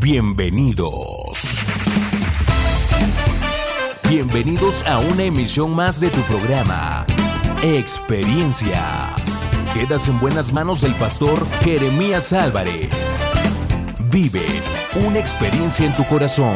Bienvenidos. 0.00 1.58
Bienvenidos 4.08 4.82
a 4.82 4.98
una 4.98 5.24
emisión 5.24 5.74
más 5.74 6.00
de 6.00 6.10
tu 6.10 6.20
programa, 6.22 7.06
Experiencias. 7.62 9.48
Quedas 9.72 10.08
en 10.08 10.20
buenas 10.20 10.52
manos 10.52 10.82
del 10.82 10.92
pastor 10.96 11.46
Jeremías 11.62 12.32
Álvarez. 12.32 13.24
Vive 14.10 14.44
una 15.06 15.18
experiencia 15.18 15.86
en 15.86 15.96
tu 15.96 16.04
corazón. 16.04 16.54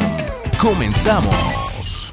Comenzamos. 0.61 2.13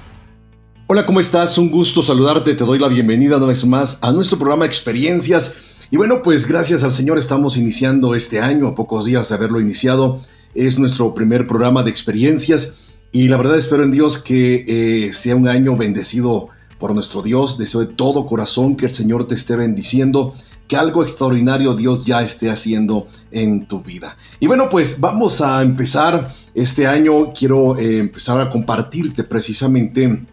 Hola, 0.87 1.05
¿cómo 1.05 1.19
estás? 1.19 1.57
Un 1.57 1.69
gusto 1.69 2.01
saludarte. 2.01 2.55
Te 2.55 2.63
doy 2.63 2.79
la 2.79 2.87
bienvenida 2.87 3.37
una 3.37 3.47
vez 3.47 3.65
más 3.65 3.99
a 4.01 4.11
nuestro 4.11 4.37
programa 4.37 4.65
Experiencias. 4.65 5.57
Y 5.91 5.97
bueno, 5.97 6.21
pues 6.21 6.47
gracias 6.47 6.83
al 6.83 6.91
Señor 6.91 7.17
estamos 7.17 7.57
iniciando 7.57 8.15
este 8.15 8.39
año, 8.39 8.67
a 8.67 8.75
pocos 8.75 9.05
días 9.05 9.27
de 9.27 9.35
haberlo 9.35 9.59
iniciado. 9.59 10.21
Es 10.57 10.79
nuestro 10.79 11.13
primer 11.13 11.45
programa 11.45 11.83
de 11.83 11.91
experiencias 11.91 12.79
y 13.11 13.27
la 13.27 13.37
verdad 13.37 13.59
espero 13.59 13.83
en 13.83 13.91
Dios 13.91 14.17
que 14.17 14.65
eh, 14.67 15.13
sea 15.13 15.35
un 15.35 15.47
año 15.47 15.75
bendecido 15.75 16.49
por 16.79 16.95
nuestro 16.95 17.21
Dios. 17.21 17.59
Deseo 17.59 17.81
de 17.81 17.93
todo 17.93 18.25
corazón 18.25 18.75
que 18.75 18.87
el 18.87 18.91
Señor 18.91 19.27
te 19.27 19.35
esté 19.35 19.55
bendiciendo, 19.55 20.33
que 20.67 20.75
algo 20.75 21.03
extraordinario 21.03 21.75
Dios 21.75 22.05
ya 22.05 22.23
esté 22.23 22.49
haciendo 22.49 23.05
en 23.29 23.67
tu 23.67 23.83
vida. 23.83 24.17
Y 24.39 24.47
bueno, 24.47 24.67
pues 24.67 24.99
vamos 24.99 25.41
a 25.41 25.61
empezar 25.61 26.33
este 26.55 26.87
año. 26.87 27.31
Quiero 27.37 27.77
eh, 27.77 27.99
empezar 27.99 28.41
a 28.41 28.49
compartirte 28.49 29.23
precisamente 29.23 30.23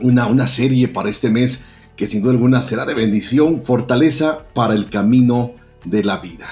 una, 0.00 0.28
una 0.28 0.46
serie 0.46 0.88
para 0.88 1.10
este 1.10 1.28
mes 1.28 1.66
que 1.94 2.06
sin 2.06 2.22
duda 2.22 2.32
alguna 2.32 2.62
será 2.62 2.86
de 2.86 2.94
bendición, 2.94 3.60
fortaleza 3.62 4.46
para 4.54 4.72
el 4.72 4.88
camino 4.88 5.50
de 5.84 6.04
la 6.04 6.16
vida 6.16 6.46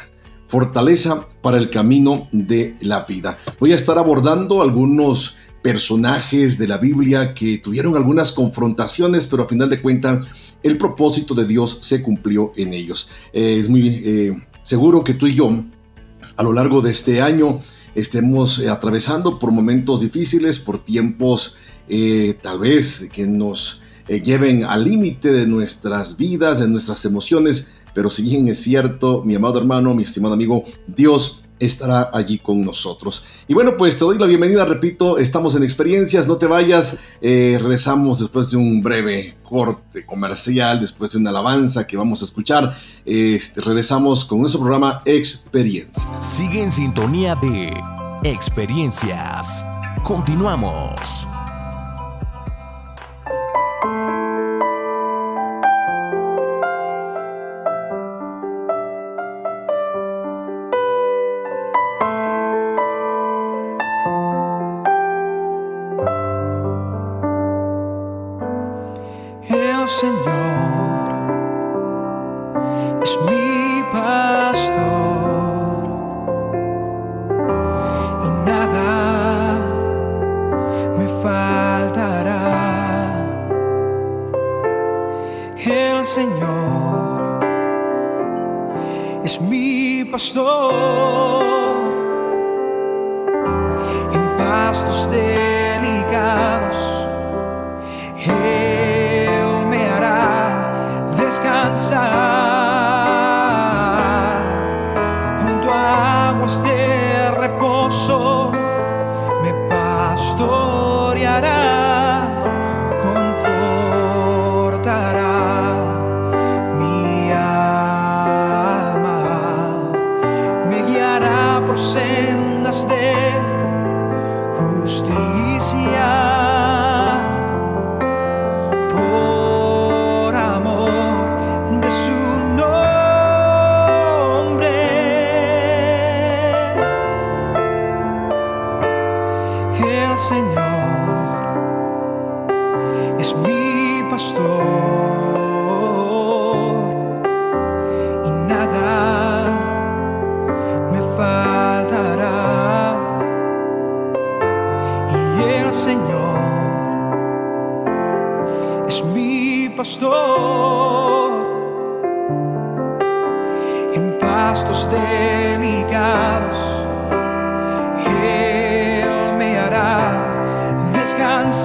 fortaleza 0.48 1.26
para 1.42 1.58
el 1.58 1.70
camino 1.70 2.28
de 2.32 2.74
la 2.82 3.04
vida. 3.04 3.38
Voy 3.58 3.72
a 3.72 3.76
estar 3.76 3.98
abordando 3.98 4.62
algunos 4.62 5.36
personajes 5.66 6.58
de 6.58 6.68
la 6.68 6.78
Biblia 6.78 7.34
que 7.34 7.58
tuvieron 7.58 7.96
algunas 7.96 8.30
confrontaciones, 8.30 9.26
pero 9.26 9.42
a 9.42 9.48
final 9.48 9.68
de 9.68 9.82
cuentas 9.82 10.24
el 10.62 10.78
propósito 10.78 11.34
de 11.34 11.44
Dios 11.44 11.78
se 11.80 12.04
cumplió 12.04 12.52
en 12.56 12.72
ellos. 12.72 13.10
Eh, 13.32 13.58
es 13.58 13.68
muy 13.68 13.88
eh, 14.04 14.46
seguro 14.62 15.02
que 15.02 15.14
tú 15.14 15.26
y 15.26 15.34
yo 15.34 15.64
a 16.36 16.42
lo 16.44 16.52
largo 16.52 16.80
de 16.82 16.92
este 16.92 17.20
año 17.20 17.58
estemos 17.96 18.60
eh, 18.60 18.68
atravesando 18.68 19.40
por 19.40 19.50
momentos 19.50 20.02
difíciles, 20.02 20.60
por 20.60 20.84
tiempos 20.84 21.56
tal 22.42 22.58
vez 22.58 23.08
que 23.12 23.26
nos 23.26 23.80
lleven 24.08 24.64
al 24.64 24.84
límite 24.84 25.32
de 25.32 25.46
nuestras 25.46 26.16
vidas, 26.16 26.58
de 26.58 26.68
nuestras 26.68 27.04
emociones, 27.04 27.72
pero 27.96 28.10
si 28.10 28.24
bien 28.24 28.46
es 28.46 28.62
cierto, 28.62 29.22
mi 29.24 29.34
amado 29.34 29.58
hermano, 29.58 29.94
mi 29.94 30.02
estimado 30.02 30.34
amigo, 30.34 30.64
Dios 30.86 31.40
estará 31.58 32.10
allí 32.12 32.38
con 32.38 32.60
nosotros. 32.60 33.24
Y 33.48 33.54
bueno, 33.54 33.78
pues 33.78 33.98
te 33.98 34.04
doy 34.04 34.18
la 34.18 34.26
bienvenida, 34.26 34.66
repito, 34.66 35.16
estamos 35.16 35.56
en 35.56 35.62
experiencias, 35.62 36.28
no 36.28 36.36
te 36.36 36.44
vayas, 36.44 37.00
eh, 37.22 37.56
regresamos 37.58 38.18
después 38.18 38.50
de 38.50 38.58
un 38.58 38.82
breve 38.82 39.36
corte 39.42 40.04
comercial, 40.04 40.78
después 40.78 41.12
de 41.12 41.18
una 41.20 41.30
alabanza 41.30 41.86
que 41.86 41.96
vamos 41.96 42.20
a 42.20 42.26
escuchar, 42.26 42.76
este, 43.06 43.62
regresamos 43.62 44.26
con 44.26 44.40
nuestro 44.40 44.60
programa 44.60 45.00
Experiencias. 45.06 46.06
Sigue 46.20 46.64
en 46.64 46.70
sintonía 46.70 47.34
de 47.36 47.72
Experiencias. 48.24 49.64
Continuamos. 50.02 51.26
in 70.06 70.35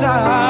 side. 0.01 0.40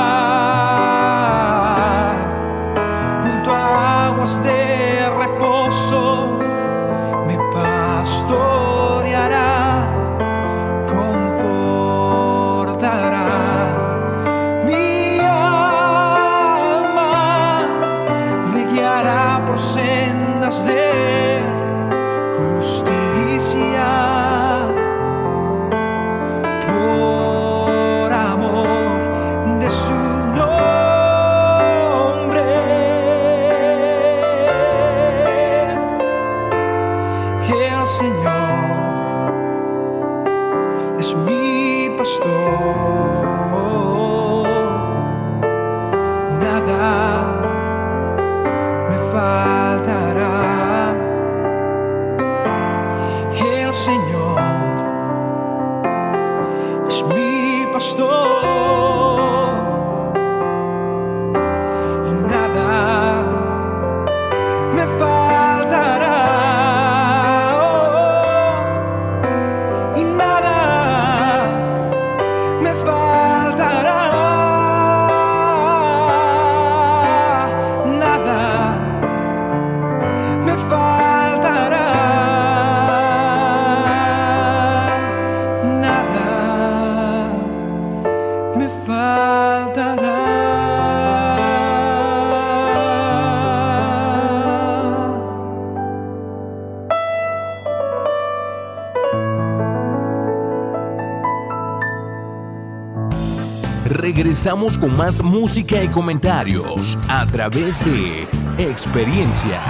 Regresamos 104.44 104.80
con 104.80 104.98
más 104.98 105.24
música 105.24 105.84
y 105.84 105.88
comentarios 105.88 106.98
a 107.08 107.28
través 107.28 107.86
de 107.86 108.24
experiencias. 108.72 109.62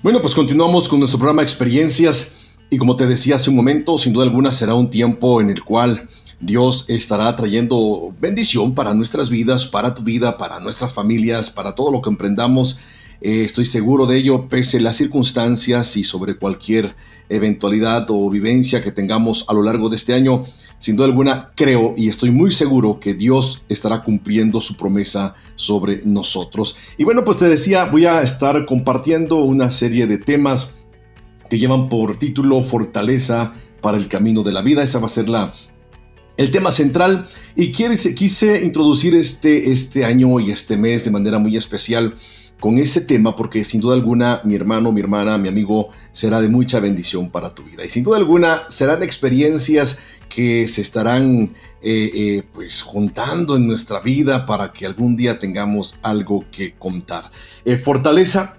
Bueno, 0.00 0.20
pues 0.20 0.32
continuamos 0.32 0.88
con 0.88 1.00
nuestro 1.00 1.18
programa 1.18 1.42
Experiencias 1.42 2.36
y 2.70 2.78
como 2.78 2.94
te 2.94 3.04
decía 3.04 3.34
hace 3.34 3.50
un 3.50 3.56
momento, 3.56 3.98
sin 3.98 4.12
duda 4.12 4.26
alguna 4.26 4.52
será 4.52 4.74
un 4.74 4.90
tiempo 4.90 5.40
en 5.40 5.50
el 5.50 5.64
cual 5.64 6.08
Dios 6.38 6.84
estará 6.86 7.34
trayendo 7.34 8.14
bendición 8.20 8.76
para 8.76 8.94
nuestras 8.94 9.28
vidas, 9.28 9.66
para 9.66 9.92
tu 9.92 10.04
vida, 10.04 10.38
para 10.38 10.60
nuestras 10.60 10.94
familias, 10.94 11.50
para 11.50 11.74
todo 11.74 11.90
lo 11.90 12.00
que 12.00 12.10
emprendamos. 12.10 12.78
Eh, 13.20 13.42
estoy 13.42 13.64
seguro 13.64 14.06
de 14.06 14.18
ello, 14.18 14.46
pese 14.48 14.78
a 14.78 14.82
las 14.82 14.94
circunstancias 14.94 15.96
y 15.96 16.04
sobre 16.04 16.36
cualquier 16.36 16.94
eventualidad 17.28 18.06
o 18.10 18.30
vivencia 18.30 18.84
que 18.84 18.92
tengamos 18.92 19.46
a 19.48 19.52
lo 19.52 19.62
largo 19.62 19.88
de 19.88 19.96
este 19.96 20.14
año. 20.14 20.44
Sin 20.78 20.96
duda 20.96 21.06
alguna, 21.06 21.50
creo 21.56 21.94
y 21.96 22.08
estoy 22.08 22.30
muy 22.30 22.52
seguro 22.52 23.00
que 23.00 23.14
Dios 23.14 23.62
estará 23.68 24.02
cumpliendo 24.02 24.60
su 24.60 24.76
promesa 24.76 25.34
sobre 25.56 26.02
nosotros. 26.04 26.76
Y 26.96 27.04
bueno, 27.04 27.24
pues 27.24 27.38
te 27.38 27.48
decía, 27.48 27.86
voy 27.86 28.06
a 28.06 28.22
estar 28.22 28.64
compartiendo 28.64 29.42
una 29.42 29.70
serie 29.70 30.06
de 30.06 30.18
temas 30.18 30.76
que 31.50 31.58
llevan 31.58 31.88
por 31.88 32.16
título 32.16 32.62
Fortaleza 32.62 33.52
para 33.80 33.98
el 33.98 34.08
camino 34.08 34.42
de 34.42 34.52
la 34.52 34.62
vida. 34.62 34.82
Esa 34.82 35.00
va 35.00 35.06
a 35.06 35.10
ser 35.10 35.28
la 35.28 35.52
el 36.38 36.52
tema 36.52 36.70
central 36.70 37.26
y 37.56 37.72
quise 37.72 38.62
introducir 38.62 39.14
este, 39.16 39.72
este 39.72 40.04
año 40.04 40.38
y 40.38 40.52
este 40.52 40.76
mes 40.76 41.04
de 41.04 41.10
manera 41.10 41.40
muy 41.40 41.56
especial 41.56 42.14
con 42.60 42.78
este 42.78 43.00
tema 43.00 43.36
porque 43.36 43.64
sin 43.64 43.80
duda 43.80 43.94
alguna 43.94 44.40
mi 44.44 44.54
hermano, 44.54 44.92
mi 44.92 45.00
hermana, 45.00 45.36
mi 45.36 45.48
amigo 45.48 45.88
será 46.12 46.40
de 46.40 46.48
mucha 46.48 46.78
bendición 46.80 47.30
para 47.30 47.54
tu 47.54 47.64
vida 47.64 47.84
y 47.84 47.88
sin 47.88 48.04
duda 48.04 48.16
alguna 48.18 48.62
serán 48.68 49.02
experiencias 49.02 50.00
que 50.28 50.66
se 50.66 50.82
estarán 50.82 51.54
eh, 51.82 52.10
eh, 52.14 52.42
pues 52.52 52.82
juntando 52.82 53.56
en 53.56 53.66
nuestra 53.66 54.00
vida 54.00 54.46
para 54.46 54.72
que 54.72 54.86
algún 54.86 55.16
día 55.16 55.38
tengamos 55.38 55.98
algo 56.02 56.44
que 56.50 56.74
contar. 56.74 57.30
Eh, 57.64 57.76
fortaleza 57.76 58.58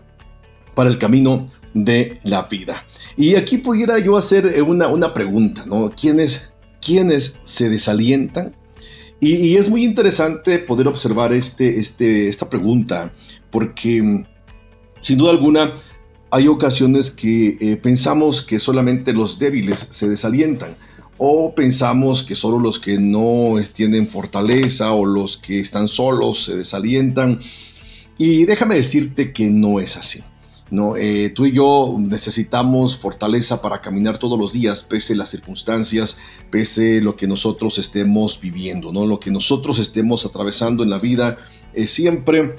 para 0.75 0.89
el 0.89 0.97
camino 0.97 1.47
de 1.73 2.19
la 2.23 2.43
vida. 2.43 2.85
Y 3.15 3.35
aquí 3.35 3.57
pudiera 3.57 3.99
yo 3.99 4.17
hacer 4.17 4.61
una, 4.63 4.87
una 4.87 5.13
pregunta, 5.13 5.63
¿no? 5.65 5.89
¿Quiénes 5.89 6.51
quienes 6.81 7.39
se 7.43 7.69
desalientan. 7.69 8.55
Y, 9.19 9.57
es 9.57 9.69
muy 9.69 9.83
interesante 9.83 10.59
poder 10.59 10.87
observar 10.87 11.33
este, 11.33 11.77
este, 11.77 12.29
esta 12.29 12.49
pregunta, 12.49 13.11
porque 13.51 14.01
mm, 14.01 14.23
sin 15.01 15.17
duda 15.17 15.31
alguna 15.31 15.75
hay 16.31 16.47
ocasiones 16.47 17.11
que 17.11 17.77
pensamos 17.81 18.41
que 18.41 18.59
solamente 18.59 19.11
los 19.11 19.39
débiles 19.39 19.87
se 19.89 20.07
desalientan 20.07 20.77
o 21.19 21.53
pensamos 21.53 22.23
que 22.23 22.33
solo 22.33 22.57
los 22.59 22.79
que 22.79 22.97
no 22.97 23.55
tienen 23.73 24.07
fortaleza 24.07 24.93
o 24.93 25.05
los 25.05 25.37
que 25.37 25.59
están 25.59 25.89
solos 25.89 26.45
se 26.45 26.55
desalientan. 26.55 27.39
Y 28.17 28.45
déjame 28.45 28.75
decirte 28.75 29.33
que 29.33 29.49
no 29.49 29.81
es 29.81 29.97
así. 29.97 30.23
¿no? 30.71 30.95
Eh, 30.95 31.31
tú 31.35 31.45
y 31.45 31.51
yo 31.51 31.95
necesitamos 31.99 32.95
fortaleza 32.95 33.61
para 33.61 33.81
caminar 33.81 34.17
todos 34.17 34.39
los 34.39 34.53
días, 34.53 34.83
pese 34.83 35.13
las 35.13 35.29
circunstancias, 35.29 36.17
pese 36.49 37.01
lo 37.01 37.15
que 37.15 37.27
nosotros 37.27 37.77
estemos 37.79 38.39
viviendo, 38.39 38.93
¿no? 38.93 39.05
Lo 39.05 39.19
que 39.19 39.31
nosotros 39.31 39.79
estemos 39.79 40.25
atravesando 40.25 40.83
en 40.83 40.89
la 40.89 40.99
vida 40.99 41.37
eh, 41.73 41.87
siempre 41.87 42.55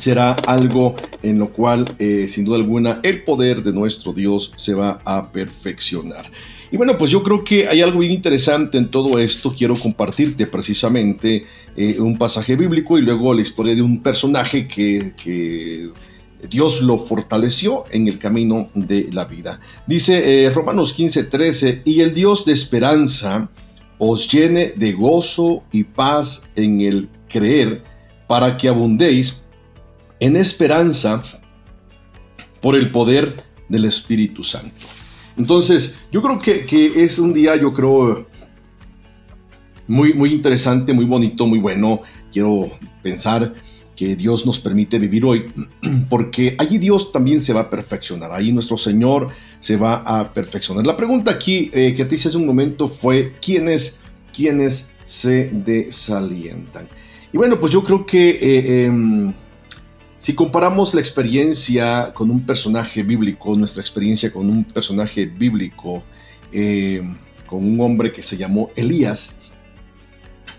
será 0.00 0.32
algo 0.32 0.94
en 1.22 1.38
lo 1.38 1.50
cual, 1.50 1.94
eh, 1.98 2.26
sin 2.28 2.44
duda 2.44 2.56
alguna, 2.56 3.00
el 3.02 3.22
poder 3.22 3.62
de 3.62 3.72
nuestro 3.72 4.12
Dios 4.12 4.52
se 4.56 4.74
va 4.74 4.98
a 5.04 5.30
perfeccionar. 5.30 6.30
Y 6.72 6.76
bueno, 6.76 6.96
pues 6.96 7.10
yo 7.10 7.22
creo 7.22 7.42
que 7.42 7.66
hay 7.68 7.82
algo 7.82 7.98
bien 7.98 8.12
interesante 8.12 8.78
en 8.78 8.90
todo 8.90 9.18
esto. 9.18 9.52
Quiero 9.56 9.74
compartirte 9.74 10.46
precisamente 10.46 11.44
un 11.98 12.16
pasaje 12.16 12.54
bíblico 12.54 12.96
y 12.96 13.02
luego 13.02 13.34
la 13.34 13.40
historia 13.40 13.74
de 13.74 13.82
un 13.82 14.00
personaje 14.00 14.68
que, 14.68 15.12
que 15.20 15.90
Dios 16.48 16.80
lo 16.82 16.98
fortaleció 16.98 17.84
en 17.90 18.08
el 18.08 18.18
camino 18.18 18.70
de 18.74 19.08
la 19.12 19.24
vida. 19.24 19.60
Dice 19.86 20.44
eh, 20.44 20.50
Romanos 20.50 20.92
15, 20.92 21.24
13, 21.24 21.82
y 21.84 22.00
el 22.00 22.14
Dios 22.14 22.44
de 22.44 22.52
esperanza 22.52 23.48
os 23.98 24.30
llene 24.30 24.72
de 24.76 24.92
gozo 24.92 25.62
y 25.72 25.84
paz 25.84 26.48
en 26.56 26.80
el 26.80 27.08
creer, 27.28 27.82
para 28.26 28.56
que 28.56 28.68
abundéis 28.68 29.44
en 30.20 30.36
esperanza 30.36 31.22
por 32.60 32.76
el 32.76 32.90
poder 32.90 33.42
del 33.68 33.86
Espíritu 33.86 34.44
Santo. 34.44 34.86
Entonces, 35.36 35.98
yo 36.12 36.22
creo 36.22 36.38
que, 36.38 36.66
que 36.66 37.02
es 37.02 37.18
un 37.18 37.32
día, 37.32 37.56
yo 37.56 37.72
creo, 37.72 38.26
muy, 39.86 40.12
muy 40.12 40.32
interesante, 40.32 40.92
muy 40.92 41.04
bonito, 41.04 41.46
muy 41.46 41.58
bueno. 41.58 42.02
Quiero 42.30 42.70
pensar 43.02 43.54
que 43.96 44.16
Dios 44.16 44.46
nos 44.46 44.58
permite 44.58 44.98
vivir 44.98 45.24
hoy, 45.24 45.46
porque 46.08 46.56
allí 46.58 46.78
Dios 46.78 47.12
también 47.12 47.40
se 47.40 47.52
va 47.52 47.62
a 47.62 47.70
perfeccionar, 47.70 48.32
ahí 48.32 48.52
nuestro 48.52 48.78
Señor 48.78 49.28
se 49.60 49.76
va 49.76 49.96
a 49.96 50.32
perfeccionar. 50.32 50.86
La 50.86 50.96
pregunta 50.96 51.30
aquí 51.32 51.70
eh, 51.74 51.92
que 51.94 52.04
te 52.04 52.14
hice 52.14 52.28
hace 52.28 52.36
un 52.36 52.46
momento 52.46 52.88
fue, 52.88 53.34
¿quiénes, 53.42 53.98
quiénes 54.34 54.90
se 55.04 55.50
desalientan? 55.50 56.88
Y 57.32 57.36
bueno, 57.36 57.60
pues 57.60 57.72
yo 57.72 57.82
creo 57.84 58.06
que 58.06 58.30
eh, 58.30 58.84
em, 58.86 59.32
si 60.20 60.34
comparamos 60.34 60.92
la 60.92 61.00
experiencia 61.00 62.12
con 62.12 62.30
un 62.30 62.44
personaje 62.44 63.02
bíblico, 63.02 63.54
nuestra 63.54 63.80
experiencia 63.80 64.30
con 64.30 64.50
un 64.50 64.64
personaje 64.64 65.24
bíblico, 65.24 66.02
em, 66.52 67.16
con 67.46 67.64
un 67.64 67.80
hombre 67.80 68.12
que 68.12 68.22
se 68.22 68.36
llamó 68.36 68.70
Elías, 68.76 69.34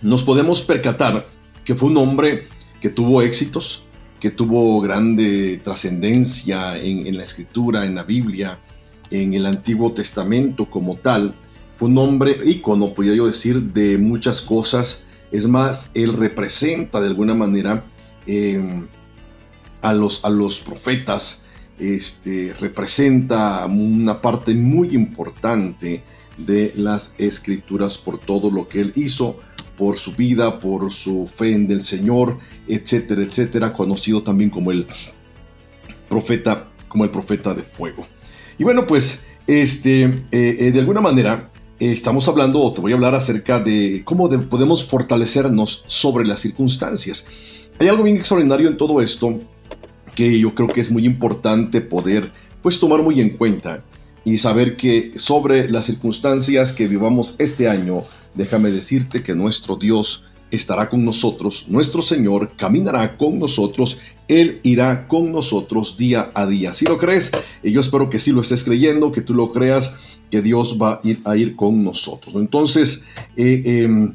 nos 0.02 0.24
podemos 0.24 0.64
percatar 0.64 1.28
que 1.64 1.76
fue 1.76 1.90
un 1.90 1.98
hombre 1.98 2.48
que 2.82 2.90
tuvo 2.90 3.22
éxitos, 3.22 3.86
que 4.20 4.32
tuvo 4.32 4.82
grande 4.82 5.62
trascendencia 5.64 6.76
en, 6.80 7.16
la 7.16 7.24
escritura, 7.24 7.86
en 7.86 7.94
la 7.94 8.04
Biblia, 8.04 8.58
en 9.12 9.36
el 9.36 9.46
Antiguo 9.46 9.94
Testamento 9.94 10.66
como 10.66 10.96
tal. 10.96 11.36
Fue 11.76 11.88
un 11.88 12.00
hombre 12.00 12.36
ícono, 12.46 12.96
podría 12.96 13.14
yo 13.14 13.28
decir, 13.28 13.62
de 13.62 14.00
muchas 14.00 14.42
cosas. 14.42 15.06
Es 15.32 15.48
más, 15.48 15.92
él 15.94 16.14
representa 16.14 17.00
de 17.00 17.08
alguna 17.10 17.36
manera 17.36 17.86
em, 18.26 18.88
a, 19.82 19.94
los, 19.94 20.24
a 20.26 20.30
los 20.30 20.60
profetas, 20.60 21.44
este, 21.80 22.54
representa 22.60 23.66
una 23.66 24.22
parte 24.22 24.54
muy 24.54 24.90
importante 24.90 26.04
de 26.38 26.74
las 26.76 27.16
escrituras 27.18 27.98
por 27.98 28.20
todo 28.20 28.50
lo 28.50 28.68
que 28.68 28.82
él 28.82 28.94
hizo 28.96 29.38
por 29.78 29.98
su 29.98 30.14
vida, 30.14 30.60
por 30.60 30.94
su 30.94 31.26
fe 31.26 31.54
en 31.54 31.70
el 31.72 31.82
Señor, 31.82 32.38
etcétera, 32.68 33.24
etcétera, 33.24 33.74
conocido 33.74 34.22
también 34.22 34.52
como 34.52 34.72
el 34.72 34.86
profeta, 36.08 36.68
como 36.88 37.04
el 37.04 37.10
profeta 37.10 37.56
de 37.56 37.64
fuego. 37.64 38.06
Y 38.60 38.64
bueno, 38.64 38.86
pues, 38.86 39.26
este, 39.48 40.04
eh, 40.04 40.22
eh, 40.32 40.72
de 40.72 40.80
alguna 40.80 41.02
manera, 41.02 41.50
estamos 41.80 42.28
hablando, 42.28 42.60
o 42.60 42.72
te 42.74 42.82
voy 42.82 42.92
a 42.92 42.96
hablar 42.96 43.16
acerca 43.16 43.60
de 43.60 44.04
cómo 44.06 44.30
podemos 44.30 44.86
fortalecernos 44.86 45.84
sobre 45.88 46.28
las 46.28 46.42
circunstancias. 46.42 47.28
Hay 47.80 47.88
algo 47.88 48.04
bien 48.04 48.18
extraordinario 48.18 48.70
en 48.70 48.78
todo 48.78 49.02
esto 49.02 49.40
que 50.16 50.40
yo 50.40 50.54
creo 50.54 50.68
que 50.68 50.82
es 50.82 50.92
muy 50.92 51.06
importante 51.06 51.82
poder, 51.82 52.32
pues, 52.62 52.80
tomar 52.80 53.02
muy 53.02 53.20
en 53.20 53.32
cuenta 53.32 53.84
y 54.24 54.38
saber 54.38 54.78
que 54.78 55.14
sobre 55.16 55.70
las 55.70 55.86
circunstancias 55.86 56.74
que 56.74 56.88
vivamos 56.88 57.36
este 57.40 57.68
año, 57.68 58.04
déjame 58.36 58.70
decirte 58.70 59.24
que 59.24 59.34
nuestro 59.34 59.76
Dios 59.76 60.26
estará 60.52 60.90
con 60.90 61.04
nosotros, 61.06 61.68
nuestro 61.70 62.02
Señor 62.02 62.52
caminará 62.58 63.16
con 63.16 63.40
nosotros, 63.40 64.00
Él 64.28 64.60
irá 64.64 65.08
con 65.08 65.32
nosotros 65.32 65.98
día 65.98 66.30
a 66.34 66.46
día. 66.46 66.74
Si 66.74 66.86
lo 66.86 66.98
crees, 66.98 67.32
y 67.64 67.72
yo 67.72 67.80
espero 67.80 68.10
que 68.10 68.20
sí 68.20 68.32
lo 68.32 68.42
estés 68.42 68.64
creyendo, 68.64 69.12
que 69.12 69.22
tú 69.22 69.34
lo 69.34 69.52
creas, 69.52 70.00
que 70.30 70.42
Dios 70.42 70.78
va 70.82 70.94
a 70.94 71.00
ir, 71.04 71.20
a 71.24 71.36
ir 71.38 71.56
con 71.56 71.84
nosotros. 71.84 72.36
Entonces, 72.36 73.06
eh, 73.38 73.62
em, 73.66 74.14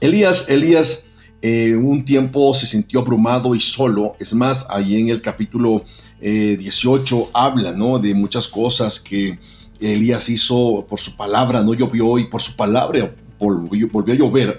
Elías, 0.00 0.48
Elías, 0.48 1.06
eh, 1.46 1.76
un 1.76 2.06
tiempo 2.06 2.54
se 2.54 2.66
sintió 2.66 3.00
abrumado 3.00 3.54
y 3.54 3.60
solo. 3.60 4.16
Es 4.18 4.32
más, 4.32 4.66
ahí 4.70 4.98
en 4.98 5.10
el 5.10 5.20
capítulo 5.20 5.84
18 6.18 7.18
eh, 7.18 7.26
habla 7.34 7.74
¿no? 7.74 7.98
de 7.98 8.14
muchas 8.14 8.48
cosas 8.48 8.98
que 8.98 9.38
Elías 9.78 10.30
hizo 10.30 10.86
por 10.88 10.98
su 10.98 11.14
palabra, 11.14 11.62
no 11.62 11.74
llovió 11.74 12.18
y 12.18 12.28
por 12.28 12.40
su 12.40 12.56
palabra 12.56 13.14
volvió, 13.38 13.86
volvió 13.92 14.14
a 14.14 14.16
llover. 14.16 14.58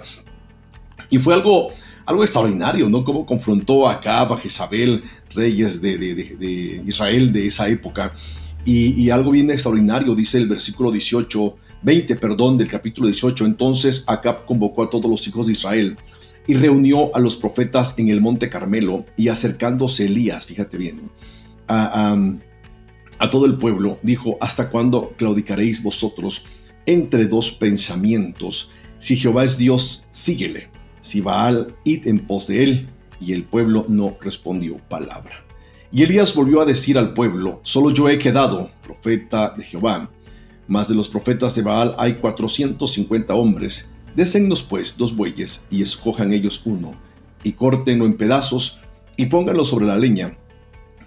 Y 1.10 1.18
fue 1.18 1.34
algo, 1.34 1.70
algo 2.06 2.22
extraordinario, 2.22 2.88
¿no? 2.88 3.04
Cómo 3.04 3.26
confrontó 3.26 3.90
a 3.90 3.94
Acab, 3.94 4.34
a 4.34 4.38
Jezabel, 4.38 5.04
reyes 5.34 5.82
de, 5.82 6.84
Israel 6.86 7.34
de 7.34 7.48
esa 7.48 7.68
época. 7.68 8.14
Y, 8.64 9.02
y, 9.02 9.10
algo 9.10 9.32
bien 9.32 9.50
extraordinario, 9.50 10.14
dice 10.14 10.38
el 10.38 10.48
versículo 10.48 10.92
18, 10.92 11.56
20, 11.82 12.16
perdón, 12.18 12.60
del 12.60 12.68
capítulo 12.68 13.08
18. 13.08 13.44
Entonces 13.44 14.04
Acab 14.06 14.46
convocó 14.46 14.84
a 14.84 14.90
todos 14.92 15.10
los 15.10 15.28
hijos 15.28 15.48
de 15.48 15.54
Israel 15.54 15.98
y 16.48 16.54
reunió 16.54 17.16
a 17.16 17.20
los 17.20 17.36
profetas 17.36 17.96
en 17.98 18.10
el 18.10 18.22
monte 18.22 18.50
Carmelo 18.50 19.06
y 19.18 19.30
acercándose 19.30 20.06
Elías, 20.06 20.46
fíjate 20.46 20.78
bien, 20.78 21.10
a, 21.68 22.16
todo 23.32 23.46
el 23.46 23.58
pueblo, 23.58 23.98
dijo, 24.04 24.38
¿hasta 24.42 24.70
cuándo 24.70 25.14
claudicaréis 25.18 25.82
vosotros 25.82 26.46
entre 26.86 27.26
dos 27.26 27.52
pensamientos? 27.52 28.70
Si 28.98 29.16
Jehová 29.16 29.44
es 29.44 29.58
Dios, 29.58 30.06
síguele. 30.12 30.70
Si 31.00 31.22
Baal, 31.22 31.76
id 31.84 32.08
en 32.08 32.20
pos 32.20 32.48
de 32.48 32.64
él. 32.64 32.90
Y 33.20 33.34
el 33.34 33.44
pueblo 33.44 33.86
no 33.88 34.18
respondió 34.22 34.78
palabra. 34.90 35.44
Y 35.92 36.04
Elías 36.04 36.36
volvió 36.36 36.62
a 36.62 36.66
decir 36.66 36.98
al 36.98 37.14
pueblo, 37.14 37.62
solo 37.64 37.90
yo 37.92 38.10
he 38.10 38.20
quedado, 38.20 38.70
profeta 38.82 39.54
de 39.56 39.64
Jehová. 39.64 40.12
Mas 40.68 40.90
de 40.90 40.96
los 40.96 41.08
profetas 41.08 41.56
de 41.56 41.62
Baal 41.62 41.96
hay 41.98 42.16
cuatrocientos 42.16 42.98
hombres. 43.30 43.95
Désennos 44.16 44.64
pues 44.64 44.98
dos 44.98 45.16
bueyes 45.16 45.66
y 45.70 45.82
escojan 45.82 46.34
ellos 46.34 46.62
uno, 46.66 46.92
y 47.44 47.54
córtenlo 47.54 48.06
en 48.06 48.18
pedazos 48.18 48.80
y 49.18 49.28
pónganlo 49.28 49.66
sobre 49.66 49.86
la 49.86 49.98
leña. 49.98 50.38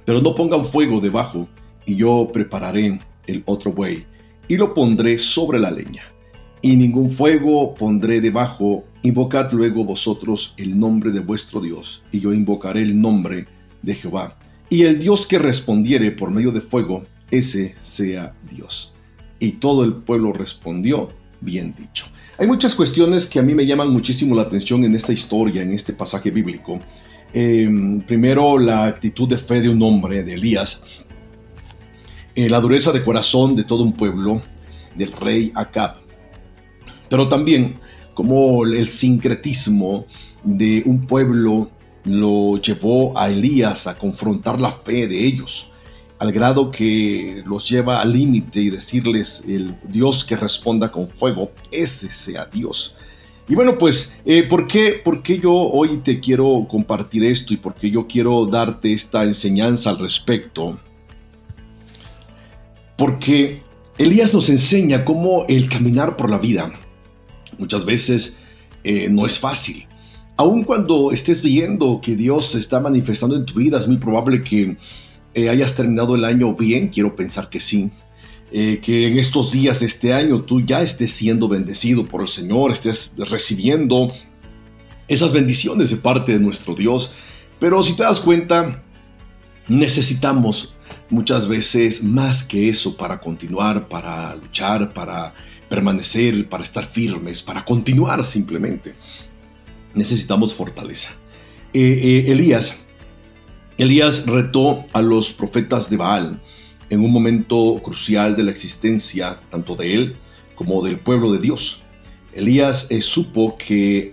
Pero 0.04 0.20
no 0.20 0.34
pongan 0.34 0.64
fuego 0.64 1.00
debajo, 1.00 1.48
y 1.86 1.94
yo 1.94 2.28
prepararé 2.32 2.98
el 3.26 3.42
otro 3.46 3.72
buey, 3.72 4.06
y 4.46 4.56
lo 4.56 4.74
pondré 4.74 5.18
sobre 5.18 5.58
la 5.58 5.70
leña. 5.70 6.02
Y 6.60 6.76
ningún 6.76 7.10
fuego 7.10 7.74
pondré 7.74 8.20
debajo, 8.20 8.84
invocad 9.02 9.52
luego 9.52 9.84
vosotros 9.84 10.54
el 10.56 10.78
nombre 10.78 11.10
de 11.10 11.20
vuestro 11.20 11.60
Dios, 11.60 12.02
y 12.12 12.20
yo 12.20 12.32
invocaré 12.32 12.82
el 12.82 13.00
nombre 13.00 13.46
de 13.82 13.94
Jehová 13.94 14.36
y 14.70 14.82
el 14.82 14.98
Dios 15.00 15.26
que 15.26 15.38
respondiere 15.38 16.10
por 16.12 16.30
medio 16.30 16.50
de 16.50 16.60
fuego, 16.60 17.04
ese 17.30 17.74
sea 17.80 18.34
Dios. 18.50 18.94
Y 19.38 19.52
todo 19.52 19.84
el 19.84 19.94
pueblo 19.94 20.32
respondió, 20.32 21.08
bien 21.40 21.75
dicho. 21.76 22.07
Hay 22.38 22.47
muchas 22.47 22.75
cuestiones 22.75 23.26
que 23.26 23.38
a 23.38 23.42
mí 23.42 23.54
me 23.54 23.66
llaman 23.66 23.90
muchísimo 23.90 24.35
la 24.35 24.42
atención 24.42 24.85
en 24.85 24.95
esta 24.95 25.12
historia, 25.12 25.62
en 25.62 25.73
este 25.73 25.92
pasaje 25.92 26.30
bíblico. 26.30 26.78
Em, 27.33 28.00
primero, 28.00 28.59
la 28.59 28.85
actitud 28.85 29.28
de 29.28 29.37
fe 29.37 29.61
de 29.61 29.68
un 29.68 29.83
hombre, 29.83 30.23
de 30.23 30.35
Elías. 30.35 30.83
Eh, 32.35 32.49
la 32.49 32.61
dureza 32.61 32.92
de 32.92 33.02
corazón 33.02 33.57
de 33.57 33.64
todo 33.64 33.83
un 33.83 33.92
pueblo, 33.92 34.40
del 34.95 35.12
rey 35.12 35.50
Acab. 35.54 35.97
Pero 37.09 37.26
también 37.28 37.75
como 38.14 38.64
el 38.64 38.88
sincretismo 38.88 40.07
de 40.42 40.83
un 40.87 41.07
pueblo 41.07 41.71
lo 42.04 42.57
llevó 42.59 43.16
a 43.18 43.30
Elías 43.30 43.87
a 43.87 43.97
confrontar 43.97 44.61
la 44.61 44.73
fe 44.73 45.07
de 45.07 45.25
ellos, 45.25 45.71
al 46.18 46.32
grado 46.32 46.70
que 46.70 47.42
los 47.46 47.68
lleva 47.68 48.00
al 48.00 48.12
límite 48.12 48.60
y 48.60 48.70
decirles, 48.70 49.44
el 49.46 49.75
Dios 49.88 50.25
que 50.25 50.37
responda 50.37 50.90
con 50.90 51.08
fuego, 51.08 51.52
ese 51.70 52.10
sea 52.10 52.46
Dios. 52.46 52.96
Y 53.48 53.54
bueno, 53.54 53.78
pues, 53.78 54.18
eh, 54.25 54.42
¿por, 54.42 54.66
qué, 54.66 55.00
¿por 55.02 55.22
qué 55.22 55.38
yo 55.38 55.52
hoy 55.52 55.98
te 55.98 56.20
quiero 56.20 56.66
compartir 56.68 57.25
esto 57.25 57.54
y 57.54 57.56
por 57.56 57.75
qué 57.75 57.90
yo 57.90 58.06
quiero 58.06 58.46
darte 58.46 58.92
esta 58.92 59.25
enseñanza 59.25 59.90
al 59.90 59.98
respecto? 59.98 60.78
Porque 62.96 63.62
Elías 63.96 64.34
nos 64.34 64.48
enseña 64.48 65.04
cómo 65.04 65.46
el 65.48 65.68
caminar 65.68 66.16
por 66.16 66.30
la 66.30 66.38
vida 66.38 66.72
muchas 67.58 67.84
veces 67.84 68.38
eh, 68.84 69.08
no 69.08 69.25
es 69.25 69.38
fácil 69.38 69.88
aun 70.38 70.62
cuando 70.62 71.10
estés 71.10 71.42
viendo 71.42 72.00
que 72.00 72.14
Dios 72.14 72.52
se 72.52 72.58
está 72.58 72.78
manifestando 72.78 73.34
en 73.37 73.44
tu 73.44 73.54
vida, 73.54 73.76
es 73.76 73.88
muy 73.88 73.96
probable 73.96 74.40
que 74.40 74.76
eh, 75.45 75.49
hayas 75.49 75.75
terminado 75.75 76.14
el 76.14 76.25
año 76.25 76.54
bien, 76.54 76.88
quiero 76.88 77.14
pensar 77.14 77.49
que 77.49 77.61
sí. 77.61 77.90
Eh, 78.50 78.80
que 78.83 79.07
en 79.07 79.18
estos 79.18 79.52
días 79.52 79.80
de 79.80 79.87
este 79.87 80.14
año 80.14 80.40
tú 80.40 80.62
ya 80.62 80.80
estés 80.80 81.12
siendo 81.12 81.49
bendecido 81.49 82.04
por 82.04 82.23
el 82.23 82.28
Señor, 82.28 82.73
estés 82.73 83.12
recibiendo 83.18 84.11
esas 85.07 85.35
bendiciones 85.35 85.90
de 85.90 85.97
parte 85.99 86.33
de 86.33 86.38
nuestro 86.38 86.75
Dios. 86.75 87.12
Pero 87.61 87.83
si 87.83 87.95
te 87.95 88.04
das 88.04 88.21
cuenta, 88.21 88.83
necesitamos 89.68 90.75
muchas 91.11 91.47
veces 91.47 92.02
más 92.02 92.42
que 92.42 92.68
eso 92.68 92.97
para 92.97 93.21
continuar, 93.21 93.88
para 93.88 94.35
luchar, 94.37 94.95
para 94.95 95.35
permanecer, 95.68 96.49
para 96.49 96.62
estar 96.62 96.85
firmes, 96.85 97.42
para 97.42 97.64
continuar 97.64 98.25
simplemente 98.25 98.95
necesitamos 99.95 100.54
fortaleza. 100.54 101.11
Eh, 101.75 102.25
Elías, 102.28 102.87
Elías 103.78 104.26
retó 104.26 104.85
a 104.92 105.00
los 105.00 105.32
profetas 105.32 105.88
de 105.88 105.97
Baal 105.97 106.40
en 106.90 107.00
un 107.00 107.12
momento 107.12 107.80
crucial 107.82 108.35
de 108.35 108.42
la 108.42 108.50
existencia 108.50 109.38
tanto 109.50 109.76
de 109.76 109.94
él 109.94 110.16
como 110.56 110.82
del 110.82 110.99
pueblo 110.99 111.30
de 111.30 111.38
Dios. 111.38 111.85
Elías 112.32 112.90
eh, 112.90 113.00
supo 113.00 113.56
que 113.56 114.12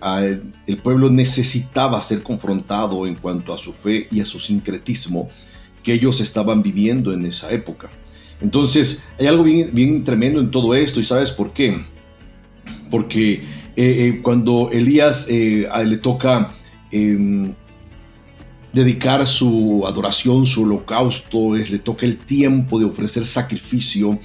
el 0.67 0.77
pueblo 0.77 1.10
necesitaba 1.10 2.00
ser 2.01 2.22
confrontado 2.22 3.07
en 3.07 3.15
cuanto 3.15 3.53
a 3.53 3.57
su 3.57 3.74
fe 3.74 4.07
y 4.12 4.22
a 4.22 4.25
su 4.25 4.39
sincretismo 4.39 5.29
que 5.81 5.93
ellos 5.93 6.22
estaban 6.22 6.62
viviendo 6.62 7.12
en 7.12 7.25
esa 7.25 7.51
época. 7.51 7.89
Entonces, 8.41 9.07
hay 9.19 9.25
algo 9.25 9.43
bien, 9.43 10.03
tremendo 10.03 10.39
en 10.39 10.51
todo 10.51 10.75
esto 10.75 11.00
y 11.00 11.03
sabes 11.03 11.31
por 11.31 11.53
qué. 11.53 11.84
Porque 12.91 13.34
eh, 13.34 13.43
eh, 13.75 14.19
cuando 14.22 14.69
Elías 14.72 15.27
le 15.27 15.98
toca 15.98 16.53
em, 16.91 17.53
dedicar 18.75 19.25
su 19.25 19.86
adoración, 19.88 20.46
su 20.46 20.63
holocausto, 20.63 21.55
le 21.55 21.79
toca 21.79 22.05
el 22.05 22.17
tiempo 22.17 22.77
de 22.77 22.84
ofrecer 22.84 23.25
sacrificio. 23.25 24.20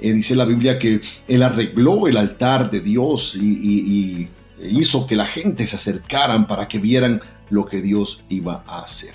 dice 0.00 0.34
la 0.34 0.44
Biblia 0.44 0.76
que 0.76 1.00
él 1.28 1.42
arregló 1.42 2.08
el 2.08 2.16
altar 2.16 2.68
de 2.68 2.80
Dios 2.80 3.36
y, 3.36 4.28
hizo 4.60 5.06
que 5.06 5.16
la 5.16 5.26
gente 5.26 5.66
se 5.66 5.76
acercaran 5.76 6.46
para 6.46 6.68
que 6.68 6.78
vieran 6.78 7.20
lo 7.50 7.64
que 7.64 7.80
Dios 7.80 8.24
iba 8.28 8.64
a 8.66 8.82
hacer. 8.82 9.14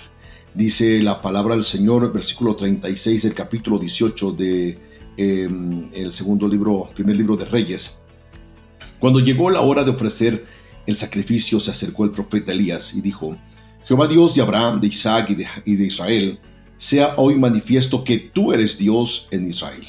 Dice 0.54 1.00
la 1.02 1.20
palabra 1.20 1.54
del 1.54 1.64
Señor, 1.64 2.10
versículo 2.12 2.56
36 2.56 3.22
del 3.22 3.34
capítulo 3.34 3.78
18 3.78 4.32
de 4.32 4.78
em, 5.16 5.88
el 5.94 6.12
segundo 6.12 6.48
libro, 6.48 6.88
primer 6.94 7.16
libro 7.16 7.36
de 7.36 7.44
Reyes. 7.44 7.98
Cuando 8.98 9.20
llegó 9.20 9.50
la 9.50 9.60
hora 9.60 9.84
de 9.84 9.90
ofrecer 9.90 10.44
el 10.86 10.96
sacrificio, 10.96 11.60
se 11.60 11.70
acercó 11.70 12.04
el 12.04 12.10
profeta 12.10 12.52
Elías 12.52 12.94
y 12.94 13.00
dijo, 13.00 13.36
Jehová 13.88 14.06
Dios 14.06 14.34
de 14.34 14.42
Abraham, 14.42 14.82
de 14.82 14.88
Isaac 14.88 15.30
y 15.64 15.74
de, 15.74 15.86
Israel, 15.86 16.38
sea 16.76 17.14
hoy 17.16 17.36
manifiesto 17.36 18.04
que 18.04 18.18
tú 18.18 18.52
eres 18.52 18.76
Dios 18.76 19.28
en 19.30 19.48
Israel, 19.48 19.82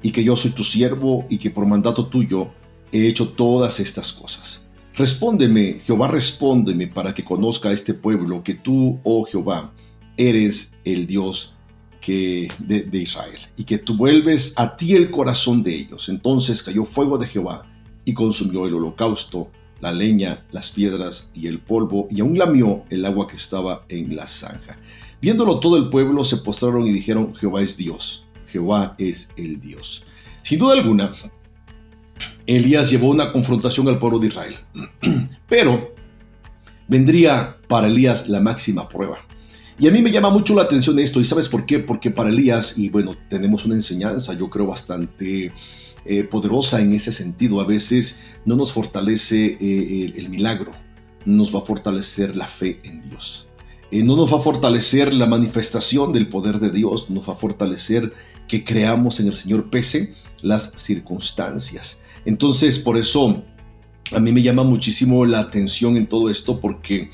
y 0.00 0.12
que 0.12 0.22
yo 0.22 0.36
soy 0.36 0.52
tu 0.52 0.62
siervo 0.62 1.26
y 1.28 1.38
que 1.38 1.50
por 1.50 1.66
mandato 1.66 2.06
tuyo 2.06 2.52
he 2.92 3.08
hecho 3.08 3.30
todas 3.30 3.80
estas 3.80 4.12
cosas. 4.12 4.64
Respóndeme, 4.94 5.80
Jehová, 5.80 6.06
respóndeme 6.06 6.86
para 6.86 7.12
que 7.12 7.24
conozca 7.24 7.70
a 7.70 7.72
este 7.72 7.94
pueblo 7.94 8.44
que 8.44 8.54
tú, 8.54 9.00
oh 9.02 9.24
Jehová, 9.24 9.72
eres 10.16 10.72
el 10.84 11.08
Dios 11.08 11.56
de, 12.06 12.48
de 12.60 12.98
Israel, 12.98 13.40
y 13.56 13.64
que 13.64 13.78
tú 13.78 13.96
vuelves 13.96 14.54
a 14.56 14.76
ti 14.76 14.94
el 14.94 15.10
corazón 15.10 15.64
de 15.64 15.74
ellos. 15.74 16.08
Entonces 16.08 16.62
cayó 16.62 16.84
fuego 16.84 17.18
de 17.18 17.26
Jehová 17.26 17.66
y 18.04 18.14
consumió 18.14 18.68
el 18.68 18.74
holocausto, 18.74 19.50
la 19.82 19.92
leña, 19.92 20.44
las 20.52 20.70
piedras 20.70 21.30
y 21.34 21.48
el 21.48 21.58
polvo, 21.58 22.06
y 22.08 22.20
aún 22.20 22.38
lamió 22.38 22.84
el 22.88 23.04
agua 23.04 23.26
que 23.26 23.34
estaba 23.34 23.84
en 23.88 24.14
la 24.14 24.28
zanja. 24.28 24.78
Viéndolo 25.20 25.58
todo 25.58 25.76
el 25.76 25.88
pueblo 25.88 26.24
se 26.24 26.38
postraron 26.38 26.86
y 26.86 26.92
dijeron, 26.92 27.34
Jehová 27.34 27.62
es 27.62 27.76
Dios, 27.76 28.24
Jehová 28.46 28.94
es 28.96 29.30
el 29.36 29.60
Dios. 29.60 30.04
Sin 30.42 30.60
duda 30.60 30.74
alguna, 30.74 31.12
Elías 32.46 32.90
llevó 32.90 33.10
una 33.10 33.32
confrontación 33.32 33.88
al 33.88 33.98
pueblo 33.98 34.20
de 34.20 34.28
Israel, 34.28 34.54
pero 35.48 35.92
vendría 36.86 37.56
para 37.66 37.88
Elías 37.88 38.28
la 38.28 38.38
máxima 38.38 38.88
prueba. 38.88 39.18
Y 39.80 39.88
a 39.88 39.90
mí 39.90 40.00
me 40.00 40.12
llama 40.12 40.30
mucho 40.30 40.54
la 40.54 40.62
atención 40.62 40.96
esto, 41.00 41.20
y 41.20 41.24
¿sabes 41.24 41.48
por 41.48 41.66
qué? 41.66 41.80
Porque 41.80 42.12
para 42.12 42.28
Elías, 42.28 42.78
y 42.78 42.88
bueno, 42.88 43.16
tenemos 43.28 43.64
una 43.64 43.74
enseñanza, 43.74 44.32
yo 44.34 44.48
creo, 44.48 44.66
bastante 44.68 45.50
eh, 46.04 46.24
poderosa 46.24 46.80
en 46.80 46.92
ese 46.92 47.12
sentido. 47.12 47.60
A 47.60 47.66
veces 47.66 48.22
no 48.44 48.56
nos 48.56 48.72
fortalece 48.72 49.56
eh, 49.60 50.12
el, 50.16 50.28
milagro, 50.28 50.72
nos 51.24 51.54
va 51.54 51.60
a 51.60 51.62
fortalecer 51.62 52.36
la 52.36 52.46
fe 52.46 52.78
en 52.84 53.08
Dios. 53.08 53.48
Eh, 53.90 54.02
no 54.02 54.16
nos 54.16 54.32
va 54.32 54.38
a 54.38 54.40
fortalecer 54.40 55.12
la 55.12 55.26
manifestación 55.26 56.12
del 56.12 56.28
poder 56.28 56.58
de 56.58 56.70
Dios, 56.70 57.10
nos 57.10 57.28
va 57.28 57.34
a 57.34 57.36
fortalecer 57.36 58.12
que 58.48 58.64
creamos 58.64 59.20
en 59.20 59.28
el 59.28 59.34
Señor 59.34 59.70
pese 59.70 60.14
las 60.40 60.72
circunstancias. 60.76 62.00
Entonces, 62.24 62.78
por 62.78 62.96
eso 62.96 63.42
a 64.14 64.20
mí 64.20 64.32
me 64.32 64.42
llama 64.42 64.64
muchísimo 64.64 65.24
la 65.24 65.40
atención 65.40 65.96
en 65.96 66.06
todo 66.06 66.30
esto 66.30 66.60
porque 66.60 67.10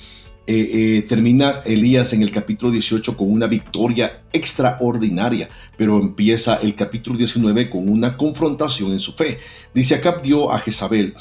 eh, 0.50 0.96
eh, 0.96 1.02
termina 1.02 1.60
Elías 1.66 2.14
en 2.14 2.22
el 2.22 2.30
capítulo 2.30 2.72
18 2.72 3.18
con 3.18 3.30
una 3.30 3.46
victoria 3.46 4.22
extraordinaria, 4.32 5.46
pero 5.76 5.98
empieza 5.98 6.56
el 6.62 6.74
capítulo 6.74 7.18
19 7.18 7.68
con 7.68 7.86
una 7.86 8.16
confrontación 8.16 8.92
en 8.92 8.98
su 8.98 9.12
fe. 9.12 9.36
Dice, 9.74 9.96
Acab 9.96 10.22
dio 10.22 10.50
a 10.50 10.58
Jezabel 10.58 11.14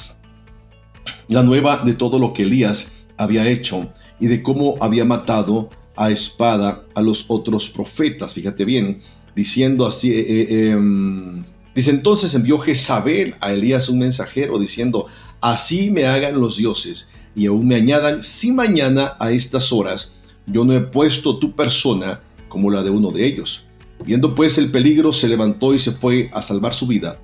la 1.28 1.44
nueva 1.44 1.84
de 1.84 1.94
todo 1.94 2.20
lo 2.20 2.32
que 2.32 2.44
Elías 2.44 2.94
había 3.18 3.46
hecho 3.50 3.92
y 4.18 4.28
de 4.28 4.42
cómo 4.42 4.76
había 4.80 5.04
matado 5.04 5.72
a 5.98 6.10
espada 6.10 6.86
a 6.96 7.02
los 7.02 7.26
otros 7.28 7.68
profetas. 7.70 8.34
Fíjate 8.34 8.64
bien, 8.64 9.02
diciendo 9.36 9.86
así, 9.86 10.14
eh, 10.14 10.70
em, 10.70 11.44
dice 11.76 11.92
entonces 11.92 12.34
envió 12.34 12.60
Jezabel 12.60 13.36
a 13.42 13.52
Elías 13.52 13.90
un 13.90 14.00
mensajero 14.00 14.58
diciendo, 14.58 15.08
así 15.42 15.92
me 15.92 16.06
hagan 16.06 16.40
los 16.40 16.56
dioses 16.56 17.10
y 17.38 17.46
aún 17.46 17.68
me 17.68 17.76
añadan, 17.76 18.24
si 18.24 18.52
mañana 18.52 19.16
a 19.20 19.30
estas 19.30 19.72
horas 19.72 20.16
yo 20.48 20.66
no 20.66 20.74
he 20.74 20.82
puesto 20.82 21.38
tu 21.38 21.56
persona 21.56 22.20
como 22.50 22.72
la 22.72 22.82
de 22.82 22.90
uno 22.90 23.12
de 23.12 23.28
ellos. 23.28 23.68
Viendo 24.04 24.34
pues 24.34 24.58
el 24.58 24.72
peligro, 24.72 25.14
se 25.14 25.28
levantó 25.28 25.74
y 25.76 25.78
se 25.78 25.92
fue 25.92 26.32
a 26.34 26.42
salvar 26.42 26.74
su 26.74 26.88
vida. 26.88 27.22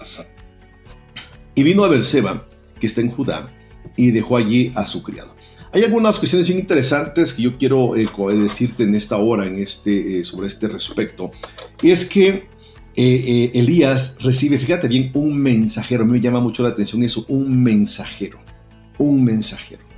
Y 1.55 1.63
vino 1.63 1.83
a 1.83 1.87
Berseba, 1.87 2.47
que 2.79 2.85
está 2.85 3.01
en 3.01 3.09
Judá, 3.09 3.51
y 3.97 4.11
dejó 4.11 4.37
allí 4.37 4.71
a 4.75 4.85
su 4.85 5.01
criado. 5.01 5.35
Hay 5.71 5.83
algunas 5.83 6.19
cuestiones 6.19 6.47
bien 6.47 6.59
interesantes 6.59 7.33
que 7.33 7.41
yo 7.41 7.57
quiero 7.57 7.95
eh, 7.95 8.07
decirte 8.35 8.83
en 8.83 8.93
esta 8.93 9.17
hora 9.17 9.47
en 9.47 9.59
este, 9.59 10.19
eh, 10.19 10.23
sobre 10.23 10.45
este 10.45 10.67
respecto. 10.67 11.31
Y 11.81 11.89
es 11.89 12.05
que 12.05 12.47
eh, 12.95 13.51
Elías 13.55 14.17
recibe, 14.21 14.59
fíjate 14.59 14.87
bien, 14.87 15.09
un 15.15 15.35
mensajero. 15.41 16.05
Me 16.05 16.19
llama 16.19 16.39
mucho 16.39 16.61
la 16.61 16.69
atención 16.69 17.01
eso, 17.01 17.25
un 17.29 17.63
mensajero. 17.63 18.39
Un 18.99 19.23
mensajero. 19.23 19.92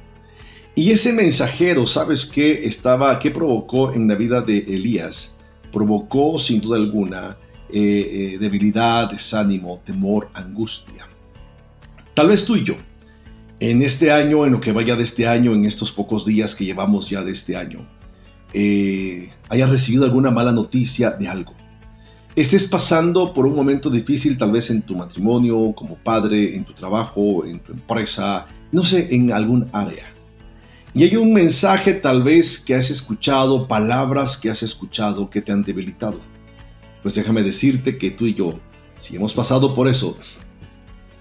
Y 0.75 0.91
ese 0.91 1.13
mensajero, 1.13 1.88
¿sabes 1.88 2.25
qué 2.25 2.65
estaba, 2.65 3.17
qué 3.17 3.32
provocó 3.32 3.94
en 3.94 4.08
la 4.08 4.15
vida 4.15 4.41
de 4.41 4.58
Elías? 4.58 5.36
Provocó 5.72 6.38
sin 6.38 6.62
duda 6.62 6.77
alguna 6.77 7.38
debilidad, 7.72 9.10
desánimo, 9.10 9.82
temor, 9.84 10.29
angustia. 10.34 11.08
Tal 12.13 12.27
vez 12.27 12.46
tú 12.46 12.55
y 12.55 12.63
yo 12.63 12.75
en 13.60 13.82
este 13.82 14.12
año, 14.12 14.46
en 14.46 14.51
lo 14.51 14.60
que 14.60 14.72
vaya 14.72 14.96
de 14.96 15.03
este 15.03 15.27
año, 15.27 15.53
en 15.53 15.65
estos 15.65 15.91
pocos 15.91 16.25
días 16.25 16.55
que 16.55 16.65
llevamos 16.65 17.10
ya 17.10 17.24
de 17.24 17.32
este 17.32 17.55
año, 17.55 17.88
eh, 18.53 19.29
hayas 19.50 19.70
recibido 19.70 20.05
alguna 20.05 20.32
mala 20.32 20.51
noticia 20.51 21.12
de 21.12 21.27
algo. 21.27 21.53
Estés 22.36 22.65
pasando 22.65 23.34
por 23.34 23.46
un 23.46 23.55
momento 23.55 23.89
difícil 23.89 24.38
tal 24.38 24.51
vez 24.51 24.70
en 24.70 24.82
tu 24.82 24.96
matrimonio, 24.96 25.74
como 25.74 25.96
padre, 25.96 26.55
en 26.55 26.65
tu 26.65 26.74
trabajo, 26.74 27.46
en 27.46 27.60
tu 27.60 27.72
empresa, 27.72 28.46
no 28.74 28.84
sé, 28.84 29.08
en 29.15 29.32
algún 29.32 29.70
área. 29.72 30.14
Y 30.97 31.03
hay 31.03 31.17
un 31.17 31.33
mensaje 31.33 31.93
tal 31.93 32.23
vez 32.23 32.57
que 32.57 32.73
has 32.73 32.89
escuchado, 32.89 33.67
palabras 33.67 34.37
que 34.37 34.49
has 34.49 34.63
escuchado 34.63 35.29
que 35.29 35.41
te 35.41 35.51
han 35.51 35.61
debilitado. 35.61 36.21
Pues 37.01 37.15
déjame 37.15 37.43
decirte 37.43 37.97
que 37.97 38.11
tú 38.11 38.27
y 38.27 38.33
yo, 38.33 38.61
si 38.95 39.17
hemos 39.17 39.33
pasado 39.33 39.73
por 39.73 39.89
eso, 39.89 40.17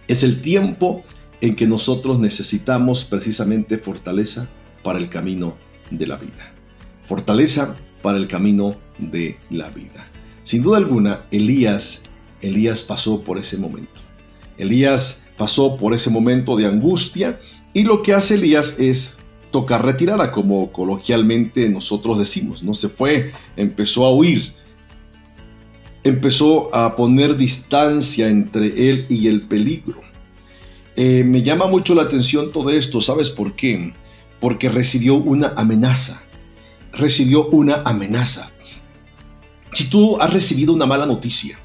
es 0.07 0.23
el 0.23 0.41
tiempo 0.41 1.03
en 1.41 1.57
que 1.57 1.67
nosotros 1.67 2.21
necesitamos 2.21 3.05
precisamente 3.05 3.77
fortaleza 3.77 4.49
para 4.85 5.01
el 5.01 5.09
camino 5.09 5.57
de 5.91 6.07
la 6.07 6.19
vida. 6.19 6.53
Fortaleza 7.03 7.75
para 8.01 8.17
el 8.17 8.29
camino 8.29 8.77
de 8.99 9.39
la 9.51 9.71
vida. 9.71 10.07
Sin 10.45 10.63
duda 10.63 10.79
alguna, 10.79 11.27
Elías, 11.33 12.05
Elías 12.43 12.85
pasó 12.85 13.23
por 13.23 13.39
ese 13.39 13.59
momento. 13.59 14.03
Elías 14.57 15.25
pasó 15.37 15.77
por 15.77 15.95
ese 15.95 16.11
momento 16.11 16.57
de 16.57 16.67
angustia 16.67 17.41
y 17.73 17.83
lo 17.83 18.03
que 18.03 18.15
hace 18.15 18.35
Elías 18.35 18.79
es 18.79 19.17
tocar 19.55 19.85
retirada, 19.85 20.33
como 20.33 20.73
coloquialmente 20.73 21.69
nosotros 21.69 22.19
decimos. 22.19 22.65
No 22.65 22.75
se 22.75 22.89
fue, 22.89 23.31
empezó 23.57 24.05
a 24.05 24.13
huir, 24.13 24.53
empezó 26.03 26.75
a 26.75 26.97
poner 26.97 27.37
distancia 27.37 28.29
entre 28.29 28.91
él 28.91 29.07
y 29.09 29.29
el 29.29 29.43
peligro. 29.43 30.01
Eh, 30.97 31.23
me 31.23 31.41
llama 31.41 31.69
mucho 31.69 31.95
la 31.95 32.03
atención 32.03 32.51
todo 32.51 32.71
esto, 32.71 33.01
¿sabes 33.01 33.31
por 33.31 33.55
qué? 33.55 33.93
Porque 34.41 34.69
recibió 34.69 35.15
una 35.15 35.53
amenaza. 35.55 36.25
Recibió 36.93 37.47
una 37.51 37.83
amenaza. 37.85 38.51
Si 39.73 39.85
tú 39.89 40.21
has 40.21 40.33
recibido 40.33 40.73
una 40.73 40.87
mala 40.87 41.07
noticia, 41.07 41.61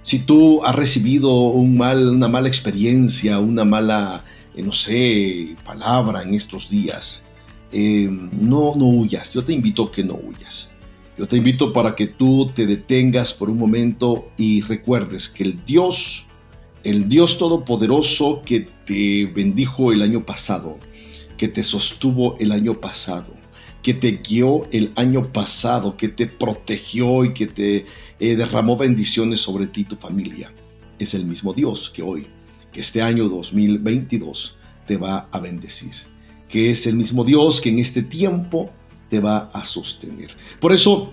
si 0.00 0.20
tú 0.20 0.64
has 0.64 0.74
recibido 0.74 1.34
un 1.34 1.76
mal, 1.76 2.08
una 2.08 2.28
mala 2.28 2.48
experiencia, 2.48 3.38
una 3.40 3.66
mala, 3.66 4.24
eh, 4.54 4.62
no 4.62 4.72
sé, 4.72 5.54
palabra 5.66 6.22
en 6.22 6.32
estos 6.32 6.70
días, 6.70 7.25
eh, 7.78 8.08
no, 8.08 8.74
no 8.74 8.86
huyas. 8.88 9.34
Yo 9.34 9.44
te 9.44 9.52
invito 9.52 9.84
a 9.84 9.92
que 9.92 10.02
no 10.02 10.14
huyas. 10.14 10.70
Yo 11.18 11.28
te 11.28 11.36
invito 11.36 11.74
para 11.74 11.94
que 11.94 12.06
tú 12.06 12.50
te 12.54 12.66
detengas 12.66 13.34
por 13.34 13.50
un 13.50 13.58
momento 13.58 14.30
y 14.38 14.62
recuerdes 14.62 15.28
que 15.28 15.44
el 15.44 15.62
Dios 15.64 16.26
el 16.84 17.08
Dios 17.08 17.36
Todopoderoso 17.36 18.42
que 18.46 18.60
te 18.60 19.26
bendijo 19.26 19.92
el 19.92 20.02
año 20.02 20.24
pasado, 20.24 20.78
que 21.36 21.48
te 21.48 21.64
sostuvo 21.64 22.38
el 22.38 22.52
año 22.52 22.74
pasado, 22.74 23.34
que 23.82 23.92
te 23.92 24.12
guió 24.12 24.60
el 24.70 24.92
año 24.94 25.32
pasado, 25.32 25.96
que 25.96 26.06
te 26.08 26.28
protegió 26.28 27.24
y 27.24 27.34
que 27.34 27.48
te 27.48 27.86
eh, 28.20 28.36
derramó 28.36 28.76
bendiciones 28.76 29.40
sobre 29.40 29.66
ti 29.66 29.80
y 29.80 29.84
tu 29.84 29.96
familia. 29.96 30.52
Es 30.98 31.12
el 31.14 31.26
mismo 31.26 31.52
Dios 31.52 31.90
que 31.90 32.02
hoy, 32.02 32.28
que 32.72 32.80
este 32.80 33.02
año 33.02 33.28
2022 33.28 34.56
te 34.86 34.96
va 34.96 35.28
a 35.32 35.40
bendecir. 35.40 36.15
Que 36.56 36.70
es 36.70 36.86
el 36.86 36.96
mismo 36.96 37.22
Dios 37.22 37.60
que 37.60 37.68
en 37.68 37.78
este 37.80 38.02
tiempo 38.02 38.70
te 39.10 39.20
va 39.20 39.50
a 39.52 39.62
sostener. 39.66 40.30
Por 40.58 40.72
eso 40.72 41.12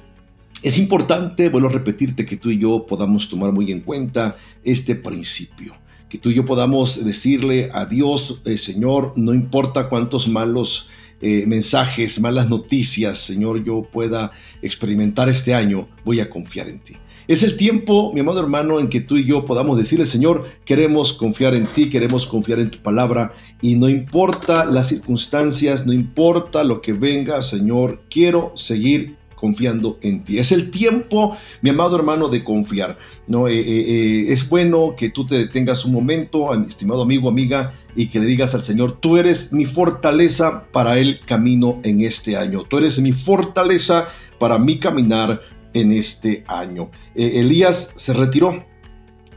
es 0.62 0.78
importante, 0.78 1.50
vuelvo 1.50 1.68
a 1.68 1.72
repetirte, 1.74 2.26
que 2.26 2.38
tú 2.38 2.50
y 2.50 2.60
yo 2.60 2.86
podamos 2.88 3.28
tomar 3.28 3.52
muy 3.52 3.70
en 3.70 3.82
cuenta 3.82 4.38
este 4.64 4.96
principio, 4.96 5.76
que 6.08 6.18
tú 6.18 6.30
y 6.30 6.36
yo 6.36 6.46
podamos 6.46 7.04
decirle 7.04 7.70
a 7.74 7.86
Dios, 7.86 8.40
eh, 8.46 8.58
Señor, 8.58 9.12
no 9.18 9.34
importa 9.34 9.90
cuántos 9.90 10.30
malos 10.30 10.88
eh, 11.20 11.44
mensajes, 11.46 12.22
malas 12.22 12.48
noticias, 12.48 13.18
Señor, 13.18 13.66
yo 13.66 13.82
pueda 13.92 14.32
experimentar 14.62 15.28
este 15.28 15.54
año, 15.54 15.90
voy 16.06 16.22
a 16.22 16.30
confiar 16.30 16.70
en 16.70 16.80
ti. 16.80 16.94
Es 17.28 17.44
el 17.44 17.56
tiempo, 17.58 18.12
mi 18.14 18.20
amado 18.20 18.40
hermano, 18.40 18.80
en 18.80 18.90
que 18.90 19.02
tú 19.02 19.18
y 19.18 19.26
yo 19.26 19.46
podamos 19.46 19.78
decirle, 19.78 20.06
Señor, 20.06 20.44
queremos 20.66 21.14
confiar 21.14 21.56
en 21.56 21.68
ti, 21.68 21.90
queremos 21.90 22.28
confiar 22.28 22.60
en 22.60 22.70
tu 22.70 22.80
palabra 22.80 23.32
y 23.62 23.76
no 23.76 23.88
importa 23.88 24.66
las 24.66 24.90
circunstancias, 24.90 25.88
no 25.88 25.94
importa 25.94 26.64
lo 26.64 26.82
que 26.82 26.94
venga, 26.94 27.42
Señor, 27.42 28.02
quiero 28.10 28.52
seguir 28.56 29.16
confiando 29.44 30.00
en 30.02 30.24
ti. 30.24 30.38
Es 30.38 30.54
el 30.54 30.72
tiempo, 30.72 31.36
mi 31.62 31.70
amado 31.70 31.98
hermano, 31.98 32.30
de 32.30 32.46
confiar. 32.46 32.98
¿no? 33.28 33.50
Eh, 33.50 33.60
eh, 33.60 33.66
eh, 33.66 34.26
es 34.30 34.50
bueno 34.50 34.96
que 34.98 35.10
tú 35.10 35.26
te 35.26 35.38
detengas 35.38 35.84
un 35.84 35.92
momento, 35.92 36.50
mi 36.58 36.68
estimado 36.68 37.02
amigo, 37.02 37.28
amiga, 37.28 37.74
y 37.94 38.08
que 38.08 38.22
le 38.22 38.26
digas 38.26 38.56
al 38.56 38.64
Señor, 38.64 39.00
tú 39.02 39.18
eres 39.18 39.52
mi 39.52 39.66
fortaleza 39.66 40.66
para 40.72 40.98
el 40.98 41.20
camino 41.20 41.82
en 41.84 42.00
este 42.00 42.38
año. 42.38 42.64
Tú 42.64 42.78
eres 42.78 43.00
mi 43.00 43.12
fortaleza 43.12 44.08
para 44.40 44.58
mi 44.58 44.78
caminar 44.80 45.42
en 45.74 45.92
este 45.92 46.44
año. 46.48 46.90
Elías 47.16 47.94
se 47.96 48.14
retiró. 48.14 48.66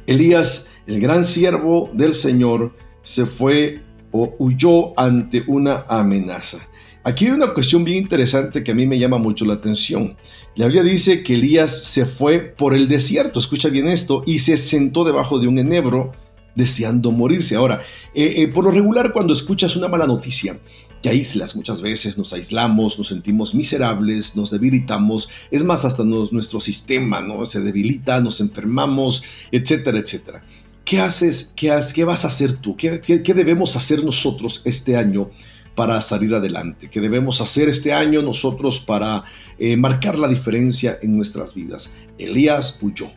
Elías, 0.06 0.68
el 0.86 1.00
gran 1.00 1.24
siervo 1.24 1.90
del 1.92 2.12
Señor, 2.12 2.76
se 3.02 3.26
fue 3.26 3.82
o 4.12 4.34
huyó 4.38 4.98
ante 4.98 5.44
una 5.46 5.84
amenaza. 5.88 6.58
Aquí 7.06 7.26
hay 7.26 7.30
una 7.30 7.54
cuestión 7.54 7.84
bien 7.84 7.98
interesante 7.98 8.64
que 8.64 8.72
a 8.72 8.74
mí 8.74 8.84
me 8.84 8.98
llama 8.98 9.18
mucho 9.18 9.44
la 9.44 9.54
atención. 9.54 10.16
La 10.56 10.66
Biblia 10.66 10.82
dice 10.82 11.22
que 11.22 11.34
Elías 11.34 11.84
se 11.84 12.04
fue 12.04 12.40
por 12.40 12.74
el 12.74 12.88
desierto, 12.88 13.38
escucha 13.38 13.68
bien 13.68 13.86
esto, 13.86 14.24
y 14.26 14.40
se 14.40 14.56
sentó 14.56 15.04
debajo 15.04 15.38
de 15.38 15.46
un 15.46 15.58
enebro 15.58 16.10
deseando 16.56 17.12
morirse. 17.12 17.54
Ahora, 17.54 17.80
eh, 18.12 18.34
eh, 18.38 18.48
por 18.48 18.64
lo 18.64 18.72
regular 18.72 19.12
cuando 19.12 19.32
escuchas 19.32 19.76
una 19.76 19.86
mala 19.86 20.08
noticia, 20.08 20.58
te 21.06 21.10
aíslas 21.10 21.54
muchas 21.54 21.82
veces, 21.82 22.18
nos 22.18 22.32
aislamos, 22.32 22.98
nos 22.98 23.06
sentimos 23.06 23.54
miserables, 23.54 24.34
nos 24.34 24.50
debilitamos, 24.50 25.28
es 25.52 25.62
más, 25.62 25.84
hasta 25.84 26.02
nuestro 26.02 26.60
sistema 26.60 27.20
¿no? 27.20 27.46
se 27.46 27.60
debilita, 27.60 28.20
nos 28.20 28.40
enfermamos, 28.40 29.22
etcétera, 29.52 29.98
etcétera. 29.98 30.42
¿Qué 30.84 30.98
haces? 30.98 31.52
¿Qué, 31.54 31.78
qué 31.94 32.02
vas 32.02 32.24
a 32.24 32.26
hacer 32.26 32.54
tú? 32.54 32.76
¿Qué, 32.76 33.00
qué 33.00 33.34
debemos 33.34 33.76
hacer 33.76 34.02
nosotros 34.04 34.62
este 34.64 34.96
año? 34.96 35.30
para 35.76 36.00
salir 36.00 36.34
adelante, 36.34 36.88
que 36.88 37.02
debemos 37.02 37.42
hacer 37.42 37.68
este 37.68 37.92
año 37.92 38.22
nosotros 38.22 38.80
para 38.80 39.24
eh, 39.58 39.76
marcar 39.76 40.18
la 40.18 40.26
diferencia 40.26 40.98
en 41.02 41.14
nuestras 41.14 41.54
vidas. 41.54 41.92
Elías 42.16 42.78
huyó, 42.80 43.10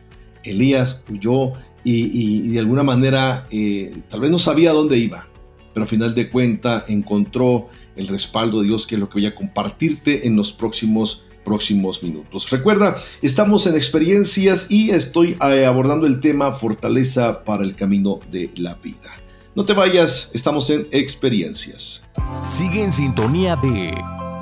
Elías 0.44 1.02
huyó 1.10 1.54
y, 1.84 2.48
de 2.50 2.58
alguna 2.58 2.82
manera 2.82 3.46
eh, 3.50 3.90
tal 4.10 4.20
vez 4.20 4.30
no 4.30 4.38
sabía 4.38 4.72
dónde 4.72 4.98
iba, 4.98 5.26
pero 5.72 5.84
al 5.84 5.88
final 5.88 6.14
de 6.14 6.28
cuenta 6.28 6.84
encontró 6.86 7.70
el 7.96 8.08
respaldo 8.08 8.60
de 8.60 8.68
Dios 8.68 8.86
que 8.86 8.94
es 8.96 9.00
lo 9.00 9.08
que 9.08 9.14
voy 9.14 9.26
a 9.26 9.34
compartirte 9.34 10.26
en 10.26 10.36
los 10.36 10.52
próximos 10.52 11.24
próximos 11.44 12.02
minutos. 12.02 12.50
Recuerda, 12.50 13.02
estamos 13.22 13.66
en 13.66 13.74
experiencias 13.74 14.70
y 14.70 14.90
estoy 14.90 15.36
eh, 15.40 15.64
abordando 15.64 16.06
el 16.06 16.20
tema 16.20 16.52
fortaleza 16.52 17.44
para 17.44 17.64
el 17.64 17.74
camino 17.74 18.20
de 18.30 18.50
la 18.56 18.74
vida. 18.74 19.10
No 19.54 19.64
te 19.64 19.72
vayas, 19.72 20.30
estamos 20.32 20.70
en 20.70 20.86
experiencias. 20.92 22.04
Sigue 22.44 22.84
en 22.84 22.92
sintonía 22.92 23.56
de 23.56 23.94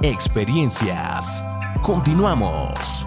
experiencias. 0.02 1.42
Continuamos. 1.82 3.06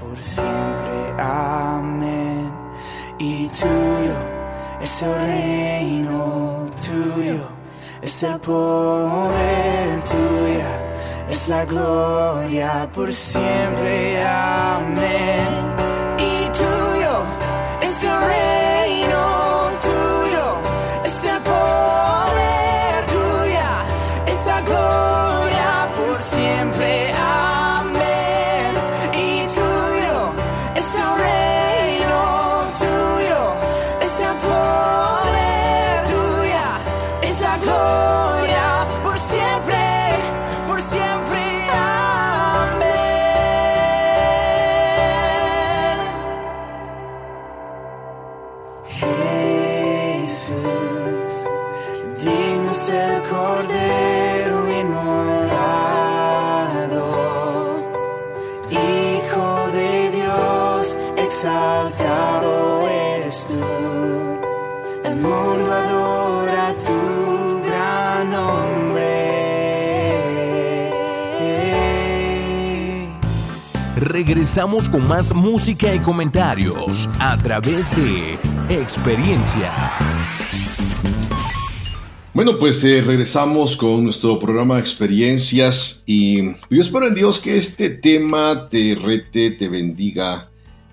Por 0.00 0.16
siempre, 0.22 1.14
amén. 1.18 2.52
Y 3.18 3.48
tuyo 3.48 4.18
es 4.80 5.02
el 5.02 5.14
reino, 5.14 6.70
tuyo 6.80 7.48
es 8.02 8.22
el 8.22 8.38
poder, 8.40 10.02
tuya 10.04 10.72
es 11.28 11.48
la 11.48 11.64
gloria 11.64 12.88
por 12.94 13.12
siempre, 13.12 14.22
amén. 14.22 15.48
Y 16.18 16.44
tuyo 16.50 17.14
es 17.80 18.04
el 18.04 18.20
reino, 18.28 18.45
Regresamos 74.46 74.88
con 74.88 75.08
más 75.08 75.34
música 75.34 75.92
y 75.92 75.98
comentarios 75.98 77.08
a 77.18 77.36
través 77.36 77.96
de 77.96 78.34
Experiencias. 78.80 79.72
Bueno, 82.32 82.56
pues 82.56 82.84
eh, 82.84 83.02
regresamos 83.04 83.76
con 83.76 84.04
nuestro 84.04 84.38
programa 84.38 84.78
Experiencias 84.78 86.04
y 86.06 86.44
yo 86.44 86.80
espero 86.80 87.08
en 87.08 87.16
Dios 87.16 87.40
que 87.40 87.56
este 87.56 87.90
tema 87.90 88.68
te 88.70 88.94
rete, 88.94 89.50
te 89.50 89.68
bendiga 89.68 90.48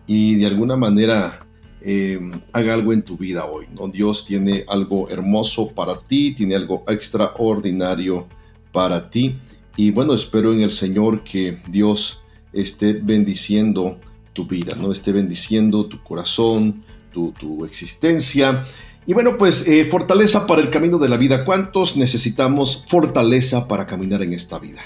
y 0.07 0.33
de 0.33 0.47
alguna 0.47 0.75
manera 0.75 1.45
eh, 1.79 2.19
haga 2.53 2.73
algo 2.73 2.91
en 2.91 3.03
tu 3.03 3.17
vida 3.17 3.45
hoy. 3.45 3.67
¿no? 3.71 3.87
Dios 3.87 4.25
tiene 4.25 4.65
algo 4.67 5.07
hermoso 5.09 5.69
para 5.69 5.99
ti, 5.99 6.33
tiene 6.33 6.55
algo 6.55 6.83
extraordinario 6.87 8.25
para 8.71 9.11
ti 9.11 9.35
y 9.75 9.91
bueno, 9.91 10.15
espero 10.15 10.51
en 10.51 10.61
el 10.61 10.71
Señor 10.71 11.23
que 11.23 11.61
Dios 11.69 12.22
esté 12.53 12.93
bendiciendo 12.93 13.97
tu 14.33 14.45
vida, 14.45 14.75
¿no? 14.79 14.91
Esté 14.91 15.11
bendiciendo 15.11 15.85
tu 15.85 16.01
corazón, 16.01 16.83
tu, 17.11 17.31
tu 17.31 17.65
existencia. 17.65 18.65
Y 19.05 19.13
bueno, 19.13 19.37
pues 19.37 19.67
eh, 19.67 19.85
fortaleza 19.85 20.47
para 20.47 20.61
el 20.61 20.69
camino 20.69 20.97
de 20.97 21.09
la 21.09 21.17
vida. 21.17 21.43
¿Cuántos 21.43 21.97
necesitamos 21.97 22.85
fortaleza 22.87 23.67
para 23.67 23.85
caminar 23.85 24.21
en 24.21 24.33
esta 24.33 24.59
vida? 24.59 24.81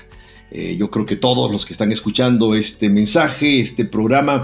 Eh, 0.50 0.76
yo 0.78 0.90
creo 0.90 1.06
que 1.06 1.18
todos 1.18 1.52
los 1.52 1.66
que 1.66 1.74
están 1.74 1.92
escuchando 1.92 2.56
este 2.56 2.90
mensaje, 2.90 3.60
este 3.60 3.86
programa, 3.86 4.44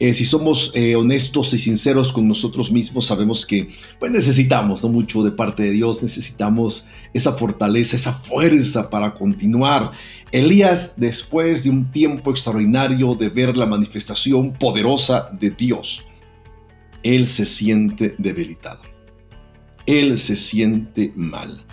eh, 0.00 0.14
si 0.14 0.24
somos 0.24 0.70
eh, 0.74 0.94
honestos 0.94 1.52
y 1.54 1.58
sinceros 1.58 2.12
con 2.12 2.28
nosotros 2.28 2.70
mismos, 2.70 3.06
sabemos 3.06 3.44
que 3.44 3.68
pues, 3.98 4.12
necesitamos 4.12 4.82
¿no? 4.82 4.90
mucho 4.90 5.22
de 5.24 5.32
parte 5.32 5.64
de 5.64 5.70
Dios, 5.72 6.02
necesitamos 6.02 6.86
esa 7.12 7.32
fortaleza, 7.32 7.96
esa 7.96 8.12
fuerza 8.12 8.90
para 8.90 9.14
continuar. 9.14 9.90
Elías, 10.30 10.94
después 10.96 11.64
de 11.64 11.70
un 11.70 11.90
tiempo 11.90 12.30
extraordinario 12.30 13.14
de 13.14 13.28
ver 13.28 13.56
la 13.56 13.66
manifestación 13.66 14.52
poderosa 14.52 15.30
de 15.32 15.50
Dios, 15.50 16.04
él 17.02 17.26
se 17.26 17.46
siente 17.46 18.14
debilitado. 18.18 18.80
Él 19.86 20.18
se 20.18 20.36
siente 20.36 21.12
mal. 21.16 21.64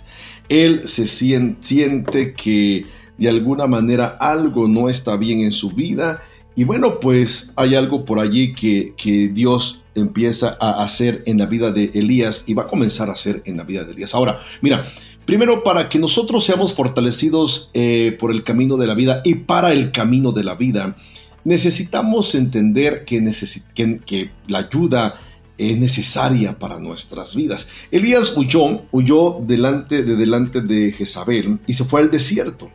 Él 0.48 0.88
se 0.88 1.04
sien- 1.06 1.58
siente 1.60 2.32
que 2.32 2.86
de 3.18 3.28
alguna 3.28 3.66
manera 3.66 4.16
algo 4.18 4.68
no 4.68 4.88
está 4.88 5.16
bien 5.16 5.40
en 5.40 5.52
su 5.52 5.70
vida. 5.70 6.22
Y 6.56 6.64
bueno, 6.64 7.00
pues 7.00 7.52
hay 7.56 7.74
algo 7.74 8.04
por 8.06 8.18
allí 8.18 8.52
que, 8.54 8.94
que 8.96 9.28
Dios 9.28 9.82
empieza 9.94 10.56
a 10.60 10.82
hacer 10.82 11.22
en 11.26 11.38
la 11.38 11.46
vida 11.46 11.70
de 11.70 11.90
Elías 11.94 12.44
y 12.46 12.54
va 12.54 12.62
a 12.64 12.66
comenzar 12.66 13.10
a 13.10 13.12
hacer 13.12 13.42
en 13.44 13.58
la 13.58 13.62
vida 13.62 13.84
de 13.84 13.92
Elías. 13.92 14.14
Ahora, 14.14 14.40
mira, 14.62 14.86
primero 15.26 15.62
para 15.62 15.88
que 15.90 15.98
nosotros 15.98 16.44
seamos 16.44 16.72
fortalecidos 16.72 17.70
eh, 17.74 18.16
por 18.18 18.30
el 18.30 18.42
camino 18.42 18.76
de 18.78 18.86
la 18.86 18.94
vida 18.94 19.20
y 19.24 19.34
para 19.34 19.72
el 19.72 19.90
camino 19.92 20.32
de 20.32 20.44
la 20.44 20.54
vida, 20.54 20.96
necesitamos 21.44 22.34
entender 22.34 23.04
que, 23.04 23.20
necesi- 23.20 23.64
que- 23.74 23.98
que 24.04 24.30
la 24.48 24.60
ayuda 24.60 25.20
es 25.58 25.78
necesaria 25.78 26.58
para 26.58 26.78
nuestras 26.80 27.36
vidas. 27.36 27.68
Elías 27.90 28.36
huyó, 28.36 28.82
huyó 28.92 29.38
delante 29.46 30.02
de 30.02 30.16
delante 30.16 30.60
de 30.60 30.92
Jezabel 30.92 31.58
y 31.66 31.72
se 31.74 31.84
fue 31.84 32.00
al 32.00 32.10
desierto 32.10 32.70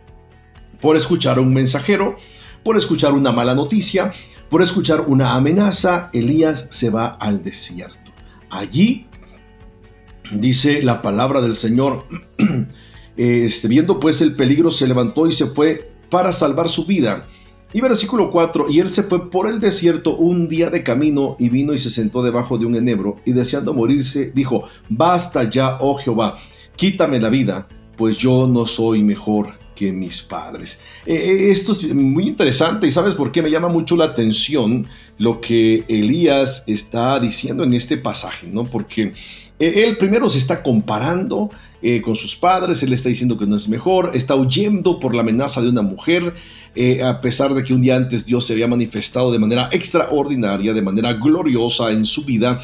por 0.82 0.98
escuchar 0.98 1.38
a 1.38 1.42
un 1.42 1.54
mensajero, 1.54 2.18
por 2.64 2.78
escuchar 2.78 3.14
una 3.14 3.32
mala 3.32 3.56
noticia, 3.56 4.12
por 4.50 4.62
escuchar 4.62 5.02
una 5.08 5.34
amenaza. 5.34 6.10
Elías 6.14 6.68
se 6.72 6.90
va 6.90 7.08
al 7.08 7.44
desierto. 7.44 8.12
Allí 8.50 9.08
dice 10.32 10.82
la 10.84 11.02
palabra 11.02 11.42
del 11.42 11.56
Señor. 11.56 12.06
Este, 13.18 13.68
viendo 13.68 14.00
pues 14.00 14.22
el 14.22 14.36
peligro, 14.36 14.72
se 14.72 14.88
levantó 14.88 15.28
y 15.28 15.34
se 15.34 15.46
fue 15.48 15.92
para 16.10 16.32
salvar 16.32 16.70
su 16.70 16.86
vida. 16.86 17.28
Y 17.74 17.82
versículo 17.82 18.30
4, 18.30 18.70
y 18.70 18.80
él 18.80 18.90
se 18.90 19.04
fue 19.04 19.30
por 19.30 19.48
el 19.48 19.60
desierto 19.60 20.16
un 20.16 20.48
día 20.48 20.70
de 20.70 20.82
camino 20.82 21.36
y 21.38 21.50
vino 21.50 21.74
y 21.74 21.78
se 21.78 21.92
sentó 21.92 22.24
debajo 22.24 22.58
de 22.58 22.66
un 22.66 22.76
enebro 22.76 23.18
y 23.26 23.34
deseando 23.34 23.74
morirse 23.74 24.32
dijo, 24.34 24.64
basta 24.90 25.50
ya, 25.50 25.78
oh 25.80 25.98
Jehová, 25.98 26.38
quítame 26.76 27.20
la 27.20 27.30
vida, 27.30 27.68
pues 27.98 28.18
yo 28.18 28.48
no 28.48 28.66
soy 28.66 29.04
mejor 29.04 29.61
que 29.76 29.92
mis 29.92 30.22
padres. 30.22 30.82
Eh, 31.06 31.16
eh, 31.16 31.52
esto 31.52 31.72
es 31.72 31.94
muy 31.94 32.28
interesante 32.28 32.88
y 32.88 32.92
sabes 32.92 33.16
por 33.16 33.32
qué 33.32 33.42
me 33.42 33.50
llama 33.50 33.70
mucho 33.70 33.96
la 33.96 34.06
atención 34.06 34.88
lo 35.18 35.42
que 35.42 35.86
Elías 35.88 36.64
está 36.68 37.20
diciendo 37.20 37.64
en 37.64 37.74
este 37.74 37.98
pasaje, 37.98 38.48
¿no? 38.48 38.66
Porque 38.66 39.14
eh, 39.60 39.84
él 39.88 39.98
primero 39.98 40.30
se 40.30 40.40
está 40.40 40.62
comparando 40.64 41.50
con 42.04 42.16
sus 42.16 42.36
padres, 42.36 42.84
él 42.84 42.94
está 42.94 43.10
diciendo 43.10 43.40
que 43.40 43.48
no 43.48 43.56
es 43.56 43.68
mejor, 43.68 44.12
está 44.14 44.36
huyendo 44.36 45.00
por 45.00 45.16
la 45.16 45.24
amenaza 45.24 45.64
de 45.64 45.70
una 45.70 45.82
mujer, 45.82 46.36
a 47.04 47.20
pesar 47.22 47.56
de 47.56 47.64
que 47.64 47.74
un 47.74 47.82
día 47.82 47.96
antes 47.96 48.24
Dios 48.24 48.46
se 48.46 48.54
había 48.54 48.68
manifestado 48.68 49.32
de 49.32 49.40
manera 49.40 49.68
extraordinaria, 49.72 50.74
de 50.74 50.82
manera 50.84 51.14
gloriosa 51.14 51.90
en 51.90 52.06
su 52.06 52.24
vida, 52.24 52.62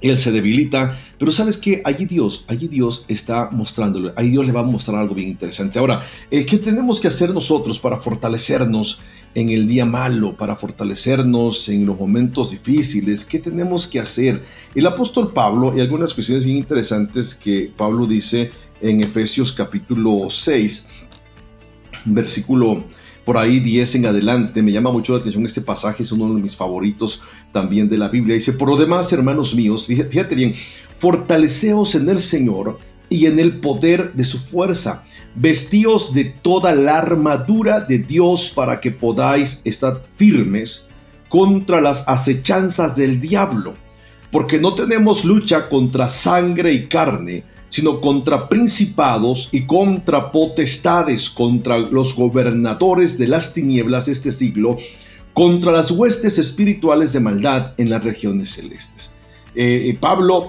él 0.00 0.16
se 0.16 0.32
debilita, 0.32 0.98
pero 1.18 1.32
sabes 1.32 1.56
que 1.56 1.80
allí 1.84 2.04
Dios, 2.04 2.44
allí 2.48 2.68
Dios 2.68 3.04
está 3.08 3.50
mostrándole, 3.50 4.12
allí 4.16 4.30
Dios 4.30 4.46
le 4.46 4.52
va 4.52 4.60
a 4.60 4.64
mostrar 4.64 4.98
algo 4.98 5.14
bien 5.14 5.28
interesante. 5.28 5.78
Ahora, 5.78 6.02
eh, 6.30 6.44
¿qué 6.44 6.58
tenemos 6.58 7.00
que 7.00 7.08
hacer 7.08 7.32
nosotros 7.32 7.78
para 7.78 7.98
fortalecernos 7.98 9.00
en 9.34 9.48
el 9.48 9.66
día 9.66 9.86
malo, 9.86 10.36
para 10.36 10.56
fortalecernos 10.56 11.68
en 11.68 11.86
los 11.86 11.98
momentos 11.98 12.50
difíciles? 12.50 13.24
¿Qué 13.24 13.38
tenemos 13.38 13.86
que 13.86 14.00
hacer? 14.00 14.42
El 14.74 14.86
apóstol 14.86 15.32
Pablo, 15.32 15.72
y 15.76 15.80
algunas 15.80 16.12
cuestiones 16.12 16.44
bien 16.44 16.58
interesantes 16.58 17.34
que 17.34 17.72
Pablo 17.76 18.06
dice 18.06 18.50
en 18.80 19.02
Efesios 19.02 19.52
capítulo 19.52 20.28
6, 20.28 20.88
versículo 22.04 22.84
por 23.24 23.38
ahí 23.38 23.60
10 23.60 23.94
en 23.96 24.06
adelante. 24.06 24.62
Me 24.62 24.72
llama 24.72 24.92
mucho 24.92 25.14
la 25.14 25.20
atención 25.20 25.44
este 25.46 25.62
pasaje, 25.62 26.02
es 26.02 26.12
uno 26.12 26.34
de 26.34 26.40
mis 26.40 26.56
favoritos 26.56 27.22
también 27.54 27.88
de 27.88 27.96
la 27.96 28.08
Biblia. 28.08 28.34
Dice, 28.34 28.52
por 28.52 28.68
lo 28.68 28.76
demás, 28.76 29.10
hermanos 29.14 29.54
míos, 29.54 29.86
fíjate 29.86 30.34
bien, 30.34 30.52
fortaleceos 30.98 31.94
en 31.94 32.10
el 32.10 32.18
Señor 32.18 32.78
y 33.08 33.24
en 33.24 33.38
el 33.38 33.60
poder 33.60 34.12
de 34.12 34.24
su 34.24 34.38
fuerza. 34.38 35.04
Vestíos 35.34 36.12
de 36.12 36.24
toda 36.24 36.74
la 36.74 36.98
armadura 36.98 37.80
de 37.80 37.98
Dios 37.98 38.52
para 38.54 38.80
que 38.80 38.90
podáis 38.90 39.62
estar 39.64 40.02
firmes 40.16 40.84
contra 41.28 41.80
las 41.80 42.06
acechanzas 42.08 42.94
del 42.94 43.20
diablo, 43.20 43.74
porque 44.30 44.58
no 44.60 44.74
tenemos 44.74 45.24
lucha 45.24 45.68
contra 45.68 46.06
sangre 46.08 46.72
y 46.72 46.86
carne, 46.88 47.44
sino 47.68 48.00
contra 48.00 48.48
principados 48.48 49.48
y 49.50 49.66
contra 49.66 50.30
potestades, 50.30 51.28
contra 51.30 51.78
los 51.78 52.14
gobernadores 52.14 53.18
de 53.18 53.26
las 53.28 53.52
tinieblas 53.52 54.06
de 54.06 54.12
este 54.12 54.30
siglo, 54.30 54.76
contra 55.34 55.72
las 55.72 55.90
huestes 55.90 56.38
espirituales 56.38 57.12
de 57.12 57.20
maldad 57.20 57.74
en 57.76 57.90
las 57.90 58.02
regiones 58.04 58.50
celestes. 58.50 59.14
Eh, 59.54 59.90
eh, 59.90 59.98
Pablo 60.00 60.48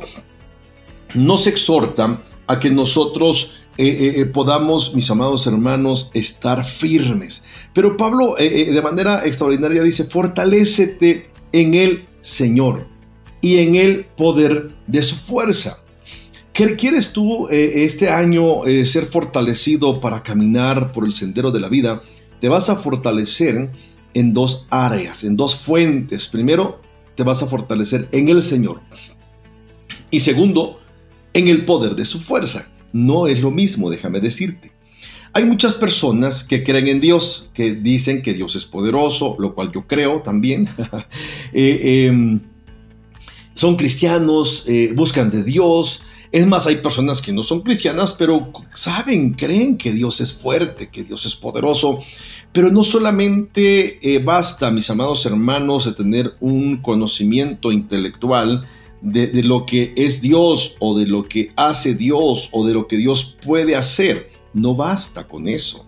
nos 1.15 1.47
exhorta 1.47 2.21
a 2.47 2.59
que 2.59 2.69
nosotros 2.69 3.63
eh, 3.77 4.25
podamos, 4.31 4.93
mis 4.93 5.09
amados 5.09 5.47
hermanos, 5.47 6.11
estar 6.13 6.63
firmes. 6.63 7.45
Pero 7.73 7.97
Pablo 7.97 8.35
de 8.35 8.81
manera 8.81 9.25
extraordinaria 9.25 9.81
dice, 9.81 10.05
fortalécete 10.05 11.29
en 11.51 11.73
el 11.73 12.05
Señor 12.21 12.87
y 13.41 13.57
en 13.57 13.75
el 13.75 14.05
poder 14.05 14.69
de 14.87 15.03
su 15.03 15.15
fuerza. 15.15 15.79
¿Quieres 16.53 17.11
tú 17.11 17.49
este 17.49 18.09
año 18.09 18.63
ser 18.85 19.07
fortalecido 19.07 19.99
para 19.99 20.23
caminar 20.23 20.93
por 20.93 21.03
el 21.03 21.11
sendero 21.11 21.51
de 21.51 21.59
la 21.59 21.67
vida? 21.67 22.01
Te 22.39 22.47
vas 22.47 22.69
a 22.69 22.77
fortalecer 22.77 23.71
en 24.15 24.33
dos 24.33 24.65
áreas, 24.71 25.23
en 25.23 25.35
dos 25.35 25.55
fuentes. 25.55 26.27
Primero, 26.27 26.81
te 27.13 27.23
vas 27.23 27.43
a 27.43 27.47
fortalecer 27.47 28.07
en 28.11 28.29
el 28.29 28.41
Señor. 28.41 28.81
Y 30.09 30.19
segundo, 30.21 30.79
en 31.33 31.47
el 31.49 31.65
poder 31.65 31.95
de 31.95 32.05
su 32.05 32.19
fuerza. 32.19 32.67
No 32.93 33.27
es 33.27 33.41
lo 33.41 33.51
mismo, 33.51 33.89
déjame 33.89 34.21
decirte. 34.21 34.71
Hay 35.33 35.43
muchas 35.43 35.73
personas 35.73 36.45
que 36.45 36.63
creen 36.63 36.87
en 36.87 37.01
Dios, 37.01 37.51
que 37.53 37.75
dicen 37.75 38.21
que 38.21 38.33
Dios 38.33 38.55
es 38.55 38.63
poderoso, 38.63 39.35
lo 39.37 39.53
cual 39.53 39.69
yo 39.73 39.85
creo 39.85 40.21
también. 40.21 40.67
Eh, 41.53 42.07
em, 42.07 42.41
son 43.53 43.77
cristianos, 43.77 44.65
buscan 44.93 45.29
de 45.29 45.43
Dios, 45.43 46.03
es 46.35 46.45
más, 46.45 46.67
hay 46.67 46.75
personas 46.75 47.21
que 47.21 47.31
no 47.31 47.43
son 47.43 47.61
cristianas, 47.61 48.11
pero 48.11 48.51
saben, 48.73 49.35
creen 49.35 49.77
que 49.77 49.93
Dios 49.93 50.19
es 50.19 50.33
fuerte, 50.33 50.89
que 50.89 51.05
Dios 51.05 51.25
es 51.25 51.33
poderoso. 51.33 51.99
Pero 52.51 52.69
no 52.71 52.83
solamente 52.83 53.99
eh, 54.01 54.19
basta, 54.19 54.69
mis 54.69 54.89
amados 54.89 55.25
hermanos, 55.25 55.85
de 55.85 55.93
tener 55.93 56.33
un 56.41 56.81
conocimiento 56.81 57.71
intelectual 57.71 58.67
de, 58.99 59.43
lo 59.43 59.65
que 59.65 59.93
es 59.95 60.19
Dios 60.19 60.75
o 60.79 60.97
de 60.99 61.07
lo 61.07 61.23
que 61.23 61.51
hace 61.55 61.95
Dios 61.95 62.49
o 62.51 62.67
de 62.67 62.73
lo 62.73 62.85
que 62.85 62.97
Dios 62.97 63.37
puede 63.41 63.77
hacer. 63.77 64.29
No 64.53 64.75
basta 64.75 65.29
con 65.29 65.47
eso. 65.47 65.87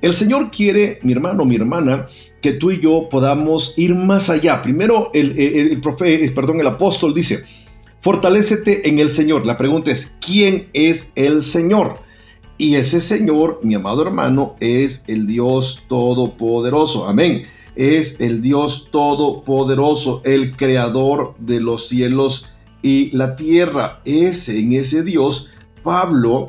El 0.00 0.14
Señor 0.14 0.50
quiere, 0.50 1.00
mi 1.02 1.12
hermano, 1.12 1.44
mi 1.44 1.56
hermana, 1.56 2.08
que 2.40 2.52
tú 2.52 2.70
y 2.70 2.80
yo 2.80 3.10
podamos 3.10 3.74
ir 3.76 3.94
más 3.94 4.30
allá. 4.30 4.62
Primero, 4.62 5.10
el, 5.12 5.38
el, 5.38 5.82
el, 6.00 6.32
perdón, 6.32 6.60
el 6.60 6.66
apóstol 6.66 7.12
dice, 7.12 7.44
Fortalécete 8.02 8.88
en 8.88 8.98
el 8.98 9.10
Señor. 9.10 9.46
La 9.46 9.56
pregunta 9.56 9.92
es, 9.92 10.16
¿quién 10.20 10.68
es 10.72 11.12
el 11.14 11.44
Señor? 11.44 12.00
Y 12.58 12.74
ese 12.74 13.00
Señor, 13.00 13.60
mi 13.62 13.76
amado 13.76 14.02
hermano, 14.02 14.56
es 14.58 15.04
el 15.06 15.28
Dios 15.28 15.84
Todopoderoso. 15.88 17.06
Amén. 17.06 17.44
Es 17.76 18.20
el 18.20 18.42
Dios 18.42 18.88
Todopoderoso, 18.90 20.20
el 20.24 20.56
Creador 20.56 21.36
de 21.38 21.60
los 21.60 21.86
cielos 21.86 22.50
y 22.82 23.16
la 23.16 23.36
tierra. 23.36 24.00
Es 24.04 24.48
en 24.48 24.72
ese 24.72 25.04
Dios, 25.04 25.52
Pablo 25.84 26.48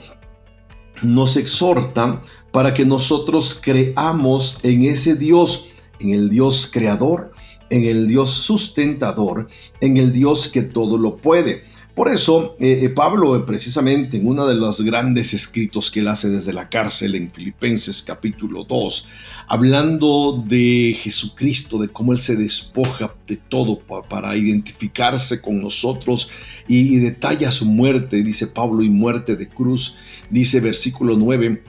nos 1.04 1.38
exhorta 1.38 2.20
para 2.52 2.74
que 2.74 2.84
nosotros 2.84 3.60
creamos 3.62 4.58
en 4.64 4.86
ese 4.86 5.16
Dios, 5.16 5.70
en 6.00 6.14
el 6.16 6.32
Dios 6.32 6.68
creador, 6.74 7.32
en 7.74 7.86
el 7.86 8.08
Dios 8.08 8.30
sustentador, 8.30 9.48
en 9.82 9.98
el 9.98 10.14
Dios 10.14 10.48
que 10.48 10.62
todo 10.62 10.98
lo 10.98 11.16
puede. 11.16 11.64
Por 11.96 12.08
eso, 12.08 12.56
eh, 12.60 12.82
eh, 12.84 12.90
Pablo, 12.90 13.36
eh, 13.36 13.44
precisamente 13.46 14.18
en 14.18 14.28
uno 14.28 14.48
de 14.48 14.56
los 14.56 14.82
grandes 14.82 15.34
escritos 15.34 15.90
que 15.92 16.00
él 16.00 16.08
hace 16.08 16.30
desde 16.30 16.54
la 16.54 16.70
cárcel 16.70 17.16
en 17.16 17.30
Filipenses 17.30 18.02
capítulo 18.02 18.64
2, 18.64 19.08
hablando 19.48 20.44
de 20.48 20.98
Jesucristo, 21.00 21.80
de 21.80 21.90
cómo 21.90 22.12
él 22.12 22.20
se 22.20 22.36
despoja 22.36 23.14
de 23.28 23.38
todo 23.38 23.80
para 24.10 24.36
identificarse 24.36 25.42
con 25.42 25.62
nosotros 25.62 26.32
y, 26.68 26.96
y 26.96 27.00
detalla 27.00 27.52
su 27.52 27.66
muerte, 27.66 28.24
dice 28.24 28.48
Pablo, 28.48 28.84
y 28.84 28.90
muerte 28.90 29.36
de 29.36 29.48
cruz, 29.48 29.96
dice 30.32 30.60
versículo 30.62 31.16
9, 31.16 31.64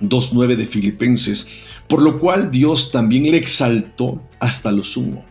2.9 0.00 0.56
de 0.56 0.66
Filipenses, 0.66 1.48
por 1.86 2.00
lo 2.00 2.18
cual 2.18 2.50
Dios 2.50 2.90
también 2.90 3.30
le 3.30 3.36
exaltó 3.36 4.22
hasta 4.38 4.72
lo 4.72 4.84
sumo 4.84 5.29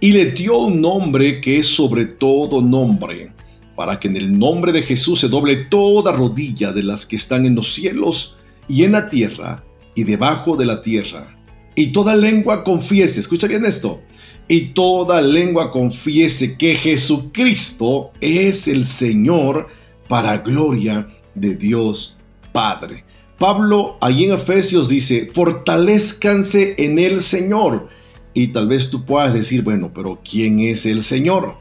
y 0.00 0.12
le 0.12 0.32
dio 0.32 0.58
un 0.58 0.80
nombre 0.80 1.40
que 1.40 1.58
es 1.58 1.66
sobre 1.66 2.04
todo 2.04 2.60
nombre, 2.60 3.32
para 3.74 3.98
que 3.98 4.08
en 4.08 4.16
el 4.16 4.38
nombre 4.38 4.72
de 4.72 4.82
Jesús 4.82 5.20
se 5.20 5.28
doble 5.28 5.56
toda 5.56 6.12
rodilla 6.12 6.72
de 6.72 6.82
las 6.82 7.06
que 7.06 7.16
están 7.16 7.46
en 7.46 7.54
los 7.54 7.72
cielos 7.72 8.36
y 8.68 8.84
en 8.84 8.92
la 8.92 9.08
tierra 9.08 9.64
y 9.94 10.04
debajo 10.04 10.56
de 10.56 10.66
la 10.66 10.82
tierra. 10.82 11.36
Y 11.74 11.88
toda 11.88 12.16
lengua 12.16 12.64
confiese, 12.64 13.20
escucha 13.20 13.46
bien 13.46 13.64
esto, 13.64 14.00
y 14.48 14.68
toda 14.68 15.20
lengua 15.20 15.70
confiese 15.70 16.56
que 16.56 16.74
Jesucristo 16.74 18.12
es 18.20 18.68
el 18.68 18.84
Señor 18.84 19.68
para 20.08 20.38
gloria 20.38 21.06
de 21.34 21.54
Dios 21.54 22.16
Padre. 22.52 23.04
Pablo 23.38 23.98
allí 24.00 24.24
en 24.24 24.32
Efesios 24.32 24.88
dice, 24.88 25.28
fortalezcanse 25.32 26.74
en 26.78 26.98
el 26.98 27.20
Señor 27.20 27.88
y 28.36 28.48
tal 28.48 28.68
vez 28.68 28.90
tú 28.90 29.06
puedas 29.06 29.32
decir, 29.32 29.62
bueno, 29.62 29.92
pero 29.94 30.20
¿quién 30.22 30.58
es 30.58 30.84
el 30.84 31.00
Señor? 31.00 31.56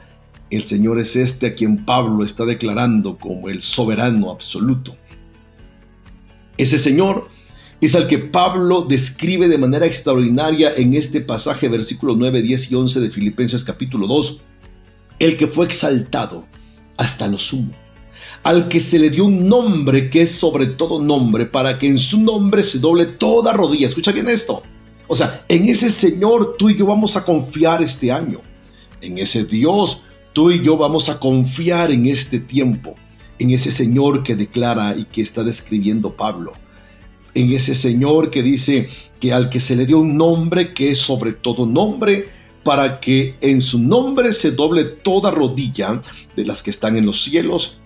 El 0.49 0.65
Señor 0.65 0.99
es 0.99 1.15
este 1.15 1.47
a 1.47 1.55
quien 1.55 1.85
Pablo 1.85 2.21
está 2.21 2.43
declarando 2.43 3.17
como 3.17 3.47
el 3.47 3.61
soberano 3.61 4.29
absoluto. 4.29 4.93
Ese 6.57 6.77
Señor 6.77 7.29
es 7.79 7.95
al 7.95 8.07
que 8.09 8.17
Pablo 8.17 8.85
describe 8.89 9.47
de 9.47 9.57
manera 9.57 9.85
extraordinaria 9.85 10.73
en 10.75 10.95
este 10.95 11.21
pasaje, 11.21 11.69
versículos 11.69 12.17
9, 12.17 12.41
10 12.41 12.71
y 12.71 12.75
11 12.75 12.99
de 12.99 13.09
Filipenses 13.09 13.63
capítulo 13.63 14.05
2, 14.07 14.41
el 15.19 15.37
que 15.37 15.47
fue 15.47 15.67
exaltado 15.67 16.45
hasta 16.97 17.29
lo 17.29 17.37
sumo, 17.37 17.71
al 18.43 18.67
que 18.67 18.81
se 18.81 18.99
le 18.99 19.09
dio 19.09 19.23
un 19.23 19.47
nombre 19.47 20.09
que 20.09 20.23
es 20.23 20.31
sobre 20.33 20.65
todo 20.65 21.01
nombre, 21.01 21.45
para 21.45 21.79
que 21.79 21.87
en 21.87 21.97
su 21.97 22.19
nombre 22.19 22.63
se 22.63 22.79
doble 22.79 23.05
toda 23.05 23.53
rodilla. 23.53 23.87
Escucha 23.87 24.11
bien 24.11 24.27
esto 24.27 24.61
o 25.07 25.15
sea, 25.15 25.45
en 25.47 25.67
ese 25.69 25.89
Señor 25.89 26.55
tú 26.57 26.69
y 26.69 26.75
yo 26.75 26.85
vamos 26.85 27.15
a 27.17 27.23
confiar 27.23 27.81
este 27.81 28.11
año. 28.11 28.41
En 29.01 29.17
ese 29.17 29.45
Dios 29.45 30.03
tú 30.33 30.51
y 30.51 30.61
yo 30.61 30.77
vamos 30.77 31.09
a 31.09 31.19
confiar 31.19 31.91
en 31.91 32.05
este 32.07 32.39
tiempo. 32.39 32.95
En 33.39 33.51
ese 33.51 33.71
Señor 33.71 34.23
que 34.23 34.35
declara 34.35 34.95
y 34.95 35.05
que 35.05 35.21
está 35.21 35.43
describiendo 35.43 36.15
Pablo. 36.15 36.53
en 37.33 37.51
ese 37.51 37.75
Señor 37.75 38.31
que 38.31 38.41
dice 38.41 38.87
que 39.19 39.33
al 39.33 39.49
que 39.49 39.59
se 39.59 39.75
le 39.75 39.85
dio 39.85 39.99
un 39.99 40.15
nombre 40.15 40.73
que 40.73 40.91
es 40.91 40.99
sobre 40.99 41.33
todo 41.33 41.65
nombre, 41.65 42.29
para 42.63 42.99
que 42.99 43.35
en 43.41 43.61
su 43.61 43.77
nombre 43.77 44.33
se 44.33 44.51
doble 44.51 44.85
toda 44.85 45.29
rodilla 45.29 46.01
de 46.35 46.45
las 46.45 46.63
que 46.63 46.71
están 46.71 46.97
en 46.97 47.05
los 47.05 47.21
cielos, 47.23 47.77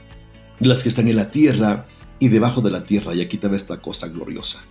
de 0.60 0.70
las 0.70 0.84
que 0.84 0.90
están 0.90 1.10
en 1.10 1.18
la 1.18 1.30
tierra 1.30 1.86
y 2.18 2.30
debajo 2.30 2.62
de 2.62 2.72
la 2.72 2.86
tierra. 2.86 3.14
Y 3.14 3.22
aquí 3.22 3.38
te 3.38 3.50
ve 3.50 3.58
esta 3.58 3.82
cosa 3.82 4.08
gloriosa. 4.08 4.64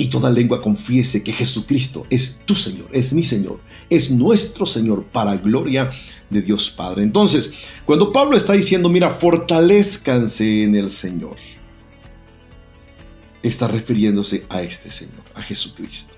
Y 0.00 0.06
toda 0.06 0.30
lengua 0.30 0.62
confiese 0.62 1.24
que 1.24 1.32
Jesucristo 1.32 2.06
es 2.08 2.40
tu 2.46 2.54
Señor, 2.54 2.88
es 2.92 3.12
mi 3.12 3.24
Señor, 3.24 3.60
es 3.90 4.12
nuestro 4.12 4.64
Señor 4.64 5.04
para 5.04 5.36
gloria 5.36 5.90
de 6.30 6.40
Dios 6.40 6.70
Padre. 6.70 7.02
Entonces, 7.02 7.52
cuando 7.84 8.12
Pablo 8.12 8.36
está 8.36 8.52
diciendo, 8.52 8.88
mira, 8.88 9.10
fortalezcanse 9.10 10.62
en 10.62 10.76
el 10.76 10.92
Señor, 10.92 11.36
está 13.42 13.66
refiriéndose 13.66 14.46
a 14.48 14.62
este 14.62 14.92
Señor, 14.92 15.24
a 15.34 15.42
Jesucristo. 15.42 16.14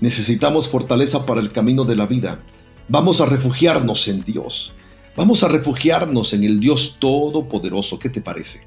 Necesitamos 0.00 0.68
fortaleza 0.68 1.26
para 1.26 1.40
el 1.40 1.52
camino 1.52 1.84
de 1.84 1.96
la 1.96 2.06
vida. 2.06 2.40
Vamos 2.88 3.20
a 3.20 3.26
refugiarnos 3.26 4.06
en 4.08 4.22
Dios. 4.22 4.72
Vamos 5.16 5.42
a 5.42 5.48
refugiarnos 5.48 6.32
en 6.32 6.44
el 6.44 6.58
Dios 6.58 6.96
Todopoderoso. 6.98 7.98
¿Qué 7.98 8.08
te 8.08 8.20
parece? 8.20 8.66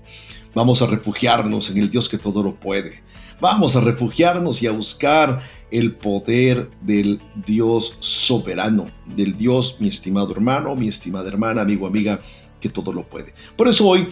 Vamos 0.53 0.81
a 0.81 0.86
refugiarnos 0.86 1.69
en 1.69 1.77
el 1.77 1.89
Dios 1.89 2.08
que 2.08 2.17
todo 2.17 2.41
lo 2.43 2.55
puede. 2.55 3.03
Vamos 3.41 3.76
a 3.76 3.82
refugiarnos 3.82 4.62
y 4.63 4.67
a 4.67 4.71
buscar 4.71 5.41
el 5.69 5.93
poder 5.95 6.69
del 6.82 7.19
Dios 7.45 7.98
soberano, 8.00 8.86
del 9.15 9.36
Dios, 9.36 9.78
mi 9.80 9.89
estimado 9.89 10.32
hermano, 10.32 10.76
mi 10.76 10.88
estimada 10.88 11.28
hermana, 11.28 11.62
amigo, 11.62 11.86
amiga, 11.86 12.19
que 12.62 12.69
todo 12.69 12.93
lo 12.93 13.04
puede. 13.04 13.34
Por 13.58 13.67
eso 13.67 13.88
hoy 13.88 14.08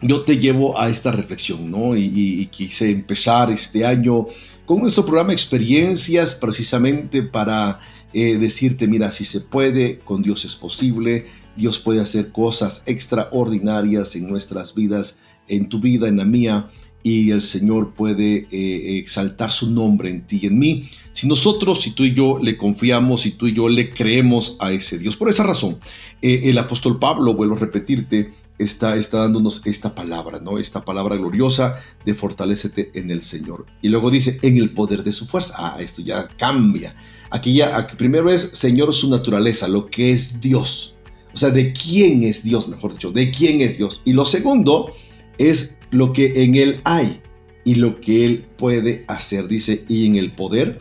yo 0.00 0.22
te 0.22 0.38
llevo 0.38 0.78
a 0.78 0.88
esta 0.88 1.10
reflexión, 1.10 1.70
¿no? 1.70 1.96
Y, 1.96 2.46
quise 2.46 2.90
empezar 2.90 3.50
este 3.50 3.84
año 3.84 4.26
con 4.66 4.80
nuestro 4.80 5.04
programa 5.04 5.32
Experiencias, 5.32 6.34
precisamente 6.34 7.22
para 7.22 7.80
eh, 8.12 8.38
decirte, 8.38 8.86
mira, 8.86 9.10
si 9.10 9.24
se 9.24 9.40
puede, 9.40 9.98
con 9.98 10.22
Dios 10.22 10.44
es 10.44 10.54
posible, 10.54 11.26
Dios 11.56 11.78
puede 11.78 12.00
hacer 12.00 12.30
cosas 12.32 12.82
extraordinarias 12.86 14.14
en 14.14 14.28
nuestras 14.28 14.74
vidas, 14.74 15.18
en 15.48 15.68
tu 15.68 15.80
vida, 15.80 16.08
en 16.08 16.18
la 16.18 16.24
mía, 16.24 16.70
y 17.04 17.32
el 17.32 17.42
Señor 17.42 17.92
puede 17.92 18.48
eh, 18.50 18.98
exaltar 18.98 19.52
su 19.52 19.70
nombre 19.70 20.08
en 20.08 20.26
ti 20.26 20.40
y 20.42 20.46
en 20.46 20.58
mí, 20.58 20.88
si 21.12 21.28
nosotros, 21.28 21.82
si 21.82 21.90
tú 21.90 22.02
y 22.02 22.14
yo 22.14 22.38
le 22.42 22.56
confiamos, 22.56 23.20
si 23.20 23.32
tú 23.32 23.46
y 23.46 23.52
yo 23.52 23.68
le 23.68 23.90
creemos 23.90 24.56
a 24.58 24.72
ese 24.72 24.98
Dios. 24.98 25.14
Por 25.14 25.28
esa 25.28 25.42
razón, 25.42 25.76
eh, 26.22 26.40
el 26.44 26.56
apóstol 26.56 26.98
Pablo, 26.98 27.34
vuelvo 27.34 27.56
a 27.56 27.58
repetirte, 27.58 28.32
está, 28.58 28.96
está 28.96 29.18
dándonos 29.18 29.66
esta 29.66 29.94
palabra, 29.94 30.40
¿no? 30.40 30.58
Esta 30.58 30.82
palabra 30.82 31.16
gloriosa 31.16 31.78
de 32.06 32.14
fortalecete 32.14 32.90
en 32.94 33.10
el 33.10 33.20
Señor. 33.20 33.66
Y 33.82 33.90
luego 33.90 34.10
dice, 34.10 34.38
en 34.40 34.56
el 34.56 34.72
poder 34.72 35.04
de 35.04 35.12
su 35.12 35.26
fuerza. 35.26 35.54
Ah, 35.58 35.76
esto 35.80 36.00
ya 36.00 36.26
cambia. 36.38 36.96
Aquí 37.28 37.52
ya, 37.52 37.86
primero 37.98 38.30
es 38.30 38.40
Señor 38.40 38.94
su 38.94 39.10
naturaleza, 39.10 39.68
lo 39.68 39.86
que 39.86 40.10
es 40.10 40.40
Dios. 40.40 40.96
O 41.34 41.36
sea, 41.36 41.50
de 41.50 41.74
quién 41.74 42.24
es 42.24 42.44
Dios, 42.44 42.66
mejor 42.66 42.92
dicho, 42.92 43.10
de 43.10 43.30
quién 43.30 43.60
es 43.60 43.76
Dios. 43.76 44.00
Y 44.06 44.14
lo 44.14 44.24
segundo 44.24 44.94
es 45.36 45.78
lo 45.90 46.12
que 46.12 46.44
en 46.44 46.54
Él 46.54 46.80
hay 46.84 47.20
y 47.64 47.76
lo 47.76 48.00
que 48.00 48.24
Él 48.24 48.46
puede 48.58 49.04
hacer, 49.08 49.48
dice, 49.48 49.84
y 49.88 50.06
en 50.06 50.16
el 50.16 50.32
poder 50.32 50.78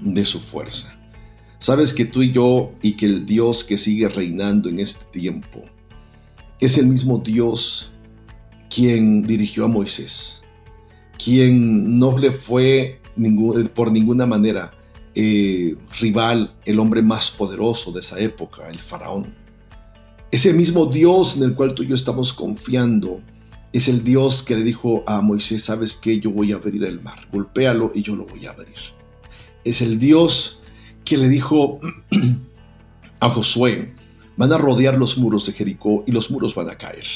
de 0.00 0.24
su 0.24 0.40
fuerza. 0.40 0.98
Sabes 1.58 1.92
que 1.92 2.04
tú 2.04 2.22
y 2.22 2.32
yo 2.32 2.72
y 2.82 2.92
que 2.92 3.06
el 3.06 3.24
Dios 3.24 3.64
que 3.64 3.78
sigue 3.78 4.08
reinando 4.08 4.68
en 4.68 4.80
este 4.80 5.04
tiempo, 5.12 5.62
es 6.60 6.78
el 6.78 6.86
mismo 6.86 7.18
Dios 7.18 7.92
quien 8.74 9.22
dirigió 9.22 9.64
a 9.64 9.68
Moisés, 9.68 10.42
quien 11.22 11.98
no 11.98 12.18
le 12.18 12.32
fue 12.32 13.00
por 13.74 13.92
ninguna 13.92 14.26
manera 14.26 14.72
eh, 15.14 15.76
rival, 16.00 16.54
el 16.64 16.78
hombre 16.78 17.02
más 17.02 17.30
poderoso 17.30 17.92
de 17.92 18.00
esa 18.00 18.18
época, 18.18 18.68
el 18.68 18.78
faraón. 18.78 19.34
Ese 20.30 20.54
mismo 20.54 20.86
Dios 20.86 21.36
en 21.36 21.42
el 21.42 21.54
cual 21.54 21.74
tú 21.74 21.82
y 21.82 21.88
yo 21.88 21.94
estamos 21.94 22.32
confiando 22.32 23.20
es 23.72 23.88
el 23.88 24.04
Dios 24.04 24.42
que 24.42 24.56
le 24.56 24.62
dijo 24.62 25.02
a 25.06 25.20
Moisés, 25.22 25.64
sabes 25.64 25.96
que 25.96 26.20
yo 26.20 26.30
voy 26.30 26.52
a 26.52 26.56
abrir 26.56 26.84
el 26.84 27.00
mar, 27.00 27.26
golpéalo 27.32 27.92
y 27.94 28.02
yo 28.02 28.14
lo 28.14 28.26
voy 28.26 28.46
a 28.46 28.50
abrir. 28.50 28.76
Es 29.64 29.80
el 29.80 29.98
Dios 29.98 30.62
que 31.04 31.16
le 31.16 31.28
dijo 31.28 31.80
a 33.20 33.28
Josué, 33.30 33.94
van 34.36 34.52
a 34.52 34.58
rodear 34.58 34.98
los 34.98 35.16
muros 35.16 35.46
de 35.46 35.52
Jericó 35.52 36.04
y 36.06 36.12
los 36.12 36.30
muros 36.30 36.54
van 36.54 36.68
a 36.68 36.76
caer. 36.76 37.06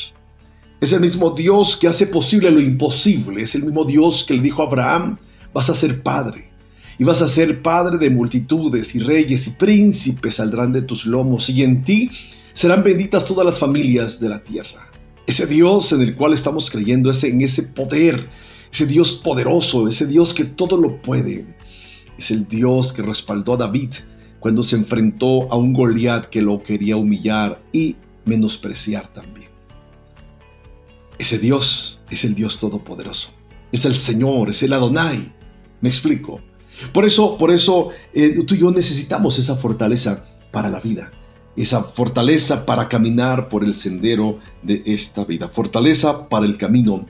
Es 0.81 0.93
el 0.93 1.01
mismo 1.01 1.31
Dios 1.31 1.77
que 1.77 1.89
hace 1.89 2.07
posible 2.07 2.51
lo 2.51 2.61
imposible. 2.61 3.43
Es 3.43 3.55
el 3.55 3.65
mismo 3.65 3.85
Dios 3.85 4.25
que 4.25 4.35
le 4.35 4.43
dijo 4.43 4.63
a 4.63 4.67
Abraham, 4.67 5.19
vas 5.53 5.71
a 5.71 5.75
ser 5.75 6.03
padre. 6.03 6.51
Y 6.99 7.05
vas 7.05 7.23
a 7.23 7.29
ser 7.29 7.63
padre 7.63 7.99
de 7.99 8.11
multitudes 8.11 8.95
y 8.95 9.01
reyes 9.01 9.47
y 9.47 9.51
príncipes 9.51 10.37
saldrán 10.37 10.73
de 10.73 10.83
tus 10.83 11.05
lomos 11.07 11.51
y 11.51 11.63
en 11.63 11.83
ti 11.83 12.11
serán 12.55 12.83
benditas 12.83 13.27
todas 13.27 13.45
las 13.45 13.59
familias 13.59 14.19
de 14.19 14.31
la 14.31 14.41
tierra. 14.41 14.86
Ese 15.27 15.47
Dios 15.47 15.93
en 15.93 16.03
el 16.03 16.15
cual 16.15 16.33
estamos 16.33 16.71
creyendo, 16.71 17.11
ese, 17.11 17.29
en 17.29 17.41
ese 17.41 17.65
poder, 17.65 18.29
ese 18.73 18.87
Dios 18.87 19.15
poderoso, 19.15 19.89
ese 19.89 20.07
Dios 20.07 20.33
que 20.33 20.45
todo 20.45 20.77
lo 20.77 21.03
puede. 21.03 21.47
Es 22.17 22.31
el 22.31 22.47
Dios 22.47 22.93
que 22.93 23.03
respaldó 23.03 23.55
a 23.55 23.57
David 23.57 23.95
cuando 24.39 24.63
se 24.63 24.77
enfrentó 24.77 25.51
a 25.53 25.57
un 25.57 25.73
Goliat 25.73 26.27
que 26.27 26.41
lo 26.41 26.63
quería 26.63 26.97
humillar 26.97 27.61
y 27.73 27.97
menospreciar 28.25 29.09
también. 29.13 29.51
Ese 31.19 31.39
Dios 31.39 32.01
es 32.11 32.25
el 32.25 32.35
Dios 32.35 32.59
todopoderoso. 32.59 33.31
Es 33.73 33.85
el 33.85 33.95
Señor, 33.95 34.51
es 34.51 34.63
el 34.63 34.73
Adonai. 34.73 35.33
¿Me 35.81 35.89
explico? 35.89 36.41
Por 36.93 37.05
eso, 37.05 37.37
por 37.39 37.51
eso 37.51 37.89
eh, 38.15 38.45
tú 38.47 38.55
y 38.55 38.59
yo 38.59 38.71
necesitamos 38.71 39.39
esa 39.39 39.57
fortaleza 39.57 40.25
para 40.53 40.71
la 40.71 40.81
vida. 40.81 41.11
Esa 41.57 41.83
fortaleza 41.83 42.67
para 42.67 42.89
caminar 42.89 43.49
por 43.49 43.65
el 43.65 43.75
sendero 43.75 44.39
de 44.63 44.83
esta 44.87 45.25
vida. 45.25 45.49
Fortaleza 45.49 46.29
para 46.29 46.47
el 46.47 46.57
camino 46.57 47.07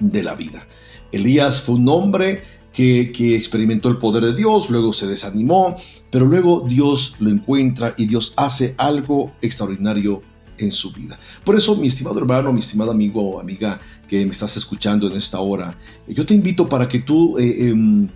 de 0.00 0.22
la 0.22 0.34
vida. 0.34 0.66
Elías 1.12 1.62
fue 1.62 1.76
un 1.76 1.88
hombre 1.88 2.42
que, 2.72 3.34
experimentó 3.34 3.88
el 3.88 3.96
poder 3.96 4.24
de 4.24 4.34
Dios, 4.34 4.68
luego 4.68 4.92
se 4.92 5.06
desanimó, 5.06 5.76
pero 6.10 6.26
luego 6.26 6.62
Dios 6.66 7.16
lo 7.20 7.30
encuentra 7.30 7.94
y 7.96 8.06
Dios 8.06 8.34
hace 8.36 8.74
algo 8.76 9.32
extraordinario 9.40 10.20
en 10.58 10.70
su 10.70 10.92
vida. 10.92 11.18
Por 11.44 11.56
eso, 11.56 11.74
mi 11.76 11.86
estimado 11.86 12.18
hermano, 12.18 12.52
mi 12.52 12.60
estimado 12.60 12.90
amigo 12.90 13.30
o 13.30 13.40
amiga 13.40 13.78
que 14.06 14.24
me 14.24 14.30
estás 14.30 14.56
escuchando 14.58 15.06
en 15.06 15.16
esta 15.16 15.40
hora, 15.40 15.76
yo 16.06 16.26
te 16.26 16.34
invito 16.34 16.68
para 16.68 16.86
que 16.86 17.00
tú 17.00 17.38
eh, 17.38 17.68
em, 17.68 18.08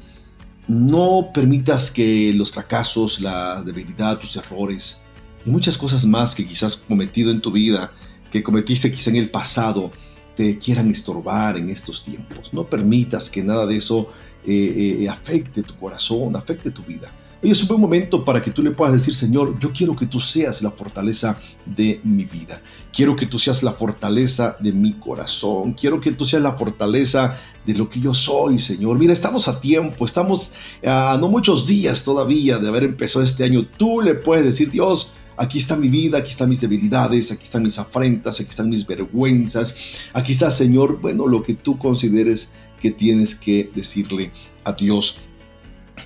no 0.69 1.31
permitas 1.33 1.91
que 1.91 2.33
los 2.35 2.53
fracasos, 2.53 3.21
la 3.21 3.63
debilidad, 3.63 4.19
tus 4.19 4.37
errores 4.37 5.01
y 5.45 5.51
muchas 5.51 5.77
cosas 5.79 6.05
más 6.05 6.35
que 6.35 6.47
quizás 6.47 6.77
cometido 6.77 7.31
en 7.31 7.41
tu 7.41 7.53
vida, 7.53 7.93
que 8.31 8.43
cometiste 8.43 8.91
quizá 8.91 9.11
en 9.11 9.17
el 9.17 9.31
pasado, 9.31 9.91
te 10.37 10.59
quieran 10.59 10.89
estorbar 10.91 11.57
en 11.57 11.71
estos 11.71 12.05
tiempos. 12.05 12.53
No 12.53 12.65
permitas 12.65 13.29
que 13.29 13.43
nada 13.43 13.67
de 13.67 13.77
eso 13.77 14.11
eh, 14.47 14.99
eh, 15.01 15.09
afecte 15.09 15.63
tu 15.63 15.75
corazón, 15.77 16.37
afecte 16.37 16.71
tu 16.71 16.83
vida. 16.83 17.13
Hoy 17.43 17.51
es 17.51 17.63
un 17.63 17.69
buen 17.69 17.81
momento 17.81 18.23
para 18.23 18.43
que 18.43 18.51
tú 18.51 18.63
le 18.63 18.71
puedas 18.71 18.93
decir, 18.93 19.15
Señor, 19.15 19.59
yo 19.59 19.73
quiero 19.73 19.97
que 19.97 20.05
tú 20.05 20.21
seas 20.21 20.61
la 20.61 20.71
fortaleza 20.71 21.39
de 21.65 21.99
mi 22.05 22.27
vida. 22.27 22.61
Quiero 22.93 23.17
que 23.17 23.25
tú 23.25 23.39
seas 23.39 23.63
la 23.63 23.73
fortaleza 23.73 24.59
de 24.61 24.73
mi 24.73 24.93
corazón. 24.93 25.73
Quiero 25.73 26.03
que 26.03 26.13
tú 26.13 26.27
seas 26.27 26.43
la 26.43 26.53
fortaleza 26.53 27.39
de 27.65 27.75
lo 27.75 27.89
que 27.89 27.99
yo 27.99 28.13
soy, 28.13 28.59
Señor. 28.59 28.99
Mira, 28.99 29.15
estamos 29.15 29.49
a 29.49 29.59
tiempo, 29.59 30.05
estamos 30.05 30.53
a 30.87 31.17
no 31.19 31.29
muchos 31.29 31.67
días 31.67 32.05
todavía 32.05 32.59
de 32.59 32.69
haber 32.69 32.85
empezado 32.85 33.25
este 33.25 33.45
año. 33.45 33.67
Tú 33.67 34.03
le 34.03 34.15
puedes 34.15 34.45
decir, 34.45 34.71
Dios, 34.71 35.11
aquí 35.41 35.57
está 35.57 35.75
mi 35.75 35.89
vida, 35.89 36.19
aquí 36.19 36.31
están 36.31 36.51
mis 36.51 36.61
debilidades, 36.61 37.33
aquí 37.33 37.45
están 37.45 37.63
mis 37.63 37.79
afrentas, 37.79 38.39
aquí 38.41 38.51
están 38.51 38.69
mis 38.69 38.87
vergüenzas, 38.87 39.75
aquí 40.13 40.33
está, 40.33 40.51
Señor, 40.51 41.01
bueno, 41.01 41.27
lo 41.27 41.43
que 41.43 41.55
tú 41.55 41.79
consideres 41.79 42.53
que 42.79 42.91
tienes 42.91 43.35
que 43.35 43.71
decirle 43.75 44.33
a 44.65 44.73
Dios 44.73 45.19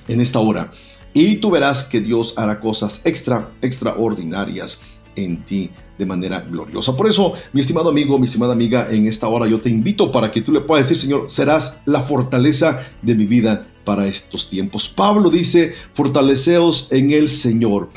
en 0.06 0.20
esta 0.20 0.38
hora. 0.38 0.70
Y 1.12 1.36
tú 1.36 1.50
verás 1.50 1.82
que 1.82 2.00
Dios 2.00 2.34
hará 2.36 2.60
cosas 2.60 3.02
extra, 3.04 3.52
extraordinarias 3.60 4.80
en 5.16 5.44
ti 5.44 5.70
de 5.98 6.06
manera 6.06 6.40
gloriosa. 6.40 6.96
Por 6.96 7.08
eso, 7.08 7.34
mi 7.52 7.60
estimado 7.60 7.90
amigo, 7.90 8.18
mi 8.20 8.26
estimada 8.26 8.52
amiga, 8.52 8.88
en 8.90 9.06
esta 9.08 9.26
hora 9.26 9.48
yo 9.48 9.60
te 9.60 9.68
invito 9.68 10.12
para 10.12 10.30
que 10.30 10.42
tú 10.42 10.52
le 10.52 10.60
puedas 10.60 10.88
decir, 10.88 10.98
Señor, 10.98 11.28
serás 11.28 11.80
la 11.86 12.02
fortaleza 12.02 12.84
de 13.02 13.16
mi 13.16 13.26
vida 13.26 13.66
para 13.84 14.06
estos 14.06 14.48
tiempos. 14.48 14.88
Pablo 14.88 15.28
dice, 15.28 15.74
fortaleceos 15.92 16.88
en 16.92 17.10
el 17.10 17.28
Señor 17.28 17.90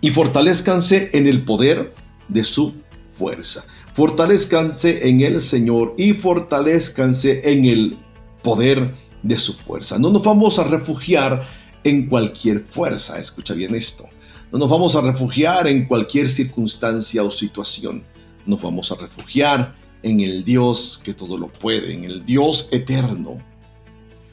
y 0.00 0.10
fortalezcanse 0.10 1.10
en 1.12 1.26
el 1.26 1.44
poder 1.44 1.92
de 2.28 2.44
su 2.44 2.74
fuerza. 3.18 3.64
Fortalezcanse 3.94 5.08
en 5.08 5.20
el 5.20 5.40
Señor 5.40 5.94
y 5.98 6.14
fortalezcanse 6.14 7.50
en 7.50 7.64
el 7.64 7.98
poder 8.42 8.94
de 9.22 9.36
su 9.36 9.54
fuerza. 9.54 9.98
No 9.98 10.10
nos 10.10 10.24
vamos 10.24 10.58
a 10.58 10.64
refugiar 10.64 11.46
en 11.84 12.06
cualquier 12.06 12.60
fuerza, 12.60 13.18
escucha 13.18 13.54
bien 13.54 13.74
esto. 13.74 14.04
No 14.52 14.58
nos 14.58 14.70
vamos 14.70 14.96
a 14.96 15.00
refugiar 15.00 15.66
en 15.66 15.86
cualquier 15.86 16.28
circunstancia 16.28 17.22
o 17.22 17.30
situación. 17.30 18.02
Nos 18.46 18.62
vamos 18.62 18.90
a 18.90 18.96
refugiar 18.96 19.76
en 20.02 20.20
el 20.20 20.44
Dios 20.44 21.00
que 21.04 21.14
todo 21.14 21.38
lo 21.38 21.48
puede, 21.48 21.92
en 21.92 22.04
el 22.04 22.24
Dios 22.24 22.68
eterno, 22.72 23.36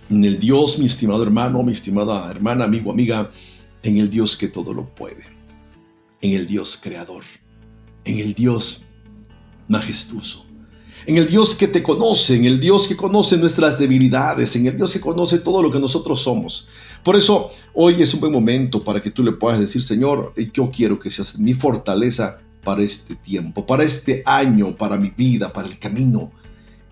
en 0.09 0.23
el 0.23 0.39
Dios, 0.39 0.79
mi 0.79 0.85
estimado 0.85 1.23
hermano, 1.23 1.61
mi 1.63 1.73
estimada 1.73 2.31
hermana, 2.31 2.65
amigo, 2.65 2.91
amiga, 2.91 3.29
en 3.83 3.97
el 3.97 4.09
Dios 4.09 4.37
que 4.37 4.47
todo 4.47 4.73
lo 4.73 4.85
puede, 4.85 5.23
en 6.21 6.33
el 6.33 6.47
Dios 6.47 6.79
creador, 6.81 7.23
en 8.05 8.19
el 8.19 8.33
Dios 8.33 8.83
majestuoso, 9.67 10.45
en 11.05 11.17
el 11.17 11.27
Dios 11.27 11.55
que 11.55 11.67
te 11.67 11.83
conoce, 11.83 12.35
en 12.35 12.45
el 12.45 12.59
Dios 12.59 12.87
que 12.87 12.97
conoce 12.97 13.37
nuestras 13.37 13.79
debilidades, 13.79 14.55
en 14.55 14.67
el 14.67 14.77
Dios 14.77 14.93
que 14.93 14.99
conoce 14.99 15.39
todo 15.39 15.61
lo 15.61 15.71
que 15.71 15.79
nosotros 15.79 16.21
somos. 16.21 16.67
Por 17.03 17.15
eso 17.15 17.51
hoy 17.73 18.01
es 18.01 18.13
un 18.13 18.19
buen 18.19 18.33
momento 18.33 18.83
para 18.83 19.01
que 19.01 19.11
tú 19.11 19.23
le 19.23 19.31
puedas 19.31 19.59
decir, 19.59 19.81
Señor, 19.81 20.33
yo 20.53 20.69
quiero 20.69 20.99
que 20.99 21.09
seas 21.09 21.39
mi 21.39 21.53
fortaleza 21.53 22.39
para 22.63 22.81
este 22.81 23.15
tiempo, 23.15 23.65
para 23.65 23.83
este 23.83 24.23
año, 24.25 24.75
para 24.75 24.97
mi 24.97 25.11
vida, 25.11 25.53
para 25.53 25.67
el 25.67 25.79
camino. 25.79 26.31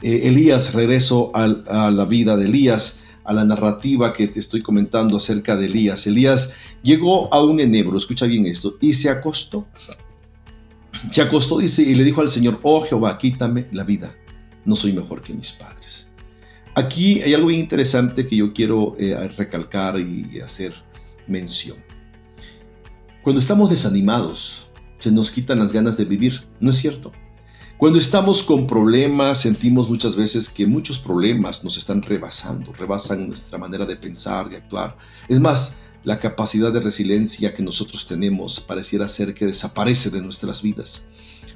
Eh, 0.01 0.21
Elías, 0.23 0.73
regreso 0.73 1.31
a 1.33 1.91
la 1.91 2.05
vida 2.05 2.37
de 2.37 2.45
Elías, 2.45 3.01
a 3.25 3.33
la 3.33 3.43
narrativa 3.43 4.13
que 4.13 4.27
te 4.27 4.39
estoy 4.39 4.61
comentando 4.61 5.17
acerca 5.17 5.55
de 5.55 5.65
Elías. 5.65 6.07
Elías 6.07 6.53
llegó 6.83 7.33
a 7.33 7.43
un 7.43 7.59
enebro, 7.59 7.97
escucha 7.97 8.25
bien 8.25 8.45
esto, 8.45 8.77
y 8.79 8.93
se 8.93 9.09
acostó. 9.09 9.67
Se 11.11 11.21
acostó, 11.21 11.59
y 11.61 11.95
le 11.95 12.03
dijo 12.03 12.21
al 12.21 12.29
Señor, 12.29 12.59
oh 12.63 12.81
Jehová, 12.81 13.17
quítame 13.17 13.67
la 13.71 13.83
vida, 13.83 14.15
no 14.63 14.75
soy 14.75 14.93
mejor 14.93 15.21
que 15.21 15.33
mis 15.33 15.51
padres. 15.51 16.09
Aquí 16.73 17.21
hay 17.21 17.33
algo 17.33 17.47
bien 17.47 17.61
interesante 17.61 18.25
que 18.25 18.35
yo 18.35 18.53
quiero 18.53 18.95
eh, 18.99 19.15
recalcar 19.37 19.99
y 19.99 20.39
hacer 20.39 20.73
mención. 21.27 21.77
Cuando 23.23 23.39
estamos 23.39 23.69
desanimados, 23.69 24.67
se 24.99 25.11
nos 25.11 25.31
quitan 25.31 25.59
las 25.59 25.71
ganas 25.73 25.97
de 25.97 26.05
vivir, 26.05 26.43
¿no 26.59 26.69
es 26.69 26.77
cierto? 26.77 27.11
Cuando 27.77 27.97
estamos 27.97 28.41
con 28.41 28.67
problemas, 28.67 29.41
sentimos 29.41 29.89
muchas 29.89 30.15
veces 30.15 30.47
que 30.47 30.65
muchos 30.65 30.97
problemas 30.97 31.61
nos 31.61 31.77
están 31.77 32.01
rebasando, 32.01 32.71
rebasan 32.71 33.27
nuestra 33.27 33.57
manera 33.57 33.85
de 33.85 33.97
pensar, 33.97 34.49
de 34.49 34.55
actuar. 34.55 34.95
Es 35.27 35.41
más, 35.41 35.75
la 36.05 36.17
capacidad 36.17 36.71
de 36.71 36.79
resiliencia 36.79 37.53
que 37.53 37.61
nosotros 37.61 38.07
tenemos 38.07 38.61
pareciera 38.61 39.09
ser 39.09 39.33
que 39.33 39.45
desaparece 39.45 40.09
de 40.09 40.21
nuestras 40.21 40.61
vidas. 40.61 41.05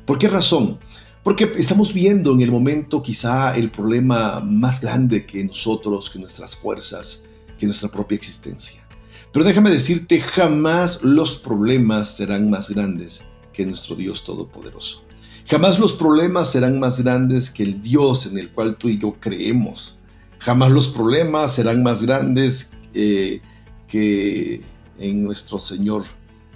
¿Por 0.05 0.17
qué 0.17 0.28
razón? 0.28 0.78
Porque 1.24 1.53
estamos 1.55 1.93
viendo 1.93 2.34
en 2.34 2.41
el 2.41 2.51
momento 2.51 3.01
quizá 3.01 3.55
el 3.55 3.72
problema 3.72 4.41
más 4.41 4.82
grande 4.82 5.26
que 5.26 5.41
nosotros, 5.45 6.09
que 6.09 6.20
nuestras 6.20 6.53
fuerzas, 6.53 7.24
que 7.57 7.65
nuestra 7.65 7.88
propia 7.88 8.17
existencia. 8.17 8.86
Pero 9.32 9.45
déjame 9.45 9.70
decirte, 9.70 10.20
jamás 10.20 11.01
los 11.01 11.38
problemas 11.38 12.17
serán 12.17 12.49
más 12.49 12.70
grandes 12.70 13.26
que 13.53 13.65
nuestro 13.65 13.95
Dios 13.95 14.26
Todopoderoso. 14.26 15.09
Jamás 15.49 15.79
los 15.79 15.93
problemas 15.93 16.51
serán 16.51 16.79
más 16.79 17.01
grandes 17.01 17.49
que 17.49 17.63
el 17.63 17.81
Dios 17.81 18.27
en 18.27 18.37
el 18.37 18.51
cual 18.51 18.77
tú 18.77 18.87
y 18.87 18.99
yo 18.99 19.15
creemos. 19.19 19.97
Jamás 20.37 20.69
los 20.71 20.89
problemas 20.89 21.55
serán 21.55 21.81
más 21.81 22.03
grandes 22.03 22.71
eh, 22.93 23.41
que 23.87 24.61
en 24.99 25.23
nuestro 25.23 25.59
Señor 25.59 26.03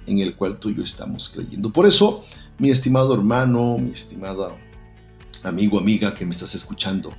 en 0.06 0.20
el 0.20 0.36
cual 0.36 0.60
tú 0.60 0.70
y 0.70 0.76
yo 0.76 0.84
estamos 0.84 1.28
creyendo. 1.30 1.72
Por 1.72 1.88
eso, 1.88 2.24
mi 2.60 2.70
estimado 2.70 3.16
hermano, 3.16 3.78
mi 3.80 3.90
estimada 3.90 4.56
amigo, 5.44 5.80
amiga 5.80 6.14
que 6.14 6.24
me 6.24 6.32
estás 6.32 6.54
escuchando, 6.54 7.10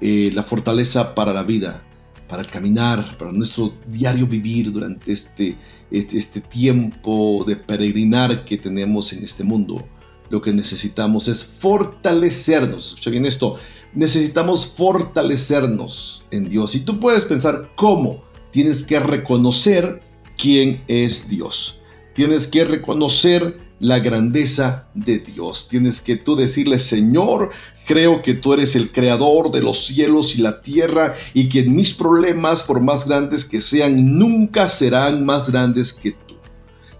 eh, 0.00 0.30
la 0.32 0.42
fortaleza 0.42 1.14
para 1.14 1.34
la 1.34 1.42
vida, 1.42 1.82
para 2.26 2.40
el 2.40 2.48
caminar, 2.48 3.18
para 3.18 3.32
nuestro 3.32 3.74
diario 3.86 4.26
vivir 4.26 4.72
durante 4.72 5.12
este, 5.12 5.58
este, 5.90 6.16
este 6.16 6.40
tiempo 6.40 7.44
de 7.46 7.56
peregrinar 7.56 8.46
que 8.46 8.56
tenemos 8.56 9.12
en 9.12 9.22
este 9.24 9.44
mundo, 9.44 9.86
lo 10.32 10.40
que 10.40 10.54
necesitamos 10.54 11.28
es 11.28 11.44
fortalecernos. 11.44 12.88
Escucha 12.88 13.10
bien 13.10 13.26
esto. 13.26 13.56
Necesitamos 13.92 14.66
fortalecernos 14.66 16.24
en 16.30 16.48
Dios. 16.48 16.74
Y 16.74 16.86
tú 16.86 16.98
puedes 16.98 17.26
pensar 17.26 17.72
cómo. 17.74 18.24
Tienes 18.50 18.82
que 18.82 18.98
reconocer 18.98 20.00
quién 20.40 20.84
es 20.88 21.28
Dios. 21.28 21.82
Tienes 22.14 22.48
que 22.48 22.64
reconocer 22.64 23.58
la 23.78 23.98
grandeza 23.98 24.88
de 24.94 25.18
Dios. 25.18 25.68
Tienes 25.68 26.00
que 26.00 26.16
tú 26.16 26.34
decirle, 26.34 26.78
Señor, 26.78 27.50
creo 27.86 28.22
que 28.22 28.32
tú 28.32 28.54
eres 28.54 28.74
el 28.74 28.90
creador 28.90 29.50
de 29.50 29.60
los 29.60 29.84
cielos 29.84 30.34
y 30.38 30.40
la 30.40 30.62
tierra 30.62 31.12
y 31.34 31.50
que 31.50 31.64
mis 31.64 31.92
problemas, 31.92 32.62
por 32.62 32.80
más 32.80 33.06
grandes 33.06 33.44
que 33.44 33.60
sean, 33.60 34.18
nunca 34.18 34.68
serán 34.68 35.26
más 35.26 35.52
grandes 35.52 35.92
que 35.92 36.12
tú. 36.12 36.36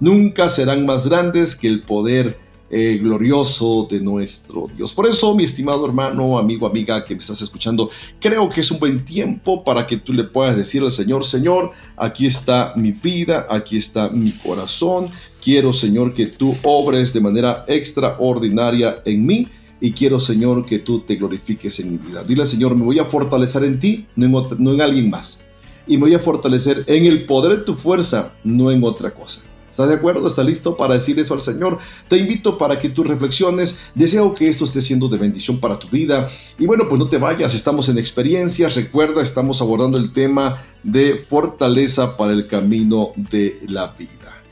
Nunca 0.00 0.50
serán 0.50 0.84
más 0.84 1.08
grandes 1.08 1.56
que 1.56 1.68
el 1.68 1.80
poder 1.80 2.41
eh, 2.74 2.98
glorioso 2.98 3.86
de 3.90 4.00
nuestro 4.00 4.66
Dios. 4.74 4.94
Por 4.94 5.06
eso, 5.06 5.34
mi 5.34 5.44
estimado 5.44 5.84
hermano, 5.84 6.38
amigo, 6.38 6.66
amiga 6.66 7.04
que 7.04 7.14
me 7.14 7.20
estás 7.20 7.42
escuchando, 7.42 7.90
creo 8.18 8.48
que 8.48 8.62
es 8.62 8.70
un 8.70 8.78
buen 8.78 9.04
tiempo 9.04 9.62
para 9.62 9.86
que 9.86 9.98
tú 9.98 10.14
le 10.14 10.24
puedas 10.24 10.56
decir 10.56 10.82
al 10.82 10.90
Señor, 10.90 11.22
Señor, 11.26 11.72
aquí 11.98 12.24
está 12.24 12.72
mi 12.74 12.92
vida, 12.92 13.46
aquí 13.50 13.76
está 13.76 14.08
mi 14.08 14.30
corazón. 14.30 15.08
Quiero, 15.44 15.74
Señor, 15.74 16.14
que 16.14 16.24
tú 16.24 16.56
obres 16.62 17.12
de 17.12 17.20
manera 17.20 17.66
extraordinaria 17.68 19.02
en 19.04 19.26
mí 19.26 19.48
y 19.78 19.92
quiero, 19.92 20.18
Señor, 20.18 20.64
que 20.64 20.78
tú 20.78 21.00
te 21.00 21.16
glorifiques 21.16 21.78
en 21.78 21.92
mi 21.92 21.98
vida. 21.98 22.24
Dile, 22.24 22.46
Señor, 22.46 22.74
me 22.74 22.86
voy 22.86 22.98
a 22.98 23.04
fortalecer 23.04 23.64
en 23.64 23.78
ti, 23.78 24.06
no 24.16 24.24
en, 24.24 24.64
no 24.64 24.72
en 24.72 24.80
alguien 24.80 25.10
más. 25.10 25.44
Y 25.86 25.98
me 25.98 26.04
voy 26.04 26.14
a 26.14 26.18
fortalecer 26.18 26.84
en 26.86 27.04
el 27.04 27.26
poder 27.26 27.58
de 27.58 27.64
tu 27.64 27.74
fuerza, 27.74 28.32
no 28.44 28.70
en 28.70 28.82
otra 28.82 29.12
cosa. 29.12 29.42
¿Estás 29.72 29.88
de 29.88 29.94
acuerdo? 29.94 30.28
¿Estás 30.28 30.44
listo 30.44 30.76
para 30.76 30.92
decir 30.92 31.18
eso 31.18 31.32
al 31.32 31.40
Señor? 31.40 31.78
Te 32.06 32.18
invito 32.18 32.58
para 32.58 32.78
que 32.78 32.90
tú 32.90 33.04
reflexiones. 33.04 33.78
Deseo 33.94 34.34
que 34.34 34.46
esto 34.46 34.66
esté 34.66 34.82
siendo 34.82 35.08
de 35.08 35.16
bendición 35.16 35.60
para 35.60 35.78
tu 35.78 35.88
vida. 35.88 36.28
Y 36.58 36.66
bueno, 36.66 36.84
pues 36.90 36.98
no 36.98 37.08
te 37.08 37.16
vayas, 37.16 37.54
estamos 37.54 37.88
en 37.88 37.96
experiencias. 37.96 38.76
Recuerda, 38.76 39.22
estamos 39.22 39.62
abordando 39.62 39.98
el 39.98 40.12
tema 40.12 40.58
de 40.82 41.18
fortaleza 41.18 42.18
para 42.18 42.32
el 42.32 42.46
camino 42.46 43.12
de 43.16 43.60
la 43.66 43.86
vida. 43.98 44.42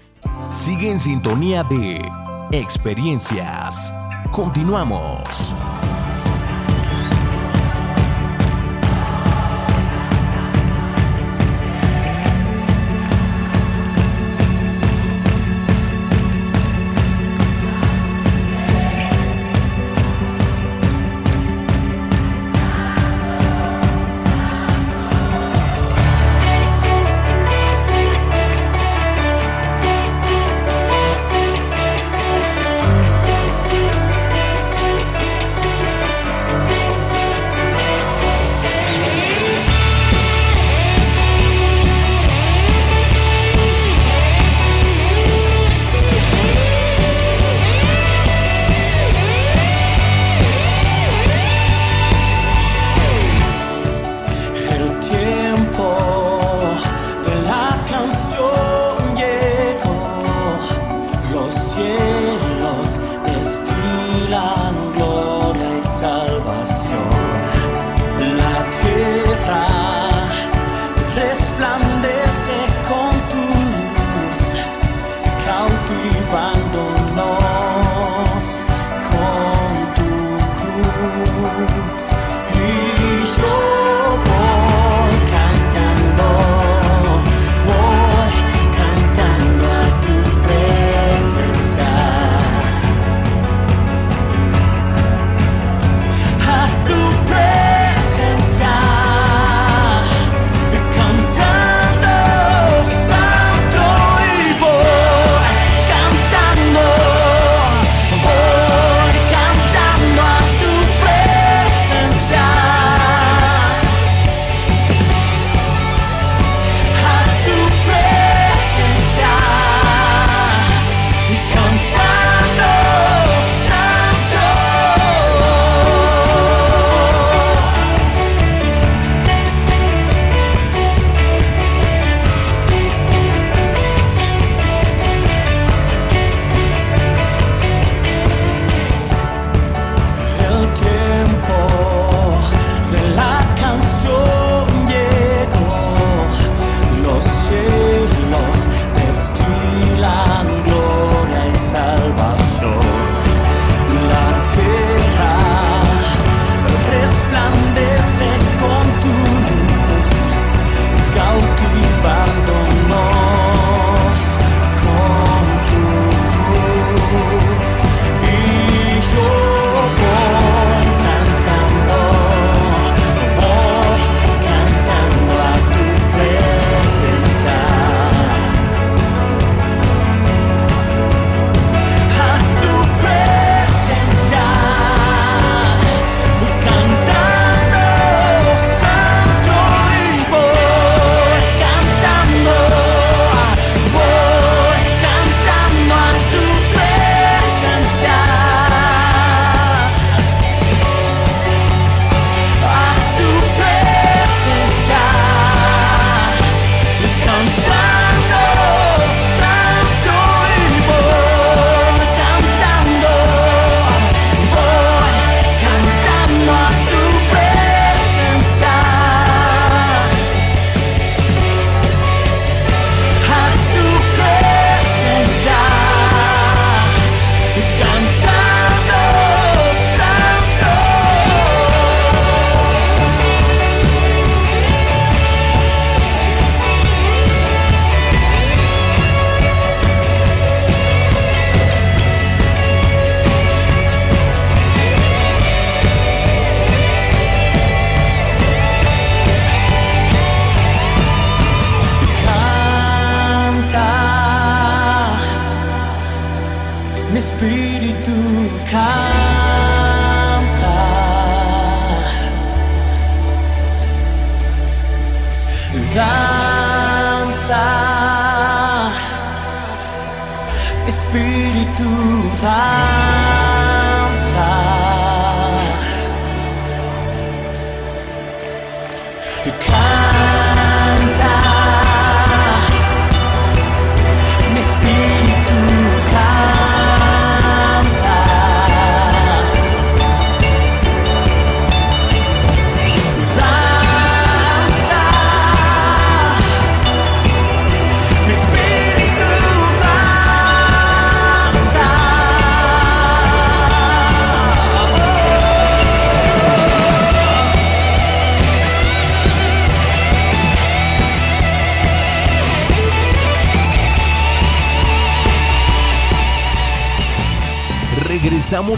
Sigue 0.51 0.91
en 0.91 0.99
sintonía 0.99 1.65
de 1.65 2.01
experiencias. 2.51 3.93
Continuamos. 4.33 5.55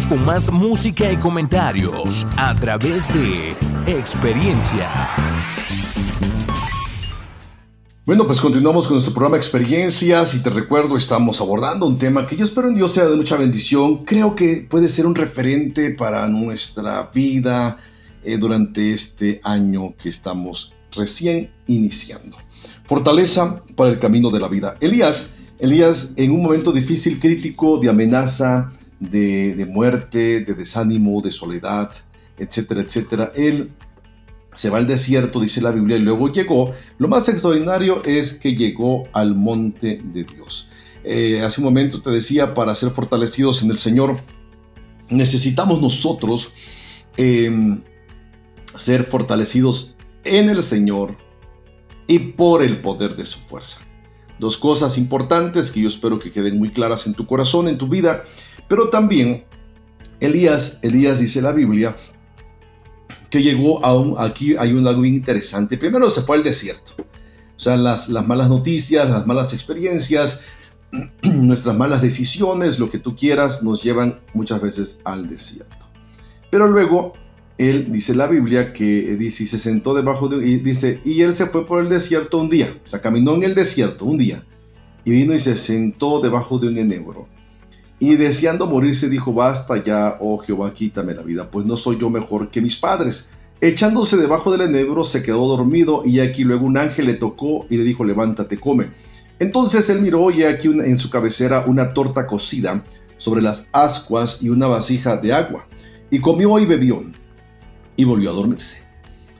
Con 0.08 0.24
más 0.24 0.50
música 0.50 1.12
y 1.12 1.16
comentarios 1.16 2.26
a 2.36 2.54
través 2.54 3.12
de 3.14 3.50
Experiencias. 3.86 4.88
Bueno, 8.04 8.26
pues 8.26 8.40
continuamos 8.40 8.86
con 8.86 8.94
nuestro 8.94 9.14
programa 9.14 9.36
Experiencias 9.36 10.34
y 10.34 10.42
te 10.42 10.50
recuerdo, 10.50 10.96
estamos 10.96 11.40
abordando 11.40 11.86
un 11.86 11.98
tema 11.98 12.26
que 12.26 12.36
yo 12.36 12.44
espero 12.44 12.68
en 12.68 12.74
Dios 12.74 12.92
sea 12.92 13.06
de 13.06 13.16
mucha 13.16 13.36
bendición. 13.36 14.04
Creo 14.04 14.34
que 14.34 14.66
puede 14.68 14.88
ser 14.88 15.06
un 15.06 15.14
referente 15.14 15.90
para 15.90 16.26
nuestra 16.28 17.10
vida 17.14 17.78
eh, 18.24 18.38
durante 18.38 18.92
este 18.92 19.40
año 19.44 19.94
que 19.96 20.08
estamos 20.08 20.74
recién 20.90 21.50
iniciando. 21.66 22.36
Fortaleza 22.84 23.62
para 23.76 23.90
el 23.90 23.98
camino 23.98 24.30
de 24.30 24.40
la 24.40 24.48
vida. 24.48 24.74
Elías, 24.80 25.34
Elías 25.58 26.14
en 26.16 26.30
un 26.32 26.42
momento 26.42 26.72
difícil, 26.72 27.20
crítico, 27.20 27.78
de 27.78 27.88
amenaza, 27.88 28.72
de, 29.10 29.66
muerte, 29.66 30.40
de 30.40 30.54
desánimo, 30.54 31.20
de 31.20 31.30
soledad, 31.30 31.90
etcétera, 32.38 32.80
etcétera, 32.80 33.32
él 33.34 33.72
se 34.54 34.70
va 34.70 34.78
al 34.78 34.86
desierto, 34.86 35.40
dice 35.40 35.60
la 35.60 35.70
Biblia, 35.70 35.96
y 35.96 36.00
luego 36.00 36.30
llegó. 36.30 36.72
Lo 36.98 37.08
más 37.08 37.28
extraordinario 37.28 38.04
es 38.04 38.34
que 38.34 38.54
llegó 38.54 39.04
al 39.12 39.34
monte 39.34 39.98
de 40.02 40.24
Dios. 40.24 40.68
Eh, 41.04 41.40
hace 41.42 41.60
un 41.60 41.64
momento 41.64 42.00
te 42.00 42.10
decía, 42.10 42.54
para 42.54 42.74
ser 42.74 42.90
fortalecidos 42.90 43.62
en 43.62 43.70
el 43.70 43.78
Señor, 43.78 44.20
necesitamos 45.08 45.80
nosotros 45.80 46.52
eh, 47.16 47.50
ser 48.76 49.04
fortalecidos 49.04 49.96
en 50.24 50.48
el 50.48 50.62
Señor 50.62 51.16
y 52.06 52.18
por 52.18 52.62
el 52.62 52.80
poder 52.80 53.16
de 53.16 53.24
su 53.24 53.40
fuerza. 53.40 53.80
Dos 54.38 54.56
cosas 54.56 54.98
importantes 54.98 55.70
que 55.70 55.80
yo 55.80 55.88
espero 55.88 56.18
que 56.18 56.32
queden 56.32 56.58
muy 56.58 56.70
claras 56.70 57.06
en 57.06 57.14
tu 57.14 57.26
corazón, 57.26 57.68
en 57.68 57.78
tu 57.78 57.88
vida, 57.88 58.22
pero 58.68 58.88
también 58.88 59.44
Elías, 60.20 60.78
Elías 60.82 61.20
dice 61.20 61.42
la 61.42 61.52
Biblia, 61.52 61.96
que 63.30 63.42
llegó 63.42 63.84
a 63.84 63.94
un, 63.94 64.14
aquí 64.18 64.54
hay 64.58 64.72
un 64.72 64.86
algo 64.86 65.02
bien 65.02 65.14
interesante. 65.14 65.78
Primero 65.78 66.10
se 66.10 66.22
fue 66.22 66.36
al 66.36 66.44
desierto. 66.44 66.92
O 66.98 67.60
sea, 67.60 67.76
las, 67.76 68.08
las 68.08 68.26
malas 68.26 68.48
noticias, 68.48 69.08
las 69.08 69.26
malas 69.26 69.54
experiencias, 69.54 70.44
nuestras 71.22 71.76
malas 71.76 72.02
decisiones, 72.02 72.78
lo 72.78 72.90
que 72.90 72.98
tú 72.98 73.16
quieras, 73.16 73.62
nos 73.62 73.82
llevan 73.82 74.20
muchas 74.34 74.60
veces 74.60 75.00
al 75.04 75.28
desierto. 75.28 75.86
Pero 76.50 76.66
luego, 76.66 77.12
él 77.56 77.90
dice 77.90 78.14
la 78.14 78.26
Biblia 78.26 78.72
que 78.72 79.16
dice, 79.16 79.44
y 79.44 79.46
se 79.46 79.58
sentó 79.58 79.94
debajo 79.94 80.28
de, 80.28 80.38
dice, 80.58 81.00
y 81.04 81.22
él 81.22 81.32
se 81.32 81.46
fue 81.46 81.66
por 81.66 81.82
el 81.82 81.88
desierto 81.88 82.38
un 82.38 82.48
día, 82.48 82.76
o 82.84 82.88
sea, 82.88 83.00
caminó 83.00 83.34
en 83.34 83.44
el 83.44 83.54
desierto 83.54 84.04
un 84.04 84.18
día, 84.18 84.44
y 85.04 85.10
vino 85.10 85.32
y 85.34 85.38
se 85.38 85.56
sentó 85.56 86.20
debajo 86.20 86.58
de 86.58 86.68
un 86.68 86.78
enebro. 86.78 87.28
Y 88.02 88.16
deseando 88.16 88.66
morirse 88.66 89.08
dijo, 89.08 89.32
basta 89.32 89.80
ya, 89.80 90.16
oh 90.18 90.38
Jehová, 90.38 90.74
quítame 90.74 91.14
la 91.14 91.22
vida, 91.22 91.48
pues 91.48 91.64
no 91.64 91.76
soy 91.76 91.98
yo 91.98 92.10
mejor 92.10 92.50
que 92.50 92.60
mis 92.60 92.76
padres. 92.76 93.30
Echándose 93.60 94.16
debajo 94.16 94.50
del 94.50 94.62
enebro, 94.62 95.04
se 95.04 95.22
quedó 95.22 95.46
dormido, 95.46 96.02
y 96.04 96.18
aquí 96.18 96.42
luego 96.42 96.66
un 96.66 96.78
ángel 96.78 97.06
le 97.06 97.14
tocó 97.14 97.64
y 97.70 97.76
le 97.76 97.84
dijo, 97.84 98.02
levántate, 98.02 98.58
come. 98.58 98.88
Entonces 99.38 99.88
él 99.88 100.02
miró 100.02 100.32
y 100.32 100.42
aquí 100.42 100.66
en 100.66 100.98
su 100.98 101.10
cabecera 101.10 101.64
una 101.64 101.94
torta 101.94 102.26
cocida 102.26 102.82
sobre 103.18 103.40
las 103.40 103.68
ascuas 103.70 104.42
y 104.42 104.48
una 104.48 104.66
vasija 104.66 105.16
de 105.16 105.32
agua. 105.32 105.68
Y 106.10 106.18
comió 106.18 106.58
y 106.58 106.66
bebió, 106.66 107.04
y 107.94 108.02
volvió 108.02 108.30
a 108.30 108.34
dormirse. 108.34 108.82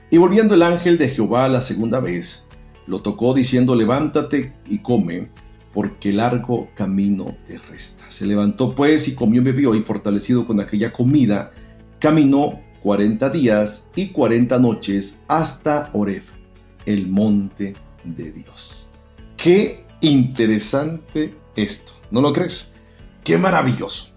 Y 0.09 0.17
volviendo 0.19 0.55
el 0.55 0.63
ángel 0.63 0.97
de 0.97 1.09
Jehová 1.09 1.49
la 1.49 1.59
segunda 1.59 1.99
vez, 1.99 2.47
lo 2.87 3.01
tocó 3.01 3.33
diciendo, 3.33 3.75
levántate 3.75 4.53
y 4.69 4.77
come, 4.77 5.27
porque 5.73 6.11
largo 6.11 6.69
camino 6.75 7.35
te 7.47 7.57
resta. 7.57 8.09
Se 8.09 8.25
levantó 8.25 8.75
pues 8.75 9.07
y 9.07 9.15
comió 9.15 9.41
y 9.41 9.45
bebió, 9.45 9.75
y 9.75 9.81
fortalecido 9.81 10.45
con 10.45 10.59
aquella 10.59 10.93
comida, 10.93 11.51
caminó 11.99 12.61
cuarenta 12.81 13.29
días 13.29 13.87
y 13.95 14.07
cuarenta 14.07 14.59
noches 14.59 15.19
hasta 15.27 15.89
Oreb, 15.93 16.23
el 16.85 17.07
monte 17.07 17.73
de 18.03 18.31
Dios. 18.31 18.87
Qué 19.37 19.85
interesante 20.01 21.33
esto, 21.55 21.93
¿no 22.11 22.21
lo 22.21 22.33
crees? 22.33 22.73
Qué 23.23 23.37
maravilloso. 23.37 24.09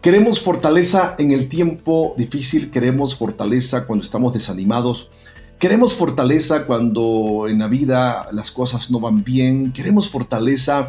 Queremos 0.00 0.40
fortaleza 0.40 1.16
en 1.18 1.32
el 1.32 1.48
tiempo 1.48 2.14
difícil, 2.16 2.70
queremos 2.70 3.16
fortaleza 3.16 3.88
cuando 3.88 4.04
estamos 4.04 4.32
desanimados, 4.32 5.10
queremos 5.58 5.94
fortaleza 5.94 6.66
cuando 6.66 7.46
en 7.48 7.58
la 7.58 7.68
vida 7.68 8.28
las 8.32 8.50
cosas 8.50 8.90
no 8.90 9.00
van 9.00 9.24
bien, 9.24 9.72
queremos 9.72 10.08
fortaleza 10.08 10.88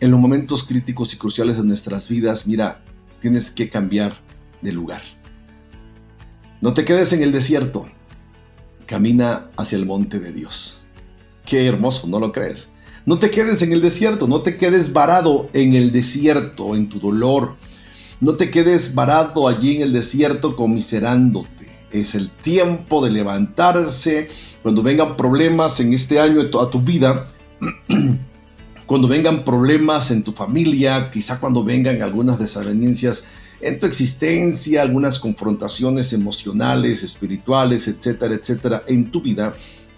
en 0.00 0.10
los 0.10 0.20
momentos 0.20 0.64
críticos 0.64 1.14
y 1.14 1.16
cruciales 1.16 1.56
de 1.56 1.64
nuestras 1.64 2.08
vidas. 2.08 2.46
Mira, 2.46 2.82
tienes 3.20 3.50
que 3.50 3.68
cambiar 3.68 4.14
de 4.60 4.72
lugar. 4.72 5.02
No 6.60 6.74
te 6.74 6.84
quedes 6.84 7.12
en 7.12 7.22
el 7.22 7.32
desierto, 7.32 7.86
camina 8.86 9.48
hacia 9.56 9.78
el 9.78 9.86
monte 9.86 10.18
de 10.18 10.32
Dios. 10.32 10.82
Qué 11.44 11.66
hermoso, 11.66 12.06
¿no 12.06 12.20
lo 12.20 12.32
crees? 12.32 12.68
No 13.04 13.18
te 13.18 13.30
quedes 13.30 13.62
en 13.62 13.72
el 13.72 13.80
desierto, 13.80 14.28
no 14.28 14.42
te 14.42 14.56
quedes 14.56 14.92
varado 14.92 15.48
en 15.52 15.74
el 15.74 15.90
desierto, 15.90 16.76
en 16.76 16.88
tu 16.88 17.00
dolor. 17.00 17.56
No 18.20 18.36
te 18.36 18.50
quedes 18.50 18.94
varado 18.94 19.48
allí 19.48 19.74
en 19.74 19.82
el 19.82 19.92
desierto 19.92 20.54
comiserándote. 20.54 21.71
Es 21.92 22.14
el 22.14 22.30
tiempo 22.30 23.04
de 23.04 23.10
levantarse. 23.10 24.28
Cuando 24.62 24.82
vengan 24.82 25.16
problemas 25.16 25.78
en 25.80 25.92
este 25.92 26.18
año 26.18 26.40
a 26.40 26.70
tu 26.70 26.80
vida, 26.80 27.26
cuando 28.86 29.08
vengan 29.08 29.44
problemas 29.44 30.10
en 30.10 30.22
tu 30.22 30.32
familia, 30.32 31.10
quizá 31.10 31.38
cuando 31.38 31.62
vengan 31.64 32.02
algunas 32.02 32.38
desavenencias 32.38 33.24
en 33.60 33.78
tu 33.78 33.86
existencia, 33.86 34.82
algunas 34.82 35.18
confrontaciones 35.18 36.12
emocionales, 36.12 37.02
espirituales, 37.02 37.86
etcétera, 37.88 38.34
etcétera, 38.34 38.82
en 38.86 39.10
tu 39.10 39.22
vida, 39.22 39.52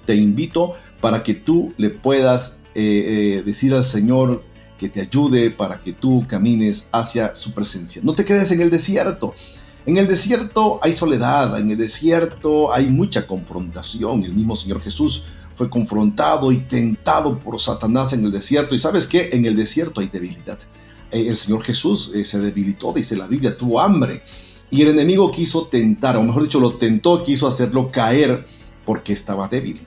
te 0.05 0.15
invito 0.15 0.75
para 1.01 1.23
que 1.23 1.35
tú 1.35 1.73
le 1.79 1.91
puedas 1.91 2.59
eh, 2.75 3.39
eh, 3.39 3.43
decir 3.45 3.73
al 3.73 3.83
Señor 3.83 4.45
que 4.79 4.89
te 4.89 5.01
ayude 5.01 5.51
para 5.51 5.81
que 5.81 5.93
tú 5.93 6.25
camines 6.29 6.89
hacia 6.93 7.35
su 7.35 7.53
presencia. 7.53 8.03
No 8.05 8.15
te 8.15 8.25
quedes 8.25 8.51
en 8.53 8.61
el 8.61 8.71
desierto. 8.71 9.35
En 9.87 9.99
el 9.99 10.07
desierto 10.07 10.79
hay 10.83 10.95
soledad, 10.95 11.59
en 11.59 11.71
el 11.71 11.77
desierto 11.77 12.73
hay 12.73 12.89
mucha 12.89 13.27
confrontación. 13.27 14.25
El 14.25 14.33
mismo 14.33 14.57
Señor 14.57 14.81
Jesús 14.81 15.27
fue 15.55 15.69
confrontado 15.69 16.51
y 16.53 16.59
tentado 16.61 17.39
por 17.39 17.61
Satanás 17.61 18.15
en 18.15 18.25
el 18.25 18.33
desierto. 18.33 18.75
Y 18.75 18.79
sabes 18.79 19.07
que 19.07 19.29
en 19.33 19.45
el 19.45 19.55
desierto 19.55 20.01
hay 20.01 20.09
debilidad. 20.09 20.59
Eh, 21.11 21.29
El 21.29 21.37
Señor 21.37 21.63
Jesús 21.63 22.13
eh, 22.15 22.25
se 22.25 22.41
debilitó, 22.41 22.95
dice 22.95 23.15
la 23.15 23.27
Biblia, 23.27 23.59
tuvo 23.59 23.79
hambre. 23.79 24.23
Y 24.71 24.81
el 24.81 24.89
enemigo 24.89 25.31
quiso 25.31 25.67
tentar, 25.67 26.17
o 26.17 26.23
mejor 26.23 26.45
dicho, 26.45 26.61
lo 26.61 26.77
tentó, 26.77 27.23
quiso 27.23 27.47
hacerlo 27.47 27.91
caer 27.91 28.47
porque 28.87 29.13
estaba 29.13 29.49
débil. 29.49 29.87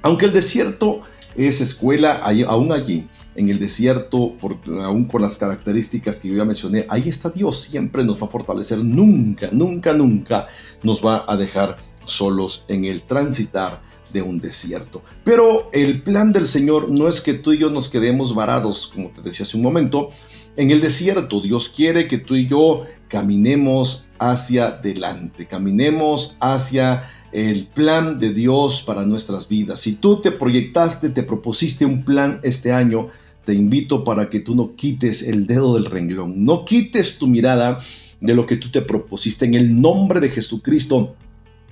Aunque 0.00 0.24
el 0.24 0.32
desierto 0.32 1.02
es 1.36 1.60
escuela, 1.60 2.22
aún 2.48 2.72
allí, 2.72 3.06
en 3.40 3.48
el 3.48 3.58
desierto, 3.58 4.36
aún 4.82 5.06
con 5.06 5.22
las 5.22 5.38
características 5.38 6.20
que 6.20 6.28
yo 6.28 6.36
ya 6.36 6.44
mencioné, 6.44 6.84
ahí 6.90 7.08
está 7.08 7.30
Dios, 7.30 7.62
siempre 7.62 8.04
nos 8.04 8.20
va 8.20 8.26
a 8.26 8.30
fortalecer, 8.30 8.84
nunca, 8.84 9.48
nunca, 9.50 9.94
nunca 9.94 10.48
nos 10.82 11.04
va 11.04 11.24
a 11.26 11.38
dejar 11.38 11.76
solos 12.04 12.66
en 12.68 12.84
el 12.84 13.00
transitar 13.02 13.80
de 14.12 14.20
un 14.20 14.40
desierto. 14.40 15.02
Pero 15.24 15.70
el 15.72 16.02
plan 16.02 16.32
del 16.32 16.44
Señor 16.44 16.90
no 16.90 17.08
es 17.08 17.22
que 17.22 17.32
tú 17.32 17.54
y 17.54 17.58
yo 17.58 17.70
nos 17.70 17.88
quedemos 17.88 18.34
varados, 18.34 18.88
como 18.94 19.08
te 19.08 19.22
decía 19.22 19.44
hace 19.44 19.56
un 19.56 19.62
momento, 19.62 20.10
en 20.56 20.70
el 20.70 20.82
desierto. 20.82 21.40
Dios 21.40 21.70
quiere 21.70 22.06
que 22.08 22.18
tú 22.18 22.34
y 22.34 22.46
yo 22.46 22.82
caminemos 23.08 24.06
hacia 24.18 24.66
adelante, 24.66 25.46
caminemos 25.46 26.36
hacia 26.40 27.08
el 27.32 27.68
plan 27.68 28.18
de 28.18 28.34
Dios 28.34 28.82
para 28.82 29.06
nuestras 29.06 29.48
vidas. 29.48 29.80
Si 29.80 29.94
tú 29.94 30.20
te 30.20 30.30
proyectaste, 30.32 31.08
te 31.08 31.22
propusiste 31.22 31.86
un 31.86 32.04
plan 32.04 32.40
este 32.42 32.72
año, 32.72 33.08
te 33.44 33.54
invito 33.54 34.04
para 34.04 34.28
que 34.28 34.40
tú 34.40 34.54
no 34.54 34.76
quites 34.76 35.22
el 35.22 35.46
dedo 35.46 35.74
del 35.74 35.86
renglón, 35.86 36.44
no 36.44 36.64
quites 36.64 37.18
tu 37.18 37.26
mirada 37.26 37.78
de 38.20 38.34
lo 38.34 38.46
que 38.46 38.56
tú 38.56 38.70
te 38.70 38.82
propusiste. 38.82 39.46
En 39.46 39.54
el 39.54 39.80
nombre 39.80 40.20
de 40.20 40.28
Jesucristo, 40.28 41.14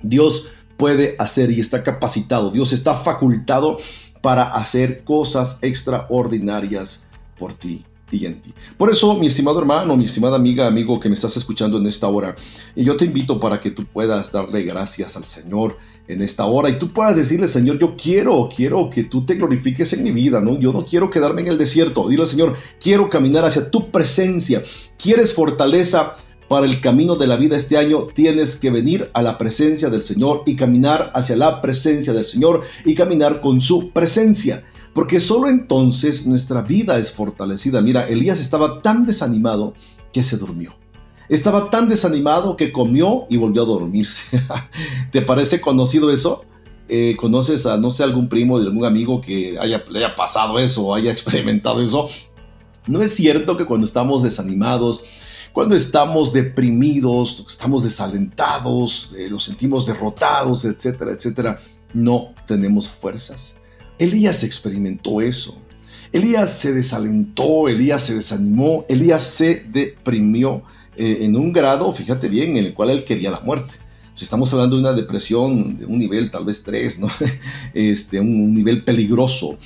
Dios 0.01 0.49
puede 0.77 1.15
hacer 1.19 1.51
y 1.51 1.59
está 1.59 1.83
capacitado, 1.83 2.51
Dios 2.51 2.73
está 2.73 2.95
facultado 2.95 3.77
para 4.21 4.43
hacer 4.43 5.03
cosas 5.03 5.59
extraordinarias 5.61 7.07
por 7.37 7.53
ti 7.53 7.85
y 8.11 8.25
en 8.25 8.41
ti. 8.41 8.53
Por 8.77 8.89
eso, 8.89 9.15
mi 9.15 9.27
estimado 9.27 9.59
hermano, 9.59 9.95
mi 9.95 10.05
estimada 10.05 10.35
amiga, 10.35 10.67
amigo 10.67 10.99
que 10.99 11.09
me 11.09 11.15
estás 11.15 11.37
escuchando 11.37 11.77
en 11.77 11.85
esta 11.85 12.07
hora, 12.07 12.35
y 12.75 12.83
yo 12.83 12.97
te 12.97 13.05
invito 13.05 13.39
para 13.39 13.61
que 13.61 13.71
tú 13.71 13.85
puedas 13.85 14.31
darle 14.31 14.63
gracias 14.63 15.15
al 15.15 15.25
Señor 15.25 15.77
en 16.09 16.23
esta 16.23 16.45
hora 16.47 16.69
y 16.69 16.79
tú 16.79 16.91
puedas 16.91 17.15
decirle, 17.15 17.47
Señor, 17.47 17.79
yo 17.79 17.95
quiero, 17.95 18.49
quiero 18.53 18.89
que 18.89 19.03
tú 19.03 19.25
te 19.25 19.35
glorifiques 19.35 19.93
en 19.93 20.03
mi 20.03 20.11
vida, 20.11 20.41
¿no? 20.41 20.59
Yo 20.59 20.73
no 20.73 20.83
quiero 20.83 21.09
quedarme 21.09 21.41
en 21.41 21.49
el 21.49 21.57
desierto. 21.57 22.09
Dile, 22.09 22.25
Señor, 22.25 22.57
quiero 22.81 23.09
caminar 23.09 23.45
hacia 23.45 23.69
tu 23.69 23.91
presencia. 23.91 24.63
¿Quieres 24.97 25.33
fortaleza? 25.33 26.15
Para 26.49 26.65
el 26.65 26.81
camino 26.81 27.15
de 27.15 27.27
la 27.27 27.35
vida 27.35 27.55
este 27.55 27.77
año 27.77 28.07
tienes 28.07 28.55
que 28.55 28.71
venir 28.71 29.11
a 29.13 29.21
la 29.21 29.37
presencia 29.37 29.91
del 29.91 30.01
Señor 30.01 30.41
y 30.47 30.55
caminar 30.55 31.11
hacia 31.13 31.35
la 31.35 31.61
presencia 31.61 32.11
del 32.11 32.25
Señor 32.25 32.63
y 32.83 32.95
caminar 32.95 33.39
con 33.39 33.61
su 33.61 33.91
presencia 33.91 34.63
porque 34.93 35.19
solo 35.19 35.47
entonces 35.47 36.25
nuestra 36.25 36.63
vida 36.63 36.97
es 36.97 37.11
fortalecida. 37.11 37.81
Mira, 37.81 38.07
Elías 38.07 38.39
estaba 38.39 38.81
tan 38.81 39.05
desanimado 39.05 39.75
que 40.11 40.23
se 40.23 40.37
durmió. 40.37 40.78
Estaba 41.29 41.69
tan 41.69 41.87
desanimado 41.87 42.57
que 42.57 42.71
comió 42.71 43.25
y 43.29 43.37
volvió 43.37 43.61
a 43.61 43.65
dormirse. 43.65 44.41
¿Te 45.11 45.21
parece 45.21 45.61
conocido 45.61 46.11
eso? 46.11 46.43
Eh, 46.87 47.15
¿Conoces 47.17 47.67
a, 47.67 47.77
no 47.77 47.91
sé, 47.91 48.03
algún 48.03 48.29
primo 48.29 48.59
de 48.59 48.65
algún 48.65 48.83
amigo 48.83 49.21
que 49.21 49.57
haya, 49.59 49.83
le 49.91 49.99
haya 49.99 50.15
pasado 50.15 50.57
eso 50.57 50.87
o 50.87 50.95
haya 50.95 51.11
experimentado 51.11 51.81
eso? 51.81 52.09
¿No 52.87 53.03
es 53.03 53.13
cierto 53.13 53.55
que 53.57 53.65
cuando 53.65 53.85
estamos 53.85 54.23
desanimados, 54.23 55.05
cuando 55.53 55.75
estamos 55.75 56.33
deprimidos, 56.33 57.45
estamos 57.47 57.83
desalentados, 57.83 59.15
eh, 59.17 59.29
nos 59.29 59.43
sentimos 59.43 59.85
derrotados, 59.85 60.65
etcétera, 60.65 61.11
etcétera, 61.11 61.59
no 61.93 62.33
tenemos 62.47 62.89
fuerzas? 62.89 63.55
Elías 63.99 64.43
experimentó 64.43 65.21
eso. 65.21 65.55
Elías 66.11 66.57
se 66.57 66.73
desalentó, 66.73 67.67
Elías 67.67 68.01
se 68.01 68.15
desanimó, 68.15 68.85
Elías 68.89 69.23
se 69.23 69.63
deprimió 69.71 70.63
eh, 70.99 71.23
en 71.23 71.35
un 71.37 71.53
grado, 71.53 71.91
fíjate 71.93 72.27
bien, 72.27 72.57
en 72.57 72.65
el 72.65 72.73
cual 72.73 72.89
él 72.89 73.05
quería 73.05 73.31
la 73.31 73.39
muerte. 73.39 73.75
Si 74.13 74.25
estamos 74.25 74.51
hablando 74.51 74.75
de 74.75 74.81
una 74.81 74.91
depresión 74.91 75.77
de 75.77 75.85
un 75.85 75.97
nivel 75.97 76.29
tal 76.29 76.43
vez 76.43 76.61
3, 76.63 76.99
¿no? 76.99 77.07
este, 77.73 78.19
un 78.19 78.53
nivel 78.53 78.83
peligroso, 78.83 79.57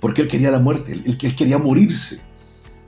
porque 0.00 0.22
él 0.22 0.28
quería 0.28 0.50
la 0.50 0.58
muerte, 0.58 0.92
él, 0.92 1.02
él 1.04 1.36
quería 1.36 1.58
morirse. 1.58 2.22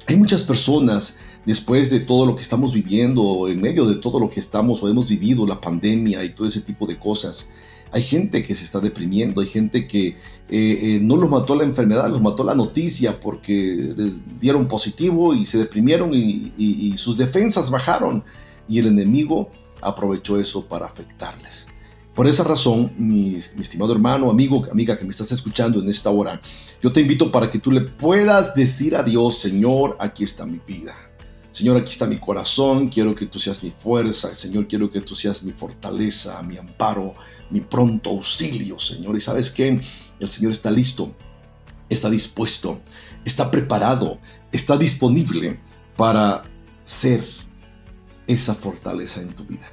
Hay 0.07 0.17
muchas 0.17 0.43
personas 0.43 1.19
después 1.45 1.91
de 1.91 2.01
todo 2.01 2.25
lo 2.25 2.35
que 2.35 2.43
estamos 2.43 2.73
viviendo, 2.73 3.47
en 3.47 3.61
medio 3.61 3.85
de 3.85 3.97
todo 3.97 4.19
lo 4.19 4.31
que 4.31 4.41
estamos 4.41 4.83
o 4.83 4.89
hemos 4.89 5.09
vivido, 5.09 5.47
la 5.47 5.61
pandemia 5.61 6.25
y 6.25 6.31
todo 6.31 6.47
ese 6.47 6.63
tipo 6.63 6.87
de 6.87 6.99
cosas, 6.99 7.51
hay 7.95 8.03
gente 8.03 8.43
que 8.43 8.57
se 8.57 8.65
está 8.65 8.81
deprimiendo, 8.81 9.41
hay 9.41 9.47
gente 9.47 9.87
que 9.87 10.09
eh, 10.09 10.17
eh, 10.49 10.99
no 11.01 11.17
los 11.17 11.31
mató 11.31 11.55
la 11.55 11.63
enfermedad, 11.63 12.11
los 12.11 12.21
mató 12.21 12.43
la 12.43 12.57
noticia 12.57 13.21
porque 13.21 13.95
les 13.97 14.17
dieron 14.41 14.67
positivo 14.67 15.33
y 15.33 15.47
se 15.47 15.59
deprimieron 15.59 16.11
y, 16.13 16.93
sus 16.97 17.17
defensas 17.17 17.71
bajaron 17.71 18.25
y 18.69 18.81
el 18.81 18.89
enemigo 18.89 19.49
aprovechó 19.81 20.41
eso 20.41 20.67
para 20.67 20.87
afectarles. 20.87 21.69
Por 22.17 22.27
esa 22.27 22.43
razón, 22.43 22.93
mi, 22.99 23.37
estimado 23.37 23.93
hermano, 23.93 24.29
amigo, 24.29 24.65
amiga 24.73 24.97
que 24.97 25.05
me 25.05 25.11
estás 25.11 25.31
escuchando 25.31 25.79
en 25.79 25.89
esta 25.89 26.11
hora, 26.11 26.41
yo 26.83 26.91
te 26.91 27.01
invito 27.01 27.31
para 27.31 27.49
que 27.49 27.61
tú 27.61 27.71
le 27.71 27.83
puedas 27.83 28.57
decir 28.57 28.97
a 28.97 29.05
Dios, 29.05 29.39
Señor, 29.39 29.97
aquí 30.01 30.25
está 30.25 30.45
mi 30.45 30.61
vida. 30.67 30.97
Señor, 31.55 31.77
aquí 31.77 31.93
está 31.93 32.07
mi 32.09 32.19
corazón, 32.19 32.89
quiero 32.89 33.15
que 33.15 33.27
tú 33.27 33.39
seas 33.39 33.63
mi 33.63 33.71
fuerza, 33.71 34.35
Señor, 34.35 34.67
quiero 34.67 34.91
que 34.91 35.01
tú 35.01 35.15
seas 35.15 35.45
mi 35.45 35.53
fortaleza, 35.53 36.43
mi 36.43 36.57
amparo, 36.57 37.15
mi 37.49 37.61
pronto 37.61 38.11
auxilio, 38.11 38.77
Señor. 38.81 39.17
Y 39.17 39.21
sabes 39.21 39.53
que 39.53 39.81
el 40.19 40.29
Señor 40.29 40.51
está 40.51 40.73
listo, 40.73 41.15
está 41.89 42.11
dispuesto, 42.11 42.81
está 43.25 43.53
preparado, 43.53 44.19
está 44.51 44.77
disponible 44.77 45.61
para 45.97 46.43
ser 46.83 47.23
esa 48.27 48.57
fortaleza 48.57 49.23
en 49.23 49.29
tu 49.29 49.45
vida. 49.45 49.71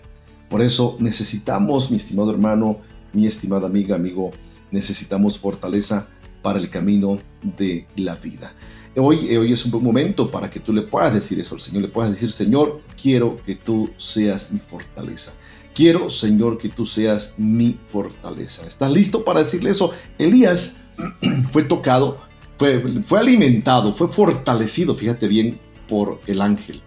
Por 0.51 0.61
eso 0.61 0.97
necesitamos, 0.99 1.89
mi 1.89 1.97
estimado 1.97 2.29
hermano, 2.29 2.77
mi 3.11 3.25
estimada 3.25 3.65
amiga, 3.65 3.95
amigo, 3.95 4.29
necesitamos 4.69 5.39
fortaleza 5.39 6.07
para 6.43 6.59
el 6.59 6.69
camino 6.69 7.17
de 7.41 7.88
la 7.95 8.13
vida. 8.13 8.53
Hoy, 8.97 9.37
hoy 9.37 9.53
es 9.53 9.63
un 9.63 9.71
buen 9.71 9.85
momento 9.85 10.29
para 10.29 10.49
que 10.49 10.59
tú 10.59 10.73
le 10.73 10.81
puedas 10.81 11.13
decir 11.13 11.39
eso 11.39 11.55
al 11.55 11.61
Señor, 11.61 11.83
le 11.83 11.87
puedas 11.87 12.11
decir, 12.11 12.29
Señor, 12.29 12.81
quiero 13.01 13.37
que 13.37 13.55
tú 13.55 13.89
seas 13.95 14.51
mi 14.51 14.59
fortaleza. 14.59 15.33
Quiero, 15.73 16.09
Señor, 16.09 16.57
que 16.57 16.67
tú 16.67 16.85
seas 16.85 17.35
mi 17.37 17.79
fortaleza. 17.87 18.67
¿Estás 18.67 18.91
listo 18.91 19.23
para 19.23 19.39
decirle 19.39 19.69
eso? 19.69 19.91
Elías 20.17 20.81
fue 21.51 21.63
tocado, 21.63 22.17
fue, 22.57 23.01
fue 23.03 23.19
alimentado, 23.19 23.93
fue 23.93 24.09
fortalecido, 24.09 24.93
fíjate 24.93 25.29
bien, 25.29 25.57
por 25.87 26.19
el 26.27 26.41
ángel. 26.41 26.81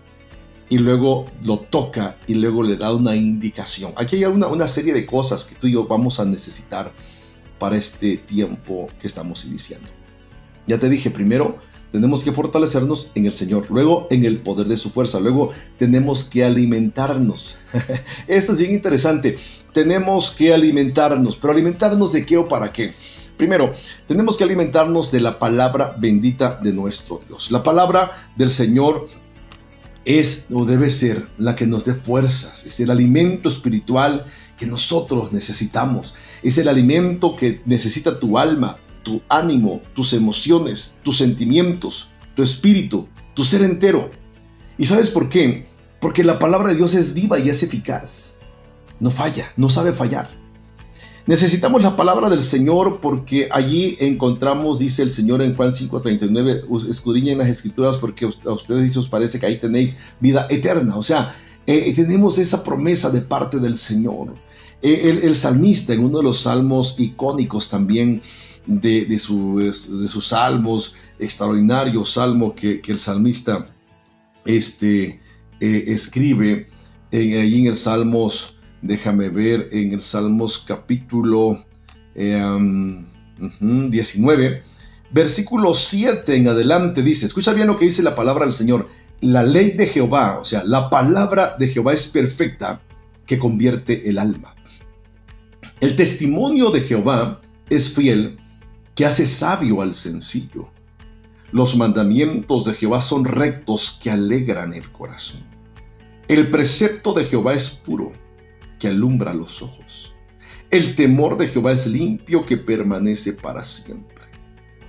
Y 0.68 0.76
luego 0.76 1.24
lo 1.42 1.60
toca 1.60 2.18
y 2.26 2.34
luego 2.34 2.62
le 2.62 2.76
da 2.76 2.92
una 2.92 3.16
indicación. 3.16 3.92
Aquí 3.96 4.16
hay 4.16 4.24
una, 4.24 4.48
una 4.48 4.68
serie 4.68 4.92
de 4.92 5.06
cosas 5.06 5.46
que 5.46 5.54
tú 5.54 5.68
y 5.68 5.72
yo 5.72 5.86
vamos 5.86 6.20
a 6.20 6.26
necesitar 6.26 6.92
para 7.58 7.76
este 7.76 8.18
tiempo 8.18 8.88
que 9.00 9.06
estamos 9.06 9.46
iniciando. 9.46 9.88
Ya 10.66 10.78
te 10.78 10.88
dije, 10.90 11.10
primero, 11.10 11.58
tenemos 11.94 12.24
que 12.24 12.32
fortalecernos 12.32 13.12
en 13.14 13.26
el 13.26 13.32
Señor, 13.32 13.70
luego 13.70 14.08
en 14.10 14.24
el 14.24 14.38
poder 14.38 14.66
de 14.66 14.76
su 14.76 14.90
fuerza, 14.90 15.20
luego 15.20 15.50
tenemos 15.78 16.24
que 16.24 16.44
alimentarnos. 16.44 17.60
Esto 18.26 18.50
es 18.50 18.58
bien 18.58 18.72
interesante, 18.72 19.36
tenemos 19.72 20.32
que 20.32 20.52
alimentarnos, 20.52 21.36
pero 21.36 21.52
alimentarnos 21.52 22.12
de 22.12 22.26
qué 22.26 22.36
o 22.36 22.48
para 22.48 22.72
qué. 22.72 22.94
Primero, 23.36 23.74
tenemos 24.08 24.36
que 24.36 24.42
alimentarnos 24.42 25.12
de 25.12 25.20
la 25.20 25.38
palabra 25.38 25.94
bendita 25.96 26.58
de 26.60 26.72
nuestro 26.72 27.20
Dios. 27.28 27.52
La 27.52 27.62
palabra 27.62 28.28
del 28.34 28.50
Señor 28.50 29.06
es 30.04 30.48
o 30.52 30.64
debe 30.64 30.90
ser 30.90 31.28
la 31.38 31.54
que 31.54 31.64
nos 31.64 31.84
dé 31.84 31.94
fuerzas, 31.94 32.66
es 32.66 32.80
el 32.80 32.90
alimento 32.90 33.48
espiritual 33.48 34.24
que 34.58 34.66
nosotros 34.66 35.32
necesitamos, 35.32 36.16
es 36.42 36.58
el 36.58 36.66
alimento 36.66 37.36
que 37.36 37.62
necesita 37.66 38.18
tu 38.18 38.36
alma, 38.36 38.78
tu 39.04 39.22
ánimo, 39.28 39.80
tus 39.94 40.12
emociones, 40.12 40.96
tus 41.04 41.18
sentimientos, 41.18 42.08
tu 42.34 42.42
espíritu, 42.42 43.06
tu 43.34 43.44
ser 43.44 43.62
entero. 43.62 44.10
¿Y 44.76 44.86
sabes 44.86 45.08
por 45.08 45.28
qué? 45.28 45.68
Porque 46.00 46.24
la 46.24 46.40
palabra 46.40 46.70
de 46.70 46.76
Dios 46.76 46.96
es 46.96 47.14
viva 47.14 47.38
y 47.38 47.48
es 47.48 47.62
eficaz. 47.62 48.38
No 48.98 49.10
falla, 49.10 49.52
no 49.56 49.68
sabe 49.68 49.92
fallar. 49.92 50.30
Necesitamos 51.26 51.82
la 51.82 51.96
palabra 51.96 52.28
del 52.28 52.42
Señor 52.42 53.00
porque 53.00 53.48
allí 53.50 53.96
encontramos, 53.98 54.78
dice 54.78 55.02
el 55.02 55.10
Señor 55.10 55.40
en 55.40 55.54
Juan 55.54 55.70
5:39, 55.70 56.88
escudriñen 56.88 57.38
las 57.38 57.48
escrituras 57.48 57.96
porque 57.96 58.26
a 58.26 58.52
ustedes 58.52 58.96
os 58.96 59.08
parece 59.08 59.40
que 59.40 59.46
ahí 59.46 59.58
tenéis 59.58 59.98
vida 60.20 60.46
eterna. 60.50 60.96
O 60.96 61.02
sea, 61.02 61.34
eh, 61.66 61.94
tenemos 61.94 62.38
esa 62.38 62.62
promesa 62.62 63.10
de 63.10 63.22
parte 63.22 63.58
del 63.58 63.76
Señor. 63.76 64.34
Eh, 64.82 65.08
el, 65.08 65.22
el, 65.22 65.34
salmista 65.34 65.94
en 65.94 66.04
uno 66.04 66.18
de 66.18 66.24
los 66.24 66.40
salmos 66.40 66.96
icónicos 66.98 67.70
también 67.70 68.20
de, 68.66 69.18
sus 69.18 70.26
salmos, 70.26 70.94
extraordinario 71.18 72.04
salmo 72.04 72.54
que, 72.54 72.80
el 72.86 72.98
salmista 72.98 73.66
este, 74.44 75.20
eh, 75.60 75.84
escribe 75.88 76.66
en, 77.10 77.40
ahí 77.40 77.60
en 77.60 77.66
el 77.66 77.76
Salmos, 77.76 78.56
déjame 78.82 79.28
ver, 79.28 79.68
en 79.72 79.92
el 79.92 80.00
Salmos 80.00 80.64
capítulo 80.66 81.64
19, 82.14 84.46
em, 84.46 84.62
versículo 85.10 85.74
7 85.74 86.34
en 86.34 86.48
adelante 86.48 87.02
dice, 87.02 87.26
escucha 87.26 87.52
bien 87.52 87.68
lo 87.68 87.76
que 87.76 87.86
dice 87.86 88.02
la 88.02 88.14
palabra 88.14 88.44
del 88.44 88.54
Señor, 88.54 88.88
la 89.20 89.42
ley 89.42 89.72
de 89.72 89.86
Jehová, 89.86 90.38
o 90.40 90.44
sea, 90.44 90.64
la 90.64 90.90
palabra 90.90 91.56
de 91.58 91.68
Jehová 91.68 91.92
es 91.92 92.08
perfecta 92.08 92.80
que 93.26 93.38
convierte 93.38 94.08
el 94.08 94.18
alma. 94.18 94.54
El 95.80 95.96
testimonio 95.96 96.70
de 96.70 96.82
Jehová 96.82 97.40
es 97.70 97.94
fiel 97.94 98.38
que 98.94 99.04
hace 99.04 99.26
sabio 99.26 99.82
al 99.82 99.92
sencillo. 99.94 100.68
Los 101.50 101.76
mandamientos 101.76 102.64
de 102.64 102.74
Jehová 102.74 103.00
son 103.00 103.24
rectos 103.24 103.98
que 104.02 104.10
alegran 104.10 104.72
el 104.72 104.90
corazón. 104.90 105.42
El 106.28 106.50
precepto 106.50 107.12
de 107.12 107.24
Jehová 107.24 107.54
es 107.54 107.70
puro, 107.70 108.12
que 108.78 108.88
alumbra 108.88 109.34
los 109.34 109.62
ojos. 109.62 110.14
El 110.70 110.94
temor 110.94 111.36
de 111.36 111.48
Jehová 111.48 111.72
es 111.72 111.86
limpio, 111.86 112.42
que 112.42 112.56
permanece 112.56 113.32
para 113.32 113.64
siempre. 113.64 114.24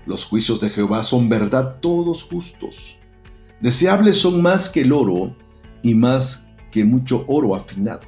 Los 0.06 0.26
juicios 0.26 0.62
de 0.62 0.70
Jehová 0.70 1.04
son 1.04 1.28
verdad 1.30 1.80
todos 1.82 2.24
justos. 2.24 2.98
Deseables 3.60 4.18
son 4.18 4.42
más 4.42 4.70
que 4.70 4.82
el 4.82 4.92
oro 4.92 5.36
y 5.82 5.94
más 5.94 6.48
que 6.72 6.84
mucho 6.84 7.26
oro 7.28 7.56
afinado, 7.56 8.08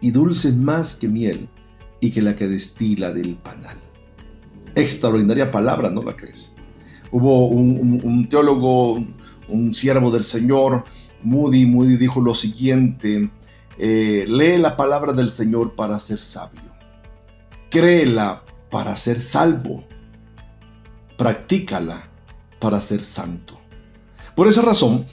y 0.00 0.10
dulces 0.10 0.56
más 0.56 0.94
que 0.94 1.08
miel 1.08 1.48
y 2.00 2.10
que 2.10 2.22
la 2.22 2.36
que 2.36 2.48
destila 2.48 3.12
del 3.12 3.36
panal 3.36 3.76
extraordinaria 4.76 5.50
palabra, 5.50 5.90
¿no 5.90 6.02
la 6.02 6.14
crees? 6.14 6.52
hubo 7.10 7.48
un, 7.48 8.28
teólogo, 8.28 8.92
un, 8.92 9.14
un 9.48 9.74
siervo 9.74 10.10
del 10.10 10.24
Señor, 10.24 10.84
Moody, 11.22 11.66
Moody 11.66 11.96
dijo 11.96 12.20
lo 12.20 12.34
siguiente, 12.34 13.30
eh, 13.78 14.24
lee 14.28 14.58
la 14.58 14.76
palabra 14.76 15.12
del 15.12 15.30
Señor 15.30 15.74
para 15.74 15.98
ser 15.98 16.18
sabio, 16.18 16.72
créela 17.70 18.42
para 18.70 18.96
ser 18.96 19.20
salvo, 19.20 19.84
practícala 21.16 22.08
para 22.58 22.80
ser 22.80 23.00
santo. 23.00 23.58
Por 24.34 24.48
esa 24.48 24.62
razón, 24.62 25.06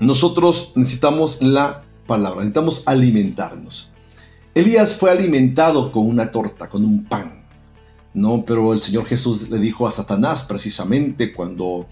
nosotros 0.00 0.72
necesitamos 0.74 1.40
la 1.40 1.82
palabra, 2.06 2.40
necesitamos 2.40 2.82
alimentarnos. 2.86 3.92
Elías 4.54 4.96
fue 4.96 5.10
alimentado 5.10 5.92
con 5.92 6.08
una 6.08 6.30
torta, 6.32 6.68
con 6.68 6.84
un 6.84 7.04
pan, 7.04 7.37
¿no? 8.14 8.44
Pero 8.44 8.72
el 8.72 8.80
Señor 8.80 9.06
Jesús 9.06 9.48
le 9.48 9.58
dijo 9.58 9.86
a 9.86 9.90
Satanás 9.90 10.42
precisamente 10.42 11.32
cuando 11.32 11.86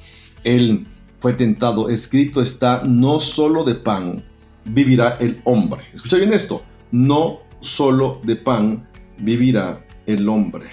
él 0.44 0.86
fue 1.20 1.32
tentado, 1.34 1.88
escrito 1.88 2.40
está, 2.40 2.82
no 2.84 3.20
solo 3.20 3.64
de 3.64 3.74
pan 3.74 4.22
vivirá 4.64 5.16
el 5.20 5.40
hombre. 5.44 5.82
Escucha 5.92 6.16
bien 6.16 6.32
esto, 6.32 6.62
no 6.92 7.40
solo 7.60 8.20
de 8.24 8.36
pan 8.36 8.86
vivirá 9.18 9.84
el 10.06 10.28
hombre, 10.28 10.66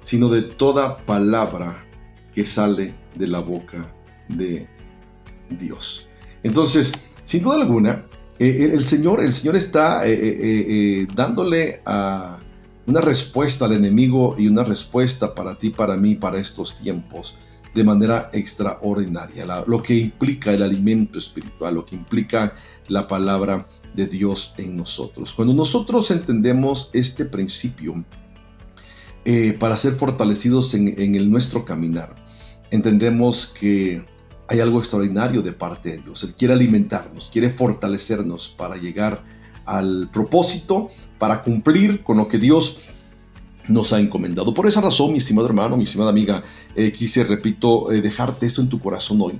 sino 0.00 0.28
de 0.28 0.42
toda 0.42 0.96
palabra 0.96 1.84
que 2.34 2.44
sale 2.44 2.94
de 3.14 3.26
la 3.26 3.40
boca 3.40 3.90
de 4.28 4.66
Dios. 5.58 6.08
Entonces, 6.42 6.92
sin 7.24 7.42
duda 7.42 7.56
alguna, 7.56 8.04
eh, 8.38 8.70
el, 8.72 8.84
Señor, 8.84 9.22
el 9.22 9.32
Señor 9.32 9.56
está 9.56 10.06
eh, 10.06 10.12
eh, 10.20 11.06
dándole 11.14 11.80
a 11.86 12.38
una 12.86 13.00
respuesta 13.00 13.64
al 13.64 13.72
enemigo 13.72 14.36
y 14.38 14.46
una 14.46 14.62
respuesta 14.62 15.34
para 15.34 15.58
ti, 15.58 15.70
para 15.70 15.96
mí, 15.96 16.14
para 16.14 16.38
estos 16.38 16.76
tiempos 16.76 17.36
de 17.76 17.84
manera 17.84 18.30
extraordinaria. 18.32 19.44
Lo 19.66 19.82
que 19.82 19.94
implica 19.94 20.52
el 20.52 20.62
alimento 20.62 21.18
espiritual, 21.18 21.74
lo 21.74 21.84
que 21.84 21.94
implica 21.94 22.54
la 22.88 23.06
palabra 23.06 23.66
de 23.94 24.06
Dios 24.06 24.54
en 24.56 24.76
nosotros. 24.76 25.34
Cuando 25.34 25.52
nosotros 25.52 26.10
entendemos 26.10 26.90
este 26.94 27.26
principio 27.26 28.02
eh, 29.24 29.56
para 29.58 29.76
ser 29.76 29.92
fortalecidos 29.92 30.72
en, 30.74 31.14
el 31.14 31.30
nuestro 31.30 31.64
caminar, 31.64 32.14
entendemos 32.70 33.46
que 33.46 34.04
hay 34.48 34.60
algo 34.60 34.78
extraordinario 34.78 35.42
de 35.42 35.52
parte 35.52 35.90
de 35.90 35.98
Dios. 35.98 36.22
Él 36.24 36.34
quiere 36.34 36.54
alimentarnos, 36.54 37.28
quiere 37.30 37.50
fortalecernos 37.50 38.48
para 38.48 38.76
llegar 38.76 39.22
al 39.66 40.08
propósito, 40.12 40.88
para 41.18 41.42
cumplir 41.42 42.02
con 42.02 42.18
lo 42.18 42.28
que 42.28 42.38
Dios 42.38 42.78
nos 43.68 43.92
ha 43.92 43.98
encomendado. 43.98 44.54
Por 44.54 44.66
esa 44.66 44.80
razón, 44.80 45.12
mi 45.12 45.18
estimado 45.18 45.46
hermano, 45.46 45.76
mi 45.76 45.84
estimada 45.84 46.10
amiga, 46.10 46.42
eh, 46.74 46.92
quise, 46.92 47.24
repito, 47.24 47.90
eh, 47.92 48.00
dejarte 48.00 48.46
esto 48.46 48.62
en 48.62 48.68
tu 48.68 48.80
corazón 48.80 49.20
hoy. 49.20 49.38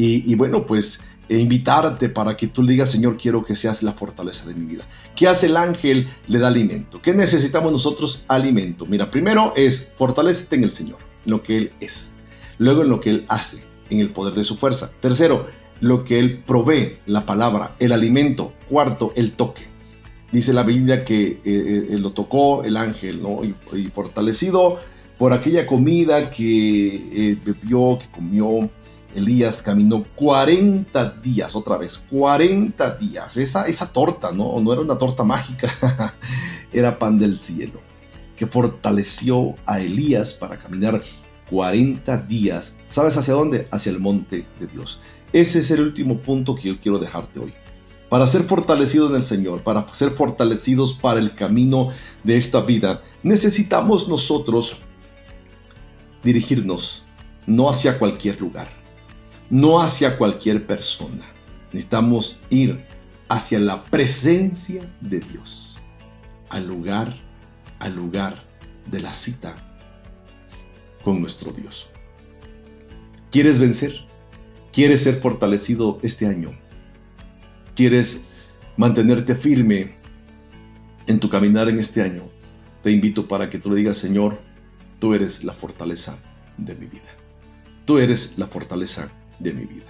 Y, 0.00 0.36
bueno, 0.36 0.64
pues 0.64 1.02
e 1.28 1.36
invitarte 1.38 2.08
para 2.08 2.36
que 2.36 2.46
tú 2.46 2.62
le 2.62 2.70
digas, 2.72 2.90
Señor, 2.90 3.16
quiero 3.16 3.44
que 3.44 3.56
seas 3.56 3.82
la 3.82 3.92
fortaleza 3.92 4.46
de 4.46 4.54
mi 4.54 4.64
vida. 4.64 4.84
¿Qué 5.16 5.26
hace 5.26 5.46
el 5.46 5.56
ángel? 5.56 6.08
Le 6.28 6.38
da 6.38 6.46
alimento. 6.46 7.02
¿Qué 7.02 7.12
necesitamos 7.12 7.72
nosotros? 7.72 8.24
Alimento. 8.28 8.86
Mira, 8.86 9.10
primero 9.10 9.52
es 9.56 9.92
fortalecerte 9.96 10.54
en 10.54 10.62
el 10.62 10.70
Señor, 10.70 10.98
en 11.24 11.32
lo 11.32 11.42
que 11.42 11.58
Él 11.58 11.72
es. 11.80 12.12
Luego 12.58 12.82
en 12.82 12.90
lo 12.90 13.00
que 13.00 13.10
Él 13.10 13.24
hace, 13.28 13.64
en 13.90 13.98
el 13.98 14.10
poder 14.10 14.34
de 14.34 14.44
su 14.44 14.56
fuerza. 14.56 14.92
Tercero, 15.00 15.48
lo 15.80 16.04
que 16.04 16.18
Él 16.18 16.42
provee, 16.44 16.96
la 17.06 17.26
palabra, 17.26 17.74
el 17.78 17.92
alimento. 17.92 18.52
Cuarto, 18.68 19.12
el 19.16 19.32
toque. 19.32 19.62
Dice 20.32 20.52
la 20.52 20.62
Biblia 20.62 21.04
que 21.04 21.26
eh, 21.26 21.38
eh, 21.44 21.98
lo 21.98 22.12
tocó 22.12 22.62
el 22.62 22.76
ángel, 22.76 23.22
¿no? 23.22 23.40
Y, 23.44 23.54
fortalecido 23.88 24.78
por 25.16 25.32
aquella 25.32 25.66
comida 25.66 26.30
que 26.30 27.30
eh, 27.30 27.38
bebió, 27.44 27.98
que 27.98 28.06
comió, 28.10 28.70
Elías 29.14 29.62
caminó 29.62 30.04
40 30.14 31.10
días, 31.22 31.56
otra 31.56 31.78
vez, 31.78 32.06
40 32.10 32.96
días. 32.96 33.36
Esa, 33.38 33.66
esa 33.66 33.90
torta, 33.90 34.32
¿no? 34.32 34.60
No 34.60 34.72
era 34.72 34.82
una 34.82 34.98
torta 34.98 35.24
mágica, 35.24 35.68
era 36.72 36.98
pan 36.98 37.18
del 37.18 37.38
cielo, 37.38 37.80
que 38.36 38.46
fortaleció 38.46 39.54
a 39.64 39.80
Elías 39.80 40.34
para 40.34 40.58
caminar 40.58 41.02
40 41.50 42.18
días. 42.18 42.76
¿Sabes 42.88 43.16
hacia 43.16 43.32
dónde? 43.32 43.66
Hacia 43.70 43.90
el 43.90 43.98
monte 43.98 44.46
de 44.60 44.66
Dios. 44.66 45.00
Ese 45.32 45.58
es 45.60 45.70
el 45.70 45.82
último 45.82 46.18
punto 46.18 46.54
que 46.54 46.68
yo 46.68 46.80
quiero 46.80 46.98
dejarte 46.98 47.40
hoy. 47.40 47.54
Para 48.08 48.26
ser 48.26 48.42
fortalecido 48.42 49.08
en 49.08 49.16
el 49.16 49.22
Señor, 49.22 49.62
para 49.62 49.86
ser 49.92 50.10
fortalecidos 50.10 50.94
para 50.94 51.20
el 51.20 51.34
camino 51.34 51.90
de 52.24 52.36
esta 52.36 52.62
vida, 52.62 53.02
necesitamos 53.22 54.08
nosotros 54.08 54.78
dirigirnos 56.22 57.04
no 57.46 57.68
hacia 57.68 57.98
cualquier 57.98 58.40
lugar, 58.40 58.68
no 59.50 59.80
hacia 59.80 60.16
cualquier 60.16 60.66
persona. 60.66 61.24
Necesitamos 61.72 62.38
ir 62.48 62.86
hacia 63.28 63.58
la 63.58 63.84
presencia 63.84 64.90
de 65.00 65.20
Dios, 65.20 65.80
al 66.48 66.66
lugar, 66.66 67.14
al 67.78 67.94
lugar 67.94 68.36
de 68.86 69.00
la 69.00 69.12
cita 69.12 69.54
con 71.04 71.20
nuestro 71.20 71.52
Dios. 71.52 71.90
¿Quieres 73.30 73.58
vencer? 73.58 74.07
¿Quieres 74.78 75.02
ser 75.02 75.16
fortalecido 75.16 75.98
este 76.04 76.24
año? 76.24 76.52
¿Quieres 77.74 78.26
mantenerte 78.76 79.34
firme 79.34 79.96
en 81.08 81.18
tu 81.18 81.28
caminar 81.28 81.68
en 81.68 81.80
este 81.80 82.00
año? 82.00 82.22
Te 82.84 82.92
invito 82.92 83.26
para 83.26 83.50
que 83.50 83.58
tú 83.58 83.70
le 83.70 83.78
digas, 83.78 83.98
Señor, 83.98 84.40
tú 85.00 85.14
eres 85.14 85.42
la 85.42 85.52
fortaleza 85.52 86.16
de 86.58 86.76
mi 86.76 86.86
vida. 86.86 87.10
Tú 87.86 87.98
eres 87.98 88.34
la 88.38 88.46
fortaleza 88.46 89.10
de 89.40 89.52
mi 89.52 89.64
vida. 89.64 89.86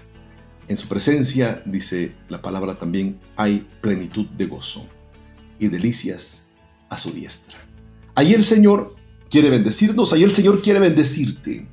En 0.69 0.79
su 0.79 0.89
presencia, 0.89 1.63
dice 1.67 2.15
la 2.31 2.41
palabra 2.41 2.79
también, 2.79 3.19
hay 3.37 3.67
plenitud 3.83 4.25
de 4.39 4.47
gozo 4.47 4.87
y 5.59 5.69
delicias 5.69 6.47
a 6.89 6.97
su 6.97 7.11
diestra. 7.11 7.59
Ahí 8.15 8.33
el 8.33 8.43
Señor 8.43 8.97
quiere 9.29 9.51
bendecirnos, 9.51 10.15
ahí 10.15 10.23
el 10.23 10.31
Señor 10.31 10.63
quiere 10.63 10.81
bendecirte, 10.81 11.69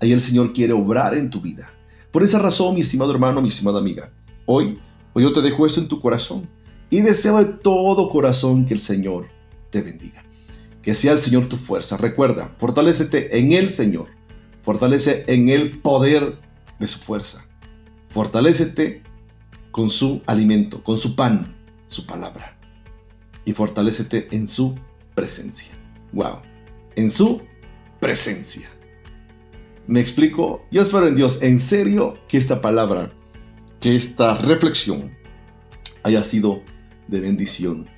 ahí 0.00 0.10
el 0.10 0.20
Señor 0.20 0.52
quiere 0.52 0.72
obrar 0.72 1.16
en 1.16 1.30
tu 1.30 1.40
vida. 1.40 1.72
Por 2.10 2.22
esa 2.22 2.38
razón, 2.38 2.74
mi 2.74 2.80
estimado 2.80 3.12
hermano, 3.12 3.42
mi 3.42 3.48
estimada 3.48 3.78
amiga, 3.78 4.10
hoy, 4.46 4.78
yo 5.14 5.32
te 5.32 5.42
dejo 5.42 5.66
esto 5.66 5.80
en 5.80 5.88
tu 5.88 6.00
corazón 6.00 6.48
y 6.90 7.00
deseo 7.02 7.38
de 7.38 7.52
todo 7.52 8.08
corazón 8.08 8.64
que 8.64 8.74
el 8.74 8.80
Señor 8.80 9.26
te 9.70 9.82
bendiga. 9.82 10.24
Que 10.82 10.94
sea 10.94 11.12
el 11.12 11.18
Señor 11.18 11.46
tu 11.46 11.56
fuerza. 11.56 11.96
Recuerda, 11.96 12.54
fortalécete 12.58 13.38
en 13.38 13.52
el 13.52 13.68
Señor. 13.68 14.06
Fortalece 14.62 15.24
en 15.26 15.48
el 15.48 15.80
poder 15.80 16.38
de 16.78 16.86
su 16.86 16.98
fuerza. 16.98 17.46
Fortalécete 18.08 19.02
con 19.70 19.90
su 19.90 20.22
alimento, 20.26 20.82
con 20.82 20.96
su 20.96 21.14
pan, 21.14 21.54
su 21.86 22.06
palabra. 22.06 22.56
Y 23.44 23.52
fortalécete 23.52 24.28
en 24.30 24.48
su 24.48 24.74
presencia. 25.14 25.72
Wow. 26.12 26.38
En 26.96 27.10
su 27.10 27.42
presencia. 28.00 28.70
¿Me 29.88 30.00
explico? 30.00 30.66
Yo 30.70 30.82
espero 30.82 31.08
en 31.08 31.16
Dios, 31.16 31.40
en 31.40 31.58
serio, 31.58 32.18
que 32.28 32.36
esta 32.36 32.60
palabra, 32.60 33.10
que 33.80 33.96
esta 33.96 34.34
reflexión 34.34 35.16
haya 36.02 36.22
sido 36.22 36.60
de 37.06 37.20
bendición 37.20 37.88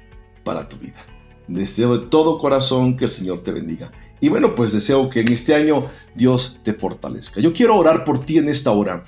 para 0.45 0.68
tu 0.68 0.76
vida. 0.76 1.05
Deseo 1.49 1.99
de 1.99 2.07
todo 2.07 2.38
corazón 2.38 2.97
que 2.97 3.07
el 3.07 3.11
Señor 3.11 3.41
te 3.41 3.51
bendiga. 3.51 3.91
Y 4.20 4.28
bueno, 4.28 4.55
pues 4.55 4.70
deseo 4.70 5.11
que 5.11 5.18
en 5.18 5.32
este 5.32 5.53
año 5.53 5.88
Dios 6.14 6.61
te 6.62 6.74
fortalezca. 6.74 7.41
Yo 7.41 7.53
quiero 7.53 7.76
orar 7.76 8.05
por 8.05 8.24
ti 8.24 8.38
en 8.38 8.49
esta 8.49 8.70
hora. 8.70 9.03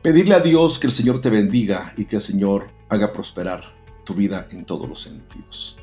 Pedirle 0.00 0.34
a 0.34 0.40
Dios 0.40 0.78
que 0.78 0.86
el 0.86 0.92
Señor 0.94 1.20
te 1.20 1.28
bendiga 1.28 1.92
y 1.98 2.06
que 2.06 2.16
el 2.16 2.22
Señor 2.22 2.70
haga 2.88 3.12
prosperar 3.12 3.74
tu 4.06 4.14
vida 4.14 4.46
en 4.52 4.64
todos 4.64 4.88
los 4.88 5.02
sentidos. 5.02 5.76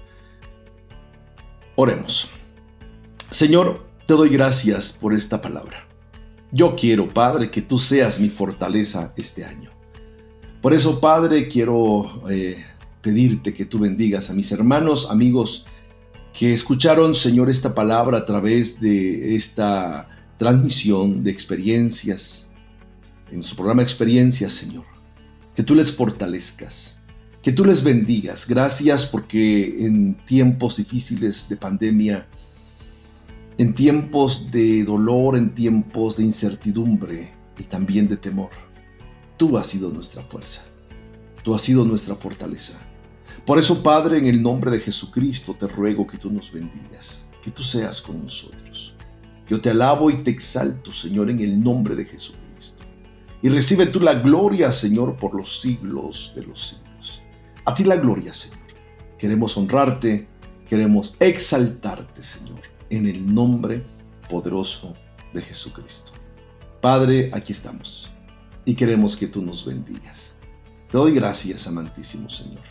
Oremos. 1.75 2.31
Señor, 3.29 3.85
te 4.07 4.15
doy 4.15 4.29
gracias 4.29 4.93
por 4.93 5.13
esta 5.13 5.39
palabra. 5.43 5.88
Yo 6.51 6.75
quiero, 6.75 7.07
Padre, 7.07 7.51
que 7.51 7.61
tú 7.61 7.77
seas 7.77 8.19
mi 8.19 8.29
fortaleza 8.29 9.13
este 9.15 9.45
año. 9.45 9.69
Por 10.61 10.73
eso, 10.73 10.99
Padre, 10.99 11.47
quiero 11.47 12.27
eh, 12.29 12.65
pedirte 13.01 13.53
que 13.53 13.65
tú 13.65 13.79
bendigas 13.79 14.29
a 14.29 14.33
mis 14.33 14.51
hermanos, 14.51 15.09
amigos 15.09 15.65
que 16.33 16.53
escucharon, 16.53 17.15
Señor, 17.15 17.49
esta 17.49 17.73
palabra 17.75 18.19
a 18.19 18.25
través 18.25 18.79
de 18.81 19.35
esta 19.35 20.07
transmisión 20.37 21.23
de 21.23 21.31
experiencias, 21.31 22.49
en 23.31 23.43
su 23.43 23.55
programa 23.55 23.83
Experiencias, 23.83 24.53
Señor. 24.53 24.85
Que 25.55 25.63
tú 25.63 25.75
les 25.75 25.91
fortalezcas, 25.91 26.99
que 27.41 27.51
tú 27.51 27.65
les 27.65 27.83
bendigas. 27.83 28.47
Gracias 28.47 29.05
porque 29.05 29.85
en 29.85 30.15
tiempos 30.25 30.77
difíciles 30.77 31.47
de 31.49 31.57
pandemia, 31.57 32.27
en 33.59 33.73
tiempos 33.73 34.49
de 34.51 34.85
dolor, 34.85 35.35
en 35.35 35.53
tiempos 35.53 36.15
de 36.15 36.23
incertidumbre 36.23 37.33
y 37.57 37.63
también 37.63 38.07
de 38.07 38.15
temor, 38.15 38.51
tú 39.35 39.57
has 39.57 39.67
sido 39.67 39.89
nuestra 39.89 40.23
fuerza, 40.23 40.63
tú 41.43 41.53
has 41.53 41.59
sido 41.59 41.83
nuestra 41.83 42.15
fortaleza. 42.15 42.79
Por 43.45 43.59
eso, 43.59 43.83
Padre, 43.83 44.17
en 44.17 44.27
el 44.27 44.41
nombre 44.41 44.71
de 44.71 44.79
Jesucristo 44.79 45.57
te 45.59 45.67
ruego 45.67 46.07
que 46.07 46.17
tú 46.17 46.31
nos 46.31 46.53
bendigas, 46.53 47.27
que 47.43 47.51
tú 47.51 47.61
seas 47.61 47.99
con 47.99 48.23
nosotros. 48.23 48.95
Yo 49.49 49.59
te 49.59 49.71
alabo 49.71 50.09
y 50.09 50.23
te 50.23 50.31
exalto, 50.31 50.93
Señor, 50.93 51.29
en 51.29 51.39
el 51.39 51.59
nombre 51.59 51.95
de 51.95 52.05
Jesucristo. 52.05 52.85
Y 53.41 53.49
recibe 53.49 53.87
tú 53.87 53.99
la 53.99 54.13
gloria, 54.13 54.71
Señor, 54.71 55.17
por 55.17 55.35
los 55.35 55.59
siglos 55.59 56.31
de 56.33 56.43
los 56.43 56.61
siglos. 56.61 57.21
A 57.65 57.73
ti 57.73 57.83
la 57.83 57.97
gloria, 57.97 58.31
Señor. 58.31 58.57
Queremos 59.17 59.57
honrarte, 59.57 60.29
queremos 60.65 61.17
exaltarte, 61.19 62.23
Señor, 62.23 62.61
en 62.89 63.05
el 63.05 63.33
nombre 63.33 63.85
poderoso 64.29 64.93
de 65.33 65.41
Jesucristo. 65.41 66.11
Padre, 66.81 67.29
aquí 67.33 67.51
estamos 67.51 68.11
y 68.65 68.73
queremos 68.73 69.15
que 69.15 69.27
tú 69.27 69.41
nos 69.41 69.65
bendigas. 69.65 70.33
Te 70.89 70.97
doy 70.97 71.13
gracias, 71.13 71.67
amantísimo 71.67 72.29
Señor. 72.29 72.63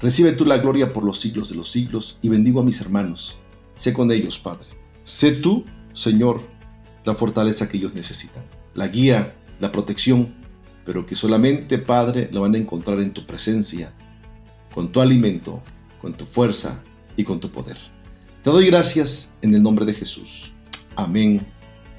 Recibe 0.00 0.32
tú 0.32 0.44
la 0.44 0.58
gloria 0.58 0.92
por 0.92 1.04
los 1.04 1.20
siglos 1.20 1.48
de 1.48 1.56
los 1.56 1.70
siglos 1.70 2.18
y 2.22 2.28
bendigo 2.28 2.60
a 2.60 2.64
mis 2.64 2.80
hermanos. 2.80 3.38
Sé 3.74 3.92
con 3.92 4.10
ellos, 4.10 4.38
Padre. 4.38 4.66
Sé 5.04 5.32
tú, 5.32 5.64
Señor, 5.92 6.42
la 7.04 7.14
fortaleza 7.14 7.68
que 7.68 7.78
ellos 7.78 7.94
necesitan, 7.94 8.42
la 8.74 8.88
guía, 8.88 9.34
la 9.60 9.72
protección, 9.72 10.34
pero 10.84 11.06
que 11.06 11.14
solamente, 11.14 11.78
Padre, 11.78 12.28
la 12.32 12.40
van 12.40 12.54
a 12.54 12.58
encontrar 12.58 13.00
en 13.00 13.12
tu 13.12 13.24
presencia, 13.24 13.92
con 14.74 14.92
tu 14.92 15.00
alimento, 15.00 15.62
con 16.00 16.12
tu 16.14 16.26
fuerza 16.26 16.82
y 17.16 17.24
con 17.24 17.40
tu 17.40 17.50
poder. 17.50 17.78
Te 18.46 18.52
doy 18.52 18.66
gracias 18.66 19.32
en 19.42 19.54
el 19.56 19.62
nombre 19.64 19.84
de 19.84 19.92
Jesús. 19.92 20.52
Amén 20.94 21.44